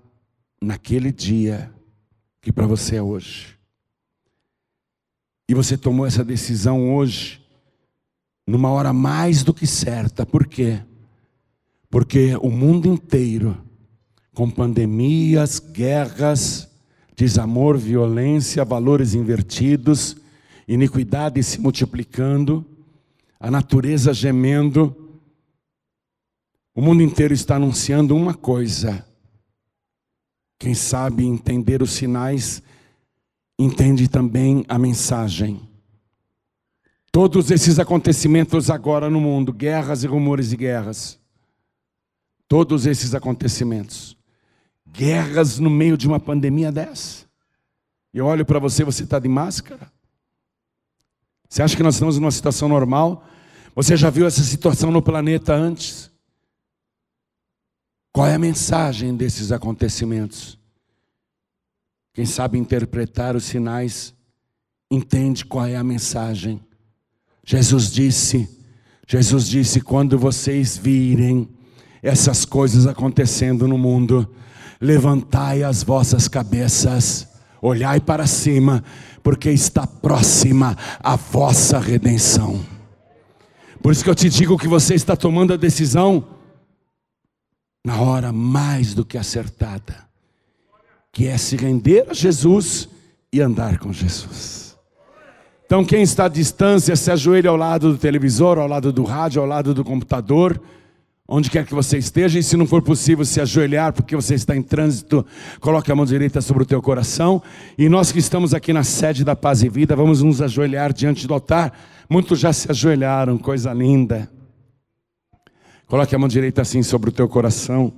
naquele 0.61 1.12
dia 1.12 1.72
que 2.41 2.53
para 2.53 2.66
você 2.66 2.97
é 2.97 3.03
hoje. 3.03 3.59
E 5.49 5.55
você 5.55 5.76
tomou 5.76 6.07
essa 6.07 6.24
decisão 6.24 6.95
hoje, 6.95 7.43
numa 8.47 8.70
hora 8.70 8.93
mais 8.93 9.43
do 9.43 9.55
que 9.55 9.66
certa. 9.66 10.26
Por 10.26 10.47
quê? 10.47 10.82
Porque 11.91 12.36
o 12.43 12.51
mundo 12.51 12.86
inteiro, 12.86 13.57
com 14.34 14.51
pandemias, 14.51 15.59
guerras, 15.59 16.68
desamor, 17.16 17.76
violência, 17.78 18.64
valores 18.64 19.14
invertidos, 19.14 20.16
iniquidade 20.66 21.43
se 21.43 21.61
multiplicando, 21.61 22.64
a 23.41 23.51
natureza 23.51 24.12
gemendo, 24.12 24.95
o 26.74 26.80
mundo 26.80 27.03
inteiro 27.03 27.34
está 27.34 27.57
anunciando 27.57 28.14
uma 28.14 28.34
coisa. 28.34 29.05
Quem 30.59 30.74
sabe 30.74 31.24
entender 31.24 31.82
os 31.82 31.91
sinais 31.93 32.62
entende 33.59 34.07
também 34.07 34.64
a 34.68 34.78
mensagem. 34.78 35.61
Todos 37.11 37.51
esses 37.51 37.80
acontecimentos 37.80 38.70
agora 38.70 39.11
no 39.11 39.20
mundo, 39.20 39.53
guerras 39.53 40.05
e 40.05 40.07
rumores 40.07 40.51
de 40.51 40.57
guerras, 40.57 41.17
todos 42.49 42.86
esses 42.86 43.14
acontecimentos, 43.14 44.16
guerras 44.90 45.59
no 45.59 45.68
meio 45.68 45.96
de 45.96 46.09
uma 46.09 46.18
pandemia 46.18 46.72
dessa. 46.72 47.26
Eu 48.12 48.24
olho 48.26 48.44
para 48.44 48.59
você, 48.59 48.82
você 48.82 49.05
está 49.05 49.18
de 49.18 49.28
máscara? 49.28 49.92
Você 51.49 51.62
acha 51.62 51.76
que 51.76 51.82
nós 51.82 51.94
estamos 51.94 52.18
numa 52.18 52.30
situação 52.30 52.68
normal? 52.68 53.24
Você 53.74 53.96
já 53.96 54.11
viu 54.11 54.26
essa 54.26 54.42
situação 54.42 54.90
no 54.90 55.03
planeta 55.03 55.55
antes? 55.55 56.11
Qual 58.12 58.26
é 58.26 58.34
a 58.34 58.38
mensagem 58.38 59.14
desses 59.14 59.53
acontecimentos? 59.53 60.59
Quem 62.12 62.26
sabe 62.26 62.59
interpretar 62.59 63.36
os 63.36 63.44
sinais, 63.44 64.12
entende 64.90 65.44
qual 65.44 65.66
é 65.66 65.76
a 65.76 65.84
mensagem. 65.84 66.61
Jesus 67.44 67.90
disse, 67.90 68.49
Jesus 69.07 69.46
disse: 69.46 69.80
quando 69.80 70.18
vocês 70.18 70.76
virem 70.76 71.49
essas 72.03 72.44
coisas 72.44 72.86
acontecendo 72.86 73.66
no 73.66 73.78
mundo, 73.78 74.28
levantai 74.80 75.62
as 75.62 75.82
vossas 75.82 76.28
cabeças, 76.28 77.28
olhai 77.61 78.01
para 78.01 78.26
cima, 78.26 78.84
porque 79.22 79.51
está 79.51 79.86
próxima 79.86 80.76
a 81.01 81.16
vossa 81.16 81.78
redenção. 81.78 82.61
Por 83.82 83.92
isso 83.92 84.03
que 84.03 84.11
eu 84.11 84.14
te 84.14 84.28
digo 84.28 84.59
que 84.59 84.68
você 84.68 84.94
está 84.94 85.16
tomando 85.16 85.53
a 85.53 85.57
decisão 85.57 86.24
na 87.84 88.01
hora 88.01 88.32
mais 88.32 88.94
do 88.94 89.05
que 89.05 89.16
acertada 89.16 90.09
que 91.18 91.26
é 91.26 91.36
se 91.36 91.57
render 91.57 92.07
a 92.09 92.14
Jesus 92.14 92.88
e 93.32 93.40
andar 93.40 93.78
com 93.78 93.92
Jesus. 93.92 94.76
Então, 95.66 95.84
quem 95.84 96.03
está 96.03 96.26
à 96.26 96.28
distância, 96.28 96.94
se 96.94 97.11
ajoelha 97.11 97.51
ao 97.51 97.57
lado 97.57 97.92
do 97.92 97.99
televisor, 97.99 98.57
ao 98.57 98.68
lado 98.68 98.92
do 98.92 99.03
rádio, 99.03 99.42
ao 99.42 99.46
lado 99.49 99.74
do 99.74 99.84
computador, 99.84 100.61
onde 101.31 101.51
quer 101.51 101.66
que 101.66 101.74
você 101.74 101.99
esteja, 101.99 102.39
e 102.39 102.43
se 102.43 102.57
não 102.57 102.66
for 102.66 102.81
possível 102.81 103.22
se 103.22 103.39
ajoelhar 103.39 103.93
porque 103.93 104.16
você 104.16 104.35
está 104.35 104.57
em 104.57 104.62
trânsito, 104.62 105.26
coloque 105.61 105.93
a 105.93 105.95
mão 105.95 106.07
direita 106.07 106.41
sobre 106.41 106.62
o 106.62 106.66
teu 106.66 106.81
coração. 106.81 107.43
E 107.76 107.87
nós 107.87 108.11
que 108.11 108.18
estamos 108.18 108.55
aqui 108.55 108.72
na 108.72 108.83
sede 108.83 109.24
da 109.24 109.37
Paz 109.37 109.62
e 109.62 109.68
Vida, 109.68 109.95
vamos 109.95 110.22
nos 110.22 110.41
ajoelhar 110.41 110.91
diante 110.91 111.26
do 111.26 111.35
altar. 111.35 111.79
Muitos 112.09 112.39
já 112.39 112.51
se 112.51 112.70
ajoelharam, 112.70 113.37
coisa 113.37 113.74
linda. 113.74 114.31
Coloque 115.87 116.14
a 116.14 116.18
mão 116.18 116.29
direita 116.29 116.62
assim 116.62 116.83
sobre 116.83 117.11
o 117.11 117.12
teu 117.12 117.29
coração. 117.29 117.93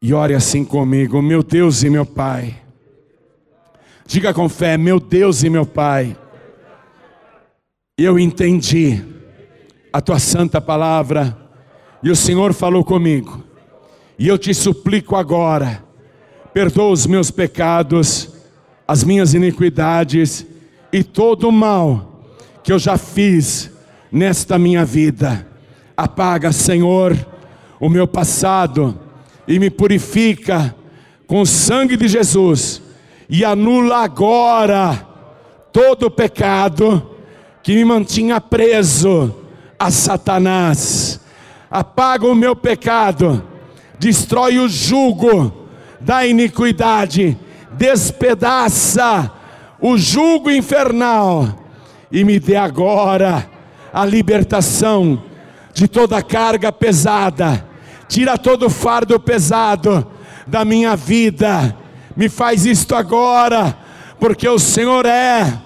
E 0.00 0.14
ore 0.14 0.34
assim 0.34 0.64
comigo, 0.64 1.20
meu 1.20 1.42
Deus 1.42 1.82
e 1.82 1.90
meu 1.90 2.06
Pai. 2.06 2.56
Diga 4.06 4.32
com 4.32 4.48
fé, 4.48 4.78
meu 4.78 4.98
Deus 4.98 5.42
e 5.42 5.50
meu 5.50 5.66
Pai. 5.66 6.16
Eu 7.98 8.18
entendi 8.18 9.04
a 9.92 10.00
tua 10.00 10.18
santa 10.18 10.58
palavra 10.58 11.47
e 12.02 12.10
o 12.10 12.16
Senhor 12.16 12.52
falou 12.52 12.84
comigo. 12.84 13.42
E 14.18 14.26
eu 14.26 14.36
te 14.36 14.52
suplico 14.52 15.16
agora, 15.16 15.82
perdoa 16.52 16.90
os 16.90 17.06
meus 17.06 17.30
pecados, 17.30 18.30
as 18.86 19.04
minhas 19.04 19.34
iniquidades 19.34 20.46
e 20.92 21.04
todo 21.04 21.48
o 21.48 21.52
mal 21.52 22.24
que 22.62 22.72
eu 22.72 22.78
já 22.78 22.96
fiz 22.96 23.70
nesta 24.10 24.58
minha 24.58 24.84
vida. 24.84 25.46
Apaga, 25.96 26.52
Senhor, 26.52 27.16
o 27.80 27.88
meu 27.88 28.06
passado 28.06 28.98
e 29.46 29.58
me 29.58 29.70
purifica 29.70 30.74
com 31.26 31.40
o 31.40 31.46
sangue 31.46 31.96
de 31.96 32.08
Jesus 32.08 32.82
e 33.28 33.44
anula 33.44 33.98
agora 33.98 35.06
todo 35.72 36.06
o 36.06 36.10
pecado 36.10 37.10
que 37.62 37.74
me 37.74 37.84
mantinha 37.84 38.40
preso 38.40 39.34
a 39.78 39.90
Satanás. 39.90 41.17
Apaga 41.70 42.26
o 42.26 42.34
meu 42.34 42.56
pecado, 42.56 43.44
destrói 43.98 44.58
o 44.58 44.68
jugo 44.68 45.52
da 46.00 46.26
iniquidade, 46.26 47.38
despedaça 47.72 49.30
o 49.80 49.96
jugo 49.98 50.50
infernal. 50.50 51.66
E 52.10 52.24
me 52.24 52.40
dê 52.40 52.56
agora 52.56 53.48
a 53.92 54.04
libertação 54.04 55.22
de 55.74 55.86
toda 55.86 56.22
carga 56.22 56.72
pesada. 56.72 57.66
Tira 58.08 58.38
todo 58.38 58.70
fardo 58.70 59.20
pesado 59.20 60.06
da 60.46 60.64
minha 60.64 60.96
vida, 60.96 61.76
me 62.16 62.28
faz 62.28 62.64
isto 62.64 62.94
agora, 62.94 63.76
porque 64.18 64.48
o 64.48 64.58
Senhor 64.58 65.04
é 65.04 65.60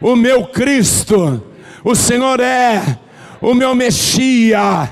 o 0.00 0.16
meu 0.16 0.46
Cristo, 0.46 1.40
o 1.84 1.94
Senhor 1.94 2.40
é 2.40 2.98
o 3.40 3.54
meu 3.54 3.76
Messias, 3.76 4.90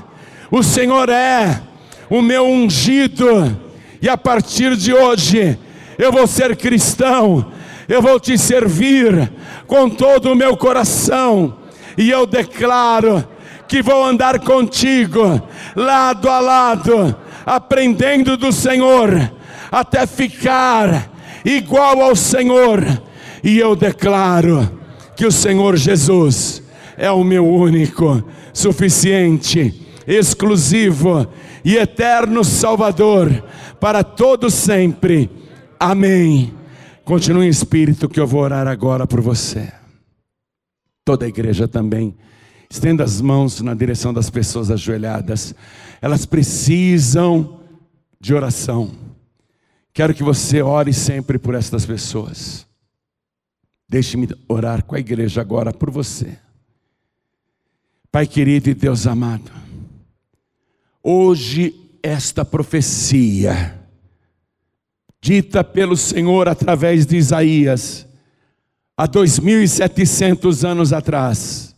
o 0.53 0.61
Senhor 0.61 1.09
é 1.09 1.63
o 2.07 2.21
meu 2.21 2.45
ungido, 2.45 3.57
e 3.99 4.07
a 4.07 4.15
partir 4.15 4.75
de 4.75 4.93
hoje 4.93 5.57
eu 5.97 6.11
vou 6.11 6.27
ser 6.27 6.55
cristão, 6.55 7.51
eu 7.89 8.03
vou 8.03 8.19
te 8.19 8.37
servir 8.37 9.31
com 9.65 9.89
todo 9.89 10.31
o 10.31 10.35
meu 10.35 10.55
coração, 10.55 11.57
e 11.97 12.07
eu 12.07 12.27
declaro 12.27 13.27
que 13.67 13.81
vou 13.81 14.05
andar 14.05 14.41
contigo, 14.41 15.41
lado 15.75 16.29
a 16.29 16.39
lado, 16.39 17.15
aprendendo 17.43 18.37
do 18.37 18.51
Senhor, 18.51 19.31
até 19.71 20.05
ficar 20.05 21.11
igual 21.43 21.99
ao 21.99 22.15
Senhor, 22.15 23.01
e 23.43 23.57
eu 23.57 23.75
declaro 23.75 24.79
que 25.15 25.25
o 25.25 25.31
Senhor 25.31 25.75
Jesus 25.77 26.61
é 26.95 27.09
o 27.09 27.23
meu 27.23 27.43
único, 27.43 28.23
suficiente, 28.53 29.82
exclusivo 30.07 31.27
e 31.63 31.75
eterno 31.75 32.43
Salvador 32.43 33.43
para 33.79 34.03
todo 34.03 34.49
sempre. 34.49 35.29
Amém. 35.79 36.53
Continue 37.03 37.45
em 37.45 37.49
espírito 37.49 38.07
que 38.07 38.19
eu 38.19 38.27
vou 38.27 38.41
orar 38.41 38.67
agora 38.67 39.05
por 39.05 39.21
você. 39.21 39.71
Toda 41.03 41.25
a 41.25 41.29
igreja 41.29 41.67
também. 41.67 42.15
Estenda 42.69 43.03
as 43.03 43.21
mãos 43.21 43.61
na 43.61 43.73
direção 43.73 44.13
das 44.13 44.29
pessoas 44.29 44.71
ajoelhadas. 44.71 45.53
Elas 46.01 46.25
precisam 46.25 47.59
de 48.19 48.33
oração. 48.33 48.91
Quero 49.93 50.13
que 50.13 50.23
você 50.23 50.61
ore 50.61 50.91
sempre 50.93 51.37
por 51.37 51.53
estas 51.53 51.85
pessoas. 51.85 52.65
Deixe-me 53.87 54.27
orar 54.47 54.83
com 54.83 54.95
a 54.95 54.99
igreja 54.99 55.41
agora 55.41 55.71
por 55.71 55.91
você. 55.91 56.39
Pai 58.11 58.25
querido 58.25 58.69
e 58.69 58.73
Deus 58.73 59.05
amado, 59.05 59.51
hoje 61.03 61.75
esta 62.01 62.45
profecia, 62.45 63.77
dita 65.21 65.63
pelo 65.63 65.97
Senhor 65.97 66.47
através 66.47 67.05
de 67.05 67.17
Isaías, 67.17 68.07
há 68.95 69.07
2.700 69.07 70.67
anos 70.67 70.93
atrás, 70.93 71.75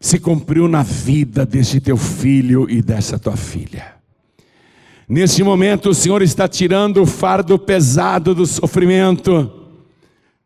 se 0.00 0.18
cumpriu 0.18 0.66
na 0.68 0.82
vida 0.82 1.46
deste 1.46 1.80
teu 1.80 1.96
filho 1.96 2.68
e 2.68 2.82
dessa 2.82 3.18
tua 3.18 3.36
filha. 3.36 3.94
Neste 5.08 5.42
momento, 5.42 5.90
o 5.90 5.94
Senhor 5.94 6.22
está 6.22 6.48
tirando 6.48 7.02
o 7.02 7.06
fardo 7.06 7.58
pesado 7.58 8.34
do 8.34 8.46
sofrimento, 8.46 9.50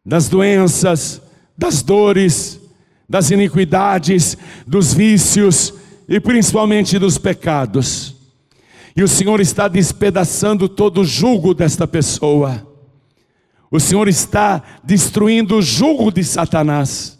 das 0.04 0.28
doenças, 0.28 1.22
das 1.56 1.82
dores, 1.82 2.60
das 3.08 3.30
iniquidades, 3.30 4.36
dos 4.66 4.92
vícios 4.92 5.77
e 6.08 6.18
principalmente 6.18 6.98
dos 6.98 7.18
pecados. 7.18 8.16
E 8.96 9.02
o 9.02 9.08
Senhor 9.08 9.40
está 9.40 9.68
despedaçando 9.68 10.68
todo 10.68 11.02
o 11.02 11.04
jugo 11.04 11.54
desta 11.54 11.86
pessoa. 11.86 12.66
O 13.70 13.78
Senhor 13.78 14.08
está 14.08 14.62
destruindo 14.82 15.58
o 15.58 15.62
jugo 15.62 16.10
de 16.10 16.24
Satanás. 16.24 17.18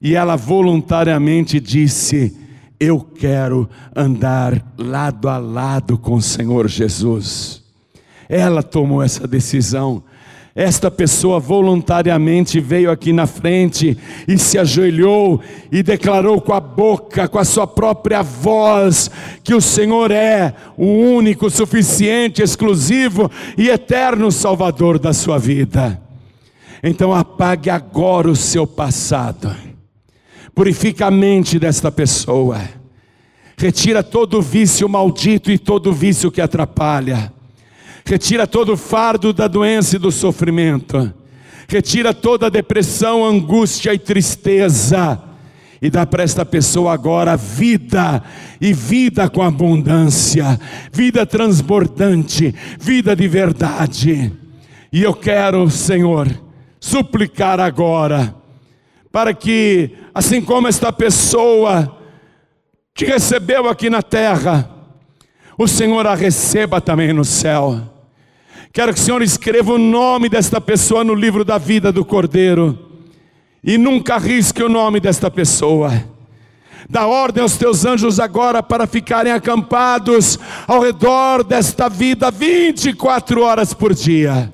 E 0.00 0.14
ela 0.14 0.36
voluntariamente 0.36 1.60
disse: 1.60 2.36
Eu 2.78 3.00
quero 3.00 3.68
andar 3.94 4.64
lado 4.78 5.28
a 5.28 5.38
lado 5.38 5.98
com 5.98 6.14
o 6.14 6.22
Senhor 6.22 6.68
Jesus. 6.68 7.62
Ela 8.28 8.62
tomou 8.62 9.02
essa 9.02 9.26
decisão. 9.26 10.02
Esta 10.54 10.90
pessoa 10.90 11.40
voluntariamente 11.40 12.60
veio 12.60 12.90
aqui 12.90 13.10
na 13.10 13.26
frente 13.26 13.96
e 14.28 14.36
se 14.36 14.58
ajoelhou 14.58 15.40
e 15.70 15.82
declarou 15.82 16.42
com 16.42 16.52
a 16.52 16.60
boca, 16.60 17.26
com 17.26 17.38
a 17.38 17.44
sua 17.44 17.66
própria 17.66 18.22
voz, 18.22 19.10
que 19.42 19.54
o 19.54 19.62
Senhor 19.62 20.10
é 20.10 20.54
o 20.76 20.84
único, 20.84 21.48
suficiente, 21.48 22.42
exclusivo 22.42 23.30
e 23.56 23.70
eterno 23.70 24.30
Salvador 24.30 24.98
da 24.98 25.14
sua 25.14 25.38
vida. 25.38 25.98
Então 26.82 27.14
apague 27.14 27.70
agora 27.70 28.28
o 28.28 28.36
seu 28.36 28.66
passado, 28.66 29.56
purifica 30.54 31.06
a 31.06 31.10
mente 31.10 31.58
desta 31.58 31.90
pessoa, 31.90 32.60
retira 33.56 34.02
todo 34.02 34.38
o 34.38 34.42
vício 34.42 34.86
maldito 34.86 35.50
e 35.50 35.56
todo 35.56 35.88
o 35.88 35.94
vício 35.94 36.30
que 36.30 36.42
atrapalha 36.42 37.32
retira 38.04 38.46
todo 38.46 38.72
o 38.72 38.76
fardo 38.76 39.32
da 39.32 39.46
doença 39.46 39.96
e 39.96 39.98
do 39.98 40.10
sofrimento, 40.10 41.12
retira 41.68 42.12
toda 42.12 42.46
a 42.46 42.50
depressão, 42.50 43.24
angústia 43.24 43.94
e 43.94 43.98
tristeza, 43.98 45.20
e 45.80 45.90
dá 45.90 46.06
para 46.06 46.22
esta 46.22 46.44
pessoa 46.44 46.92
agora 46.92 47.36
vida, 47.36 48.22
e 48.60 48.72
vida 48.72 49.28
com 49.28 49.42
abundância, 49.42 50.58
vida 50.92 51.26
transbordante, 51.26 52.54
vida 52.78 53.16
de 53.16 53.26
verdade. 53.26 54.32
E 54.92 55.02
eu 55.02 55.14
quero, 55.14 55.68
Senhor, 55.70 56.28
suplicar 56.78 57.58
agora, 57.58 58.34
para 59.10 59.34
que, 59.34 59.90
assim 60.14 60.40
como 60.40 60.68
esta 60.68 60.92
pessoa 60.92 61.98
te 62.94 63.04
recebeu 63.04 63.68
aqui 63.68 63.90
na 63.90 64.02
terra, 64.02 64.70
o 65.58 65.66
Senhor 65.66 66.06
a 66.06 66.14
receba 66.14 66.80
também 66.80 67.12
no 67.12 67.24
céu. 67.24 67.91
Quero 68.72 68.94
que 68.94 69.00
o 69.00 69.02
Senhor 69.02 69.20
escreva 69.20 69.74
o 69.74 69.78
nome 69.78 70.30
desta 70.30 70.58
pessoa 70.58 71.04
no 71.04 71.14
livro 71.14 71.44
da 71.44 71.58
vida 71.58 71.92
do 71.92 72.06
Cordeiro. 72.06 72.78
E 73.62 73.76
nunca 73.76 74.16
risque 74.16 74.62
o 74.62 74.68
nome 74.68 74.98
desta 74.98 75.30
pessoa. 75.30 75.92
Dá 76.88 77.06
ordem 77.06 77.42
aos 77.42 77.58
teus 77.58 77.84
anjos 77.84 78.18
agora 78.18 78.62
para 78.62 78.86
ficarem 78.86 79.30
acampados 79.30 80.38
ao 80.66 80.80
redor 80.80 81.44
desta 81.44 81.86
vida 81.90 82.30
24 82.30 83.42
horas 83.42 83.74
por 83.74 83.92
dia, 83.92 84.50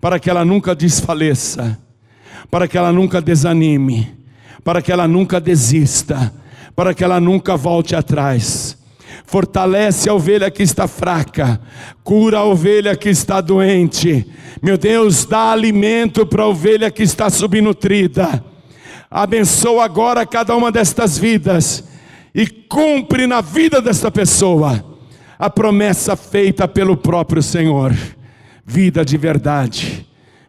para 0.00 0.18
que 0.18 0.30
ela 0.30 0.44
nunca 0.44 0.74
desfaleça, 0.74 1.78
para 2.50 2.66
que 2.66 2.78
ela 2.78 2.92
nunca 2.92 3.20
desanime, 3.20 4.10
para 4.64 4.80
que 4.80 4.90
ela 4.90 5.06
nunca 5.06 5.38
desista, 5.38 6.32
para 6.74 6.94
que 6.94 7.04
ela 7.04 7.20
nunca 7.20 7.56
volte 7.56 7.94
atrás 7.94 8.77
fortalece 9.28 10.08
a 10.08 10.14
ovelha 10.14 10.50
que 10.50 10.62
está 10.62 10.88
fraca, 10.88 11.60
cura 12.02 12.38
a 12.38 12.44
ovelha 12.44 12.96
que 12.96 13.10
está 13.10 13.42
doente. 13.42 14.26
Meu 14.62 14.78
Deus, 14.78 15.26
dá 15.26 15.52
alimento 15.52 16.24
para 16.24 16.44
a 16.44 16.48
ovelha 16.48 16.90
que 16.90 17.02
está 17.02 17.28
subnutrida. 17.28 18.42
Abençoa 19.10 19.84
agora 19.84 20.24
cada 20.24 20.56
uma 20.56 20.72
destas 20.72 21.18
vidas 21.18 21.84
e 22.34 22.46
cumpre 22.46 23.26
na 23.26 23.42
vida 23.42 23.82
desta 23.82 24.10
pessoa 24.10 24.82
a 25.38 25.50
promessa 25.50 26.16
feita 26.16 26.66
pelo 26.66 26.96
próprio 26.96 27.42
Senhor. 27.42 27.94
Vida 28.64 29.04
de 29.04 29.18
verdade 29.18 30.07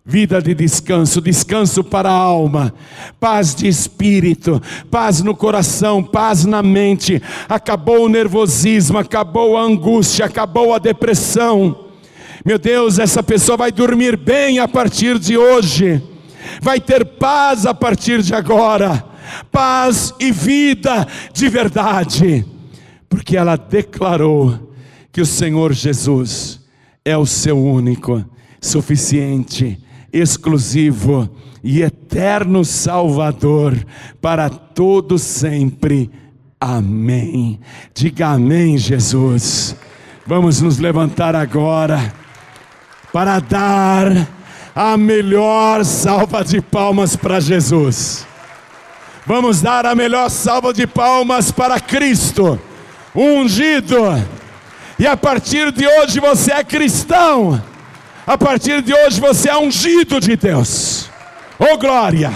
vida 0.10 0.42
de 0.42 0.56
descanso, 0.56 1.22
descanso 1.22 1.84
para 1.84 2.10
a 2.10 2.14
alma, 2.14 2.74
paz 3.20 3.54
de 3.54 3.68
espírito, 3.68 4.60
paz 4.90 5.22
no 5.22 5.36
coração, 5.36 6.04
paz 6.04 6.46
na 6.46 6.64
mente. 6.64 7.22
Acabou 7.48 8.06
o 8.06 8.10
nervosismo, 8.10 8.98
acabou 8.98 9.56
a 9.56 9.62
angústia, 9.62 10.26
acabou 10.26 10.74
a 10.74 10.80
depressão. 10.80 11.86
Meu 12.44 12.58
Deus, 12.58 12.98
essa 12.98 13.22
pessoa 13.22 13.56
vai 13.56 13.72
dormir 13.72 14.18
bem 14.18 14.58
a 14.58 14.68
partir 14.68 15.20
de 15.20 15.38
hoje, 15.38 16.02
vai 16.60 16.82
ter 16.82 17.06
paz 17.06 17.68
a 17.68 17.74
partir 17.76 18.24
de 18.24 18.34
agora, 18.34 19.06
paz 19.52 20.12
e 20.20 20.32
vida 20.32 21.08
de 21.32 21.48
verdade, 21.50 22.44
porque 23.08 23.38
ela 23.38 23.56
declarou 23.56 24.74
que 25.12 25.22
o 25.22 25.26
Senhor 25.26 25.72
Jesus 25.72 26.62
é 27.06 27.16
o 27.16 27.28
seu 27.28 27.64
único, 27.64 28.26
suficiente 28.60 29.78
exclusivo 30.12 31.30
e 31.64 31.82
eterno 31.82 32.64
Salvador 32.64 33.78
para 34.22 34.50
todo 34.50 35.18
sempre. 35.18 36.10
Amém. 36.60 37.60
Diga 37.94 38.30
amém, 38.30 38.78
Jesus. 38.78 39.76
Vamos 40.26 40.62
nos 40.62 40.78
levantar 40.78 41.36
agora 41.36 42.14
para 43.12 43.40
dar 43.40 44.28
a 44.76 44.96
melhor 44.98 45.84
salva 45.84 46.44
de 46.44 46.62
palmas 46.62 47.16
para 47.16 47.40
Jesus. 47.40 48.26
Vamos 49.26 49.62
dar 49.62 49.86
a 49.86 49.96
melhor 49.96 50.30
salva 50.30 50.74
de 50.74 50.88
palmas 50.88 51.52
para 51.52 51.80
Cristo, 51.80 52.60
ungido. 53.16 53.98
E 54.98 55.08
a 55.08 55.16
partir 55.16 55.72
de 55.72 55.88
hoje 55.88 56.20
você 56.20 56.52
é 56.52 56.64
cristão 56.64 57.62
a 58.30 58.38
partir 58.38 58.84
de 58.84 58.94
hoje 58.94 59.20
você 59.20 59.50
é 59.50 59.58
ungido 59.58 60.20
de 60.20 60.36
Deus. 60.36 61.10
Oh 61.58 61.76
glória! 61.80 62.32